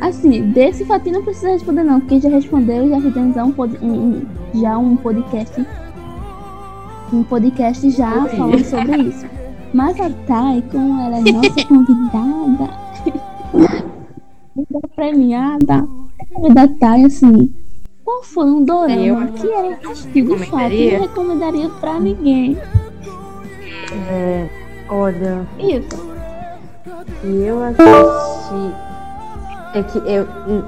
assim, 0.00 0.42
desse 0.50 0.84
Fatih 0.84 1.12
não 1.12 1.22
precisa 1.22 1.50
responder 1.50 1.82
não, 1.84 2.00
porque 2.00 2.20
já 2.20 2.28
respondeu 2.28 2.84
e 2.86 2.90
já 2.90 3.00
fizemos 3.00 3.36
um, 3.36 3.52
pod- 3.52 3.78
um- 3.82 4.22
já 4.54 4.76
um 4.78 4.96
podcast. 4.96 5.66
Um 7.12 7.22
podcast 7.24 7.90
já 7.90 8.12
Sobre 8.12 8.36
falando 8.36 8.64
sobre 8.64 8.96
isso. 9.02 9.26
Mas 9.74 10.00
a 10.00 10.10
Thay, 10.26 10.62
como 10.70 11.00
ela 11.00 11.16
é 11.18 11.32
nossa 11.32 11.64
convidada, 11.66 12.70
da 14.70 14.88
premiada 14.96 15.88
da 16.54 16.68
Thay, 16.80 17.04
assim, 17.04 17.52
qual 18.10 18.22
foi 18.24 18.44
um 18.44 18.64
dorama 18.64 18.96
Eu 18.96 19.16
que 19.34 19.52
assistiu 19.88 20.24
de 20.36 20.46
fato 20.46 20.72
e 20.72 20.88
recomendaria? 20.88 20.98
não 20.98 21.06
recomendaria 21.06 21.70
pra 21.80 22.00
ninguém? 22.00 22.58
Olha, 24.88 25.46
Isso. 25.58 26.10
E 27.22 27.42
eu 27.44 27.62
assisti. 27.62 28.74
É 29.72 29.82
que 29.84 29.98
eu, 29.98 30.26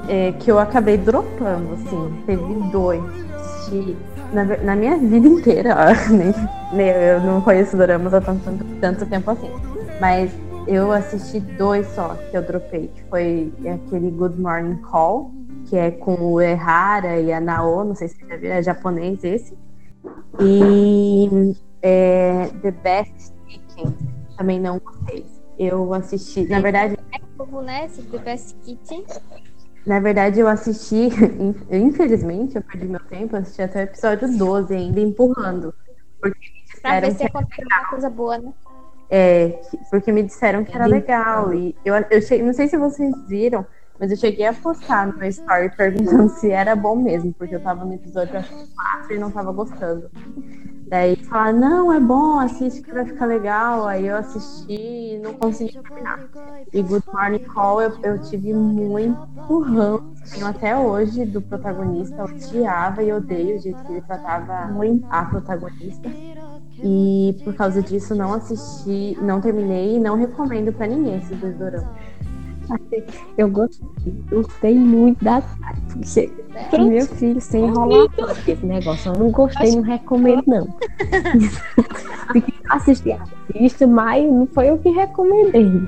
é 0.09 0.33
que 0.39 0.51
eu 0.51 0.59
acabei 0.61 0.97
dropando, 0.97 1.73
assim. 1.75 2.23
Teve 2.27 2.55
dois. 2.71 3.03
Assisti 3.35 3.97
na, 4.33 4.45
na 4.45 4.77
minha 4.77 4.97
vida 4.97 5.27
inteira, 5.27 5.75
nem, 6.11 6.33
nem- 6.73 6.89
eu 6.89 7.21
não 7.23 7.41
conheço 7.41 7.77
doramas 7.77 8.15
há 8.15 8.21
tanto, 8.21 8.45
tanto, 8.45 8.65
tanto 8.81 9.07
tempo 9.07 9.31
assim. 9.33 9.51
Mas 10.01 10.31
eu 10.69 10.93
assisti 10.93 11.41
dois 11.41 11.87
só 11.95 12.17
que 12.31 12.37
eu 12.37 12.43
dropei, 12.43 12.89
que 12.95 13.03
foi 13.11 13.53
aquele 13.67 14.11
Good 14.13 14.41
Morning 14.41 14.77
Call, 14.77 15.33
que 15.69 15.77
é 15.77 15.91
com 15.91 16.15
o 16.33 16.41
Ehara 16.41 17.19
e 17.21 17.33
a 17.33 17.41
Nao, 17.41 17.85
não 17.85 17.95
sei 17.95 18.09
se 18.09 18.17
você 18.17 18.27
já 18.29 18.37
viu, 18.37 18.51
é 18.53 18.63
japonês 18.63 19.23
esse. 19.25 19.57
E 20.41 21.29
é, 21.83 22.47
The 22.63 22.71
Best 22.71 23.33
Chicken, 23.49 23.95
também 24.37 24.61
não 24.61 24.79
gostei. 24.79 25.27
Eu 25.59 25.93
assisti, 25.95 26.49
na 26.49 26.61
verdade, 26.61 26.97
Novo, 27.39 27.61
né? 27.63 27.87
Esse 27.87 28.03
The 28.03 28.19
Best 28.19 28.55
Kitchen. 28.65 29.05
na 29.87 29.99
verdade 30.01 30.39
eu 30.39 30.47
assisti, 30.47 31.09
in- 31.41 31.55
infelizmente, 31.71 32.57
eu 32.57 32.63
perdi 32.63 32.87
meu 32.87 33.01
tempo, 33.01 33.37
assisti 33.37 33.63
até 33.63 33.81
o 33.81 33.83
episódio 33.85 34.39
12 34.39 34.75
ainda 34.75 35.01
empurrando. 35.01 35.75
Porque 36.21 36.39
me 36.39 36.81
Pra 36.81 37.01
ver 37.01 37.07
disseram 37.13 37.17
se 37.19 37.25
aconteceu 37.27 37.65
alguma 37.71 37.89
coisa 37.91 38.11
boa, 38.11 38.39
né? 38.39 38.53
é, 39.11 39.49
que- 39.71 39.79
porque 39.91 40.13
me 40.13 40.23
disseram 40.23 40.65
que 40.65 40.75
era 40.75 40.87
legal. 40.87 41.53
E 41.53 41.75
eu, 41.85 41.95
eu 42.11 42.23
cheguei, 42.23 42.47
não 42.47 42.53
sei 42.55 42.69
se 42.69 42.77
vocês 42.79 43.13
viram, 43.29 43.67
mas 44.03 44.11
eu 44.11 44.17
cheguei 44.17 44.45
a 44.45 44.53
postar 44.53 45.07
no 45.07 45.17
meu 45.17 45.29
story 45.29 45.71
perguntando 45.77 46.29
se 46.31 46.51
era 46.51 46.75
bom 46.75 46.97
mesmo, 46.97 47.33
porque 47.35 47.55
eu 47.55 47.63
tava 47.63 47.85
no 47.85 47.95
episódio 47.95 48.37
acho 48.37 48.49
que 48.49 48.75
4 48.75 49.15
e 49.15 49.19
não 49.19 49.31
tava 49.31 49.53
gostando. 49.53 50.11
Daí 50.89 51.15
falaram, 51.15 51.59
não, 51.61 51.93
é 51.93 52.01
bom, 52.01 52.41
assiste 52.41 52.83
que 52.83 52.93
vai 52.93 53.05
ficar 53.05 53.27
legal. 53.27 53.87
Aí 53.87 54.09
eu 54.09 54.17
assisti 54.17 55.15
e 55.15 55.21
não 55.23 55.35
consegui 55.35 55.79
terminar. 55.79 56.19
E 56.73 56.83
Good 56.83 57.05
Morning 57.13 57.45
Call 57.45 57.81
eu, 57.81 57.93
eu 58.03 58.21
tive 58.23 58.53
muito 58.53 59.61
ranço, 59.61 60.45
até 60.45 60.77
hoje, 60.77 61.25
do 61.25 61.41
protagonista. 61.41 62.17
Eu 62.17 62.25
odiava 62.25 63.05
e 63.05 63.13
odeio 63.13 63.57
o 63.57 63.61
jeito 63.61 63.85
que 63.85 63.93
ele 63.93 64.01
tratava 64.01 64.67
muito 64.73 65.07
a 65.11 65.25
protagonista. 65.27 66.11
E 66.83 67.41
por 67.45 67.55
causa 67.55 67.81
disso 67.81 68.17
não 68.17 68.35
assisti, 68.35 69.17
não 69.23 69.41
terminei 69.41 69.95
e 69.95 70.01
não 70.01 70.17
recomendo 70.17 70.73
pra 70.73 70.89
ninguém 70.89 71.19
esses 71.19 71.39
dois 71.39 71.57
doramas. 71.57 72.12
Eu 73.37 73.49
gostei, 73.51 73.89
gostei 74.31 74.75
muito 74.75 75.23
da 75.25 75.43
porque 76.63 76.79
Meu 76.79 77.07
filho, 77.07 77.41
sem 77.41 77.65
enrolação. 77.65 78.29
Esse 78.47 78.65
negócio 78.67 79.13
eu 79.13 79.19
não 79.19 79.31
gostei, 79.31 79.71
não 79.73 79.83
recomendo, 79.83 80.43
não. 80.47 80.67
Quiser 82.33 82.43
assistir, 82.71 83.13
assista, 83.13 83.87
mas 83.87 84.25
não 84.31 84.47
foi 84.47 84.71
eu 84.71 84.79
que 84.79 84.89
recomendei. 84.91 85.83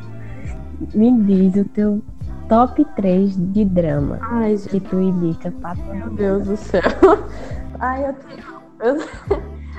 Me 0.94 1.12
diz 1.22 1.56
o 1.56 1.64
teu 1.68 2.02
top 2.48 2.84
3 2.96 3.34
de 3.52 3.64
drama 3.64 4.18
Ai, 4.22 4.56
que 4.56 4.80
tu 4.80 5.00
indica 5.00 5.50
pra 5.52 5.74
Meu 5.74 6.10
Deus 6.10 6.46
do 6.46 6.56
céu. 6.56 6.82
Ai, 7.80 8.08
eu 8.08 8.12
tenho. 8.14 8.44
eu- 8.80 9.08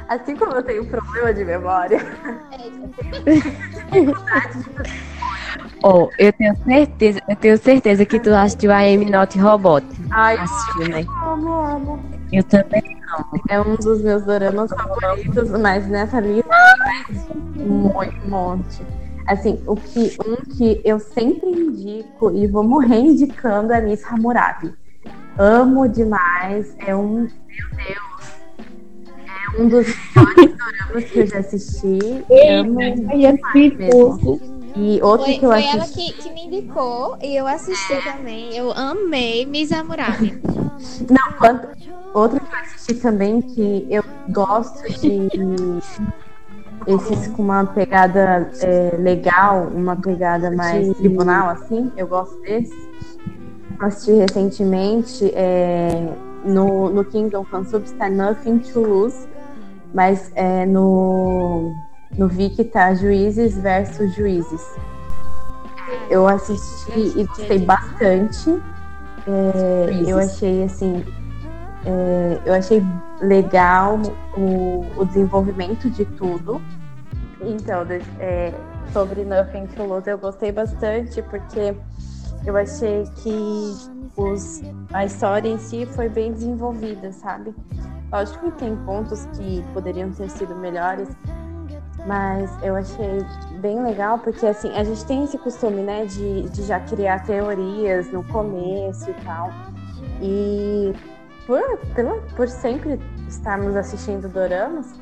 assim 0.08 0.36
como 0.36 0.54
eu 0.54 0.64
tenho 0.64 0.86
problema 0.86 1.34
de 1.34 1.46
memória. 1.46 2.00
Oh, 5.84 6.10
eu 6.18 6.34
tenho 6.34 6.56
certeza, 6.64 7.22
eu 7.28 7.36
tenho 7.36 7.58
certeza 7.58 8.06
que 8.06 8.20
tu 8.20 8.34
assistiu 8.34 8.72
a 8.72 8.80
Amy 8.80 9.10
Not 9.10 9.38
Robot. 9.38 9.86
Ai, 10.12 10.38
Assistiu, 10.38 10.90
né? 10.90 11.06
amo, 11.24 11.52
amo. 11.52 12.00
Eu 12.32 12.44
também. 12.44 12.96
É 13.50 13.62
um 13.62 13.76
dos 13.76 14.02
meus 14.02 14.24
doramas 14.24 14.70
favoritos, 14.72 15.50
mas 15.52 15.88
nessa 15.88 16.20
lista 16.20 16.50
um 17.58 17.90
monte. 18.28 18.82
Assim, 19.28 19.62
o 19.66 19.76
que, 19.76 20.18
um 20.26 20.36
que 20.56 20.82
eu 20.84 21.00
sempre 21.00 21.50
indico 21.50 22.32
e 22.32 22.46
vou 22.48 22.64
morrer 22.64 23.00
indicando 23.00 23.74
é 23.74 23.82
Miss 23.82 24.04
Hammurabi. 24.06 24.74
Amo 25.38 25.88
demais. 25.88 26.76
É 26.80 26.96
um. 26.96 27.22
Meu 27.22 27.70
Deus. 27.76 28.16
É 29.28 29.62
um 29.62 29.68
dos 29.68 29.88
melhores 30.16 30.58
doramas 30.58 31.04
que 31.06 31.20
eu 31.20 31.28
já 31.28 31.40
assisti. 31.40 32.00
Amo 32.50 32.74
mesmo. 32.74 34.55
E 34.76 35.02
outro 35.02 35.26
Foi, 35.26 35.34
que 35.40 35.46
eu 35.46 35.52
foi 35.52 35.64
ela 35.64 35.84
assisti. 35.84 36.14
que, 36.14 36.24
que 36.24 36.32
me 36.32 36.42
indicou 36.46 37.18
e 37.22 37.36
eu 37.36 37.48
assisti 37.48 38.02
também. 38.04 38.54
Eu 38.56 38.72
amei 38.72 39.46
Miss 39.46 39.72
Hammurabi. 39.72 40.34
Não, 41.10 41.38
quando- 41.38 41.68
outro 42.14 42.40
que 42.40 42.46
eu 42.56 42.60
assisti 42.62 42.96
também 43.02 43.42
que 43.42 43.88
eu 43.90 44.04
gosto 44.30 44.82
de 45.02 45.80
esses 46.88 47.28
com 47.30 47.44
uma 47.44 47.66
pegada 47.66 48.52
é, 48.62 48.96
legal, 48.98 49.68
uma 49.68 49.96
pegada 49.96 50.52
mais 50.52 50.88
Sim. 50.88 50.94
tribunal, 50.94 51.50
assim, 51.50 51.92
eu 51.96 52.08
gosto 52.08 52.40
desses. 52.42 52.86
Assisti 53.80 54.12
recentemente 54.14 55.32
é, 55.34 56.16
no, 56.44 56.90
no 56.90 57.04
Kingdom 57.06 57.44
Fansub 57.46 57.84
está 57.84 58.10
Nothing 58.10 58.60
to 58.60 58.80
Lose, 58.82 59.28
mas 59.94 60.32
é, 60.36 60.66
no, 60.66 61.76
no 62.18 62.28
Viki 62.28 62.64
tá 62.64 62.94
Juízes 62.94 63.58
versus 63.58 64.14
Juízes. 64.14 64.62
Eu 66.10 66.28
assisti 66.28 67.20
e 67.20 67.24
gostei 67.26 67.60
bastante. 67.60 68.62
É, 69.28 70.04
eu 70.06 70.18
achei 70.18 70.64
assim, 70.64 71.04
é, 71.86 72.40
eu 72.46 72.54
achei 72.54 72.84
legal 73.22 74.00
o, 74.38 74.86
o 74.98 75.06
desenvolvimento 75.06 75.90
de 75.90 76.06
tudo. 76.06 76.62
Então, 77.42 77.86
é, 78.20 78.54
sobre 78.92 79.24
Nothing 79.24 79.68
to 79.68 79.84
Lose, 79.84 80.10
eu 80.10 80.18
gostei 80.18 80.52
bastante 80.52 81.22
porque 81.24 81.76
eu 82.46 82.56
achei 82.56 83.04
que 83.18 83.74
os, 84.16 84.62
a 84.94 85.06
história 85.06 85.50
em 85.50 85.58
si 85.58 85.86
foi 85.88 86.08
bem 86.10 86.32
desenvolvida, 86.32 87.12
sabe? 87.12 87.54
Lógico 88.12 88.52
que 88.52 88.58
tem 88.60 88.76
pontos 88.78 89.26
que 89.36 89.64
poderiam 89.74 90.12
ter 90.12 90.30
sido 90.30 90.56
melhores, 90.56 91.10
mas 92.06 92.52
eu 92.62 92.76
achei 92.76 93.26
bem 93.60 93.82
legal 93.82 94.20
porque 94.20 94.46
assim, 94.46 94.72
a 94.76 94.84
gente 94.84 95.04
tem 95.06 95.24
esse 95.24 95.38
costume, 95.38 95.82
né, 95.82 96.06
de, 96.06 96.44
de 96.50 96.64
já 96.64 96.80
criar 96.80 97.24
teorias 97.26 98.12
no 98.12 98.24
começo 98.24 99.10
e 99.10 99.14
tal. 99.26 99.50
E 100.22 100.94
por, 101.48 101.62
pela, 101.96 102.22
por 102.36 102.48
sempre 102.48 103.00
estarmos 103.28 103.76
assistindo 103.76 104.30
doramas, 104.30 104.94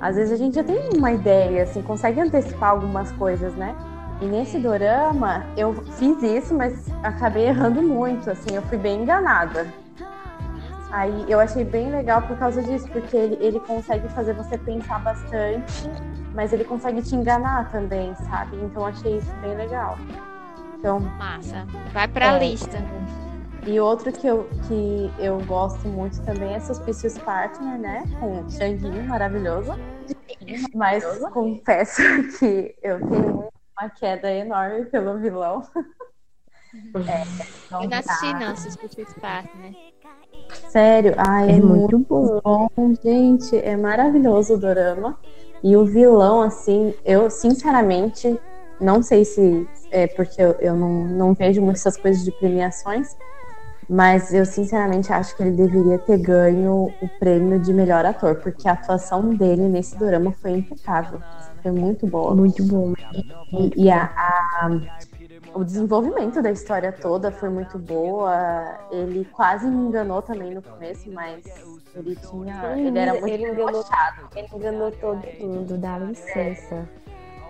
às 0.00 0.16
vezes 0.16 0.32
a 0.32 0.36
gente 0.36 0.54
já 0.54 0.64
tem 0.64 0.90
uma 0.96 1.12
ideia, 1.12 1.62
assim, 1.62 1.82
consegue 1.82 2.20
antecipar 2.20 2.70
algumas 2.70 3.12
coisas, 3.12 3.54
né? 3.54 3.76
E 4.20 4.26
nesse 4.26 4.58
dorama, 4.58 5.46
eu 5.56 5.74
fiz 5.92 6.22
isso, 6.22 6.54
mas 6.54 6.74
acabei 7.02 7.46
errando 7.48 7.82
muito, 7.82 8.30
assim, 8.30 8.54
eu 8.54 8.62
fui 8.62 8.76
bem 8.76 9.02
enganada. 9.02 9.66
Aí 10.90 11.24
eu 11.28 11.38
achei 11.38 11.64
bem 11.64 11.90
legal 11.90 12.22
por 12.22 12.36
causa 12.36 12.62
disso, 12.62 12.88
porque 12.88 13.16
ele, 13.16 13.38
ele 13.40 13.60
consegue 13.60 14.08
fazer 14.08 14.34
você 14.34 14.58
pensar 14.58 14.98
bastante, 15.00 15.88
mas 16.34 16.52
ele 16.52 16.64
consegue 16.64 17.02
te 17.02 17.14
enganar 17.14 17.70
também, 17.70 18.14
sabe? 18.16 18.56
Então 18.56 18.82
eu 18.82 18.86
achei 18.88 19.18
isso 19.18 19.32
bem 19.40 19.54
legal. 19.56 19.96
Então, 20.78 21.00
Massa. 21.00 21.66
Vai 21.92 22.08
pra 22.08 22.36
É. 22.36 22.38
lista. 22.38 22.78
e 23.66 23.78
outro 23.78 24.10
que 24.10 24.26
eu, 24.26 24.48
que 24.66 25.10
eu 25.18 25.38
gosto 25.44 25.86
muito 25.86 26.22
também 26.24 26.54
é 26.54 26.60
Suspicious 26.60 27.18
Partner, 27.18 27.78
né? 27.78 28.02
Com 28.18 28.40
o 28.40 28.50
Xanguinho, 28.50 29.06
maravilhoso. 29.06 29.72
Mas 30.74 31.04
confesso 31.30 32.00
que 32.38 32.74
eu 32.82 32.98
tenho 32.98 33.48
uma 33.78 33.90
queda 33.90 34.30
enorme 34.32 34.86
pelo 34.86 35.18
vilão. 35.18 35.62
É, 36.72 37.22
Eu 37.82 37.88
não 37.90 37.98
assisti, 37.98 38.32
dá. 38.32 38.38
não, 38.40 38.52
assisti 38.52 39.00
esse 39.02 39.20
parte, 39.20 39.56
né? 39.58 39.74
Sério, 40.68 41.14
ai, 41.18 41.50
É 41.50 41.56
é, 41.56 41.60
muito 41.60 41.98
muito 41.98 42.40
bom, 42.44 42.68
gente. 43.02 43.56
É 43.56 43.76
maravilhoso 43.76 44.54
o 44.54 44.58
dorama. 44.58 45.18
E 45.62 45.76
o 45.76 45.84
vilão, 45.84 46.40
assim, 46.42 46.94
eu 47.04 47.30
sinceramente 47.30 48.40
não 48.80 49.02
sei 49.02 49.24
se 49.24 49.70
é 49.90 50.06
porque 50.06 50.40
eu, 50.40 50.52
eu 50.60 50.76
não, 50.76 51.06
não 51.08 51.34
vejo 51.34 51.60
muitas 51.62 51.96
coisas 51.98 52.24
de 52.24 52.32
premiações, 52.32 53.08
mas 53.88 54.32
eu 54.32 54.46
sinceramente 54.46 55.12
acho 55.12 55.36
que 55.36 55.42
ele 55.42 55.52
deveria 55.52 55.98
ter 55.98 56.18
ganho 56.18 56.96
o 57.00 57.08
prêmio 57.08 57.60
de 57.60 57.72
melhor 57.72 58.04
ator, 58.06 58.36
porque 58.42 58.68
a 58.68 58.72
atuação 58.72 59.34
dele 59.34 59.68
nesse 59.68 59.98
dorama 59.98 60.32
foi 60.32 60.52
impecável. 60.52 61.22
Foi 61.62 61.72
muito 61.72 62.06
boa. 62.06 62.34
Muito 62.34 62.64
bom. 62.64 62.92
E, 63.52 63.84
e 63.86 63.90
a, 63.90 64.04
a- 64.06 64.80
o 65.54 65.64
desenvolvimento 65.64 66.40
da 66.42 66.50
história 66.50 66.92
toda 66.92 67.30
foi 67.32 67.48
muito 67.48 67.78
boa. 67.78 68.78
Ele 68.90 69.24
quase 69.32 69.66
me 69.66 69.88
enganou 69.88 70.22
também 70.22 70.54
no 70.54 70.62
começo, 70.62 71.10
mas 71.10 71.44
ele 71.94 72.16
tinha. 72.16 72.76
ele 72.76 72.98
era 72.98 73.12
muito 73.12 73.28
Ele 73.28 73.44
enganou- 73.44 73.66
debochado. 73.66 74.28
Ele 74.36 74.48
enganou 74.54 74.92
todo 74.92 75.22
mundo, 75.40 75.76
dá 75.78 75.98
licença. 75.98 76.88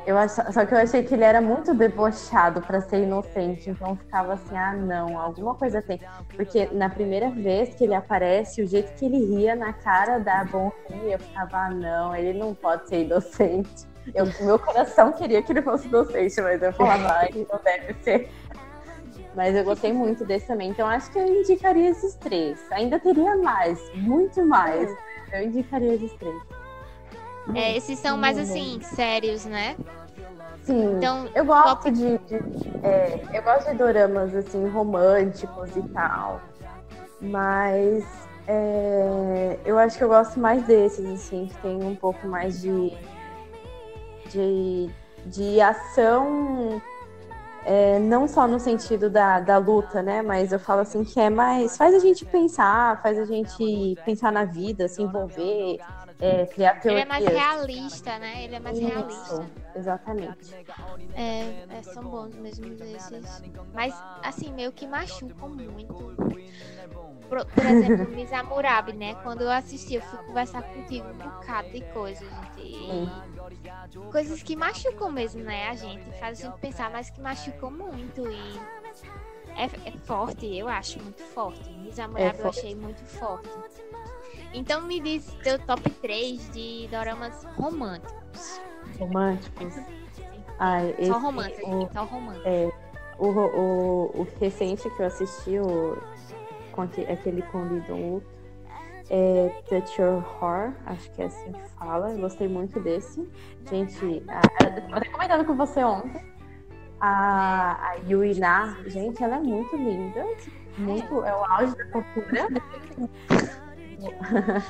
Eu 0.07 0.17
ach... 0.17 0.31
Só 0.31 0.65
que 0.65 0.73
eu 0.73 0.79
achei 0.79 1.03
que 1.03 1.13
ele 1.13 1.25
era 1.25 1.43
muito 1.43 1.75
debochado 1.75 2.63
pra 2.63 2.81
ser 2.81 3.03
inocente, 3.03 3.69
então 3.69 3.95
ficava 3.97 4.33
assim, 4.33 4.57
ah 4.57 4.73
não, 4.73 5.19
alguma 5.19 5.55
coisa 5.55 5.83
tem. 5.83 6.01
Porque 6.35 6.67
na 6.73 6.89
primeira 6.89 7.29
vez 7.31 7.75
que 7.75 7.85
ele 7.85 7.95
aparece, 7.95 8.63
o 8.63 8.67
jeito 8.67 8.95
que 8.95 9.05
ele 9.05 9.19
ria 9.27 9.55
na 9.55 9.75
cara 9.75 10.19
da 10.19 10.43
Bon 10.45 10.73
eu 11.05 11.19
ficava, 11.19 11.67
ah 11.67 11.71
não, 11.71 12.17
ele 12.17 12.39
não 12.39 12.55
pode 12.55 12.89
ser 12.89 13.05
inocente. 13.05 13.87
Eu, 14.15 14.27
meu 14.41 14.59
coração 14.59 15.13
queria 15.13 15.43
que 15.43 15.53
ele 15.53 15.63
fosse 15.63 15.87
inocente, 15.89 16.41
mas 16.41 16.63
eu 16.63 16.73
falava, 16.73 17.09
ai, 17.19 17.47
não 17.51 17.61
deve 17.63 17.95
ser. 18.03 18.31
Mas 19.35 19.55
eu 19.55 19.63
gostei 19.65 19.93
muito 19.93 20.25
desse 20.25 20.47
também, 20.47 20.71
então 20.71 20.87
acho 20.89 21.11
que 21.13 21.19
eu 21.19 21.27
indicaria 21.27 21.91
esses 21.91 22.15
três. 22.17 22.59
Ainda 22.73 22.99
teria 22.99 23.37
mais, 23.37 23.79
muito 23.95 24.45
mais. 24.45 24.91
Eu 25.33 25.43
indicaria 25.45 25.95
esses 25.95 26.13
três. 26.15 26.43
É, 27.55 27.77
esses 27.77 27.99
são 27.99 28.17
mais 28.17 28.37
assim, 28.39 28.81
sérios, 28.83 29.45
né? 29.45 29.77
Sim. 30.65 30.97
Então, 30.97 31.29
Eu 31.35 31.45
gosto 31.45 31.69
top- 31.85 31.91
de, 31.93 32.19
de- 32.19 32.43
é, 32.83 33.21
eu 33.33 33.43
gosto 33.43 33.71
de 33.71 33.77
doramas 33.77 34.35
assim 34.35 34.67
românticos 34.69 35.75
e 35.77 35.83
tal, 35.95 36.41
mas 37.21 38.05
é, 38.47 39.59
eu 39.65 39.79
acho 39.79 39.97
que 39.97 40.05
eu 40.05 40.09
gosto 40.09 40.39
mais 40.39 40.63
desses 40.65 41.05
assim 41.07 41.47
que 41.47 41.55
tem 41.59 41.83
um 41.83 41.95
pouco 41.97 42.27
mais 42.27 42.61
de 42.61 42.93
de, 44.31 44.91
de 45.27 45.61
ação, 45.61 46.81
é, 47.65 47.99
não 47.99 48.27
só 48.27 48.47
no 48.47 48.59
sentido 48.59 49.11
da, 49.11 49.41
da 49.41 49.59
luta, 49.59 50.03
né? 50.03 50.23
Mas 50.23 50.53
eu 50.53 50.59
falo 50.59 50.81
assim 50.81 51.05
que 51.05 51.21
é 51.21 51.29
mais 51.29 51.77
faz 51.77 51.95
a 51.95 51.99
gente 51.99 52.25
pensar, 52.25 53.01
faz 53.03 53.19
a 53.19 53.25
gente 53.25 53.97
pensar 54.05 54.33
na 54.33 54.45
vida, 54.45 54.89
se 54.89 55.03
envolver, 55.03 55.79
é, 56.21 56.47
criar 56.47 56.73
ele 56.73 56.81
teorias. 56.81 57.03
é 57.03 57.09
mais 57.09 57.27
realista, 57.27 58.19
né? 58.19 58.45
Ele 58.45 58.55
é 58.55 58.61
mais 58.61 58.79
realista. 58.79 59.35
Isso, 59.35 59.47
exatamente. 59.75 60.55
É, 61.15 61.65
é, 61.79 61.83
são 61.83 62.05
bons 62.05 62.35
mesmo 62.37 62.67
esses. 62.67 63.43
Mas, 63.73 63.95
assim, 64.23 64.53
meio 64.53 64.73
que 64.73 64.87
machucam 64.87 65.49
muito. 65.49 66.17
Por, 67.31 67.47
por 67.47 67.65
exemplo, 67.65 68.11
Miss 68.11 68.33
Hammurabi, 68.33 68.93
né? 68.93 69.15
Quando 69.23 69.43
eu 69.43 69.51
assisti, 69.51 69.95
eu 69.95 70.03
fui 70.03 70.19
conversar 70.27 70.63
contigo 70.63 71.07
um 71.09 71.17
bocado 71.17 71.71
de 71.71 71.81
coisas, 71.93 72.29
gente. 72.29 72.61
E 72.67 73.09
coisas 74.11 74.43
que 74.43 74.57
machucam 74.57 75.13
mesmo, 75.13 75.45
né? 75.45 75.69
A 75.69 75.77
gente. 75.77 76.05
Faz 76.19 76.41
a 76.41 76.49
gente 76.49 76.59
pensar, 76.59 76.91
mas 76.91 77.09
que 77.09 77.21
machucam 77.21 77.71
muito. 77.71 78.29
E 78.29 78.61
é, 79.57 79.89
é 79.89 79.93
forte, 80.05 80.45
eu 80.45 80.69
acho, 80.69 81.01
muito 81.01 81.23
forte. 81.23 81.71
Miss 81.75 81.99
Hammurabi 82.01 82.37
eu 82.37 82.43
forte. 82.43 82.59
achei 82.59 82.75
muito 82.75 83.05
forte. 83.05 83.49
Então 84.53 84.83
me 84.83 84.99
diz 84.99 85.25
teu 85.45 85.57
top 85.61 85.89
3 85.89 86.51
de 86.51 86.89
doramas 86.91 87.45
românticos. 87.57 88.61
Românticos. 88.99 89.75
Ai, 90.59 90.95
esse, 90.99 91.11
Só 91.11 91.19
romântico, 91.19 91.71
o, 91.71 91.93
só 91.93 92.05
romântico. 92.05 92.49
é, 92.49 92.71
o, 93.19 93.29
o, 93.29 94.21
o 94.21 94.29
recente 94.41 94.91
que 94.91 95.01
eu 95.01 95.07
assisti, 95.07 95.59
o 95.59 95.97
com 96.81 97.03
aque- 97.03 97.13
aquele 97.13 97.43
Dong-wook. 97.43 98.25
É 99.13 99.49
Touch 99.69 100.01
Your 100.01 100.23
Heart, 100.41 100.75
acho 100.87 101.11
que 101.13 101.23
é 101.23 101.27
assim 101.27 101.51
que 101.53 101.69
fala. 101.71 102.13
Gostei 102.15 102.47
muito 102.49 102.79
desse. 102.81 103.29
Gente, 103.69 104.23
a, 104.29 104.41
até 104.97 105.09
comentando 105.11 105.45
com 105.45 105.57
você 105.57 105.83
ontem. 105.83 106.25
A, 107.01 107.91
a 107.91 107.95
Yui 108.09 108.39
Na, 108.39 108.77
gente, 108.87 109.23
ela 109.25 109.37
é 109.37 109.41
muito 109.41 109.75
linda. 109.77 110.25
Muito, 110.79 111.25
é 111.25 111.35
o 111.35 111.45
auge 111.45 111.75
da 111.77 111.85
fofura. 111.87 112.47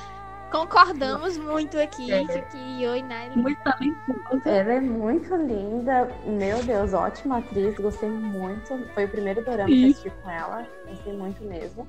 Concordamos 0.51 1.37
muito 1.37 1.79
aqui 1.79 2.11
É. 2.11 2.23
de 2.23 2.41
que 2.41 2.57
Yoi 2.83 3.01
Nai 3.03 3.29
Muito 3.35 3.61
talentosa. 3.63 4.49
Ela 4.49 4.73
é 4.73 4.79
muito 4.81 5.33
linda. 5.35 6.09
Meu 6.25 6.61
Deus, 6.63 6.93
ótima 6.93 7.37
atriz. 7.37 7.77
Gostei 7.77 8.09
muito. 8.09 8.77
Foi 8.93 9.05
o 9.05 9.09
primeiro 9.09 9.45
dorama 9.45 9.67
que 9.69 9.83
eu 9.85 9.89
assisti 9.91 10.09
com 10.09 10.29
ela. 10.29 10.67
Gostei 10.89 11.13
muito 11.13 11.41
mesmo. 11.45 11.87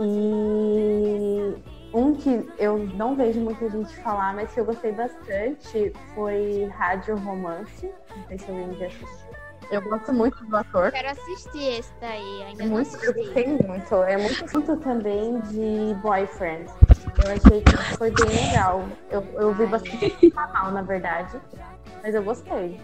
E 0.00 1.54
um 1.92 2.14
que 2.14 2.48
eu 2.58 2.78
não 2.78 3.14
vejo 3.14 3.40
muita 3.40 3.68
gente 3.68 3.94
falar, 3.96 4.34
mas 4.34 4.52
que 4.52 4.60
eu 4.60 4.64
gostei 4.64 4.92
bastante 4.92 5.92
foi 6.14 6.70
Rádio 6.74 7.16
Romance. 7.16 7.90
Não 8.16 8.26
sei 8.28 8.38
se 8.38 8.48
eu 8.48 8.56
ainda 8.56 8.86
assisti. 8.86 9.30
Eu 9.70 9.82
gosto 9.82 10.12
muito 10.12 10.44
do 10.46 10.56
ator. 10.56 10.90
Quero 10.90 11.10
assistir 11.10 11.78
esse 11.78 11.92
daí, 12.00 12.42
ainda 12.42 12.62
É 12.62 12.66
não 12.66 12.72
muito, 12.72 12.96
eu 13.04 13.14
gostei 13.14 13.46
muito. 13.46 13.94
É 14.02 14.16
muito 14.16 14.44
assunto 14.44 14.76
também 14.78 15.38
de 15.42 15.94
boyfriend. 16.02 16.66
Eu 17.22 17.30
achei 17.32 17.60
que 17.60 17.96
foi 17.96 18.10
bem 18.10 18.26
legal. 18.26 18.82
Eu, 19.10 19.22
eu 19.34 19.54
vi 19.54 19.66
bastante 19.66 20.30
canal, 20.30 20.72
na 20.72 20.82
verdade. 20.82 21.38
Mas 22.02 22.14
eu 22.14 22.22
gostei. 22.22 22.80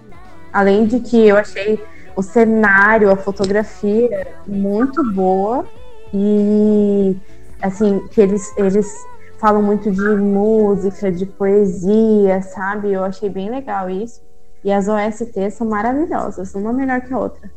Além 0.53 0.87
de 0.87 1.01
que 1.01 1.27
eu 1.27 1.37
achei 1.37 1.83
o 2.15 2.23
cenário, 2.23 3.11
a 3.11 3.17
fotografia 3.17 4.37
muito 4.47 5.03
boa. 5.13 5.67
E 6.15 7.17
assim, 7.61 8.07
que 8.09 8.21
eles, 8.21 8.57
eles 8.57 9.07
falam 9.39 9.63
muito 9.63 9.91
de 9.91 10.17
música, 10.17 11.11
de 11.11 11.27
poesia, 11.27 12.43
sabe? 12.43 12.93
Eu 12.93 13.05
achei 13.05 13.29
bem 13.29 13.51
legal 13.51 13.91
isso. 13.91 14.23
E 14.65 14.73
as 14.73 14.89
OSTs 14.89 15.55
são 15.55 15.69
maravilhosas, 15.69 16.55
uma 16.55 16.73
melhor 16.73 17.01
que 17.01 17.13
a 17.13 17.19
outra. 17.19 17.51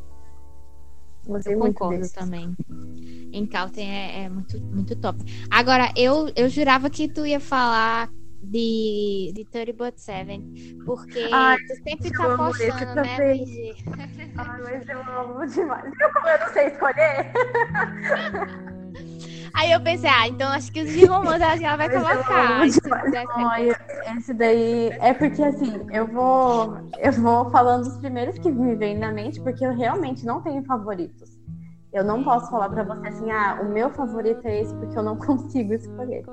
Gostei 1.26 1.54
Eu 1.54 1.60
concordo 1.60 1.98
desse. 1.98 2.14
também. 2.14 2.56
Encounter 3.32 3.84
é, 3.84 4.24
é 4.24 4.30
muito, 4.30 4.60
muito 4.62 4.96
top. 4.96 5.20
Agora, 5.50 5.92
eu, 5.96 6.32
eu 6.36 6.50
jurava 6.50 6.90
que 6.90 7.08
tu 7.08 7.26
ia 7.26 7.40
falar 7.40 8.10
de, 8.42 9.32
de 9.34 9.46
30 9.46 9.74
But 9.74 9.98
7, 9.98 10.76
porque 10.86 11.30
Ai, 11.32 11.58
tu 11.58 11.76
sempre 11.84 12.12
tá 12.12 12.38
postando, 12.38 12.96
né. 13.02 13.18
PG? 13.18 13.76
Ai, 14.38 14.62
mas 14.62 14.90
eu 14.90 15.00
amo 15.02 15.46
demais. 15.46 15.94
Eu 16.00 16.40
não 16.40 16.54
sei 16.54 16.68
escolher. 16.68 17.32
Aí 19.54 19.72
eu 19.72 19.82
pensei, 19.82 20.10
ah, 20.10 20.28
então 20.28 20.50
acho 20.50 20.72
que 20.72 20.82
os 20.82 20.92
de 20.92 21.06
romance 21.06 21.44
acho 21.44 21.60
que 21.60 21.66
ela 21.66 21.76
vai 21.76 21.90
colocar. 21.90 22.66
esse 24.18 24.34
daí 24.34 24.90
é 25.00 25.14
porque 25.14 25.44
assim, 25.44 25.86
eu 25.92 26.08
vou 26.08 26.78
eu 26.98 27.12
vou 27.14 27.50
falando 27.50 27.84
dos 27.84 27.98
primeiros 27.98 28.38
que 28.38 28.50
me 28.52 28.76
vêm 28.76 28.98
na 28.98 29.12
mente, 29.12 29.42
porque 29.42 29.66
eu 29.66 29.76
realmente 29.76 30.26
não 30.26 30.42
tenho 30.42 30.64
favoritos. 30.64 31.38
Eu 31.92 32.04
não 32.04 32.24
posso 32.24 32.50
falar 32.52 32.70
pra 32.70 32.84
você 32.84 33.08
assim, 33.08 33.32
ah, 33.32 33.60
o 33.62 33.66
meu 33.66 33.90
favorito 33.90 34.46
é 34.46 34.62
esse 34.62 34.74
porque 34.76 34.98
eu 34.98 35.04
não 35.04 35.18
consigo 35.20 35.74
escolher. 35.74 36.24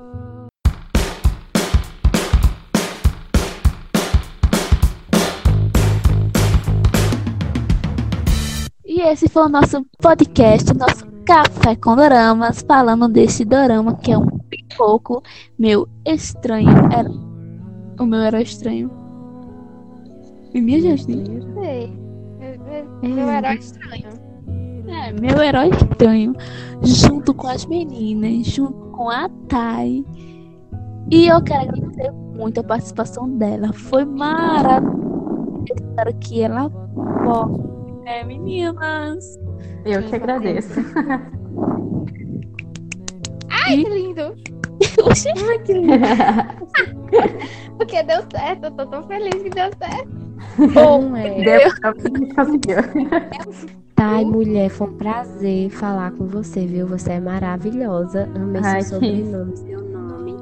E 8.97 9.01
esse 9.01 9.29
foi 9.29 9.43
o 9.43 9.49
nosso 9.49 9.85
podcast, 10.01 10.73
nosso 10.75 11.05
Café 11.23 11.75
com 11.75 11.95
Doramas, 11.95 12.63
falando 12.67 13.07
desse 13.07 13.45
dorama 13.45 13.95
que 13.95 14.11
é 14.11 14.17
um 14.17 14.25
pouco 14.75 15.21
meu 15.59 15.87
estranho. 16.03 16.69
Era... 16.91 17.07
O 17.99 18.05
meu 18.05 18.19
era 18.21 18.41
estranho. 18.41 18.89
E 20.51 20.59
minha 20.61 20.81
gente, 20.81 21.03
Sei. 21.05 21.93
Meu- 23.03 23.15
Meu 23.15 23.29
herói 23.29 23.55
estranho. 23.57 24.07
é, 24.87 25.11
meu 25.13 25.43
herói 25.43 25.69
estranho, 25.69 26.33
junto 26.81 27.33
com 27.35 27.47
as 27.47 27.65
meninas, 27.67 28.47
junto 28.47 28.73
com 28.91 29.09
a 29.11 29.29
Thay. 29.47 30.03
E 31.11 31.27
eu 31.27 31.39
quero 31.43 31.69
agradecer 31.69 32.11
muito 32.11 32.61
a 32.61 32.63
participação 32.63 33.29
dela. 33.37 33.71
Foi 33.73 34.05
maravilhoso. 34.05 35.05
Eu 35.69 35.75
espero 35.75 36.13
que 36.19 36.41
ela 36.41 36.69
volte, 37.23 37.63
né, 38.07 38.23
meninas? 38.23 39.37
Eu 39.83 40.01
que 40.03 40.15
agradeço. 40.15 40.79
Ai, 43.49 43.83
que 43.83 43.89
lindo. 43.89 44.33
Oxi, 45.03 45.29
Porque 47.77 48.03
deu 48.03 48.23
certo. 48.31 48.65
Eu 48.65 48.71
tô 48.71 48.85
tão 48.85 49.05
feliz 49.07 49.43
que 49.43 49.49
deu 49.49 49.69
certo. 49.77 50.07
Bom, 50.73 51.15
é. 51.15 51.41
Deu, 51.41 51.69
a 51.83 51.93
gente 51.93 52.33
conseguiu. 52.33 52.77
Tá, 53.95 54.21
mulher, 54.21 54.69
foi 54.69 54.87
um 54.87 54.93
prazer 54.93 55.69
falar 55.71 56.11
com 56.11 56.27
você, 56.27 56.65
viu? 56.65 56.87
Você 56.87 57.13
é 57.13 57.19
maravilhosa. 57.19 58.29
Amei 58.35 58.61
Ai, 58.63 58.81
seu 58.83 58.99
que 58.99 59.23
sobrenome, 59.23 59.57
seu 59.57 59.81
nome. 59.81 60.37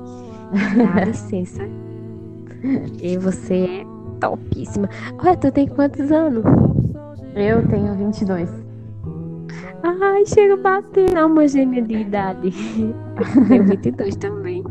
Dá 0.94 1.06
licença. 1.06 1.64
E 3.02 3.18
você 3.18 3.66
é 3.82 3.86
topíssima. 4.20 4.90
Olha, 5.20 5.38
tu 5.38 5.52
tem 5.52 5.68
quantos 5.68 6.12
anos? 6.12 6.44
Eu 7.36 7.68
tenho 7.68 7.94
22. 7.96 8.50
Ai, 9.84 10.26
chega 10.26 10.54
a 10.54 10.58
bater 10.58 11.12
na 11.12 11.26
uma 11.26 11.46
gêmea 11.46 11.82
de 11.82 11.96
idade. 11.96 12.50
Tenho 13.50 13.66
22 13.66 14.16
também. 14.16 14.64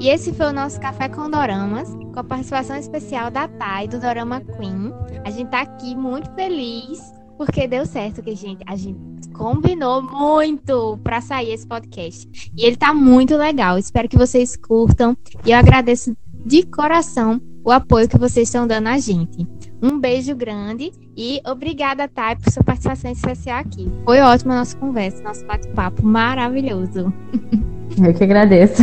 E 0.00 0.08
esse 0.08 0.32
foi 0.32 0.46
o 0.46 0.52
nosso 0.52 0.80
Café 0.80 1.10
com 1.10 1.30
Doramas, 1.30 1.94
com 1.94 2.18
a 2.18 2.24
participação 2.24 2.76
especial 2.76 3.30
da 3.30 3.46
Thay, 3.46 3.86
do 3.88 4.00
Dorama 4.00 4.40
Queen. 4.40 4.92
A 5.24 5.30
gente 5.30 5.50
tá 5.50 5.60
aqui 5.60 5.94
muito 5.94 6.30
feliz, 6.34 7.00
porque 7.36 7.68
deu 7.68 7.84
certo, 7.84 8.22
que 8.22 8.34
gente, 8.34 8.64
a 8.66 8.76
gente 8.76 9.28
combinou 9.30 10.02
muito 10.02 10.98
pra 11.04 11.20
sair 11.20 11.52
esse 11.52 11.66
podcast. 11.66 12.50
E 12.56 12.64
ele 12.64 12.76
tá 12.76 12.94
muito 12.94 13.36
legal. 13.36 13.78
Espero 13.78 14.08
que 14.08 14.16
vocês 14.16 14.56
curtam. 14.56 15.16
E 15.44 15.50
eu 15.50 15.58
agradeço 15.58 16.16
de 16.46 16.64
coração 16.64 17.40
o 17.66 17.72
apoio 17.72 18.08
que 18.08 18.16
vocês 18.16 18.46
estão 18.46 18.64
dando 18.64 18.86
a 18.86 18.96
gente. 18.96 19.44
Um 19.82 19.98
beijo 19.98 20.36
grande 20.36 20.92
e 21.16 21.40
obrigada, 21.44 22.06
Thay, 22.06 22.36
por 22.36 22.52
sua 22.52 22.62
participação 22.62 23.10
especial 23.10 23.58
aqui. 23.58 23.90
Foi 24.04 24.20
ótima 24.20 24.54
a 24.54 24.58
nossa 24.58 24.76
conversa, 24.76 25.20
nosso 25.24 25.44
bate-papo 25.44 26.06
maravilhoso. 26.06 27.12
Eu 28.00 28.14
que 28.14 28.22
agradeço. 28.22 28.82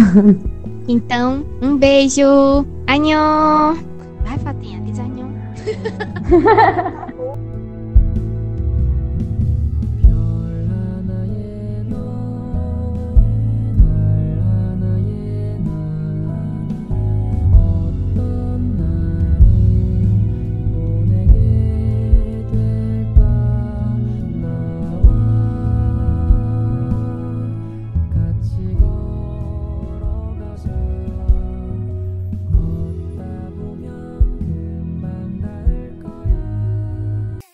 Então, 0.85 1.45
um 1.61 1.77
beijo. 1.77 2.25
Anhô. 2.85 3.73
Vai, 4.25 4.37
Fatinha, 4.39 4.81
diz 4.81 4.99
anhô. 4.99 5.27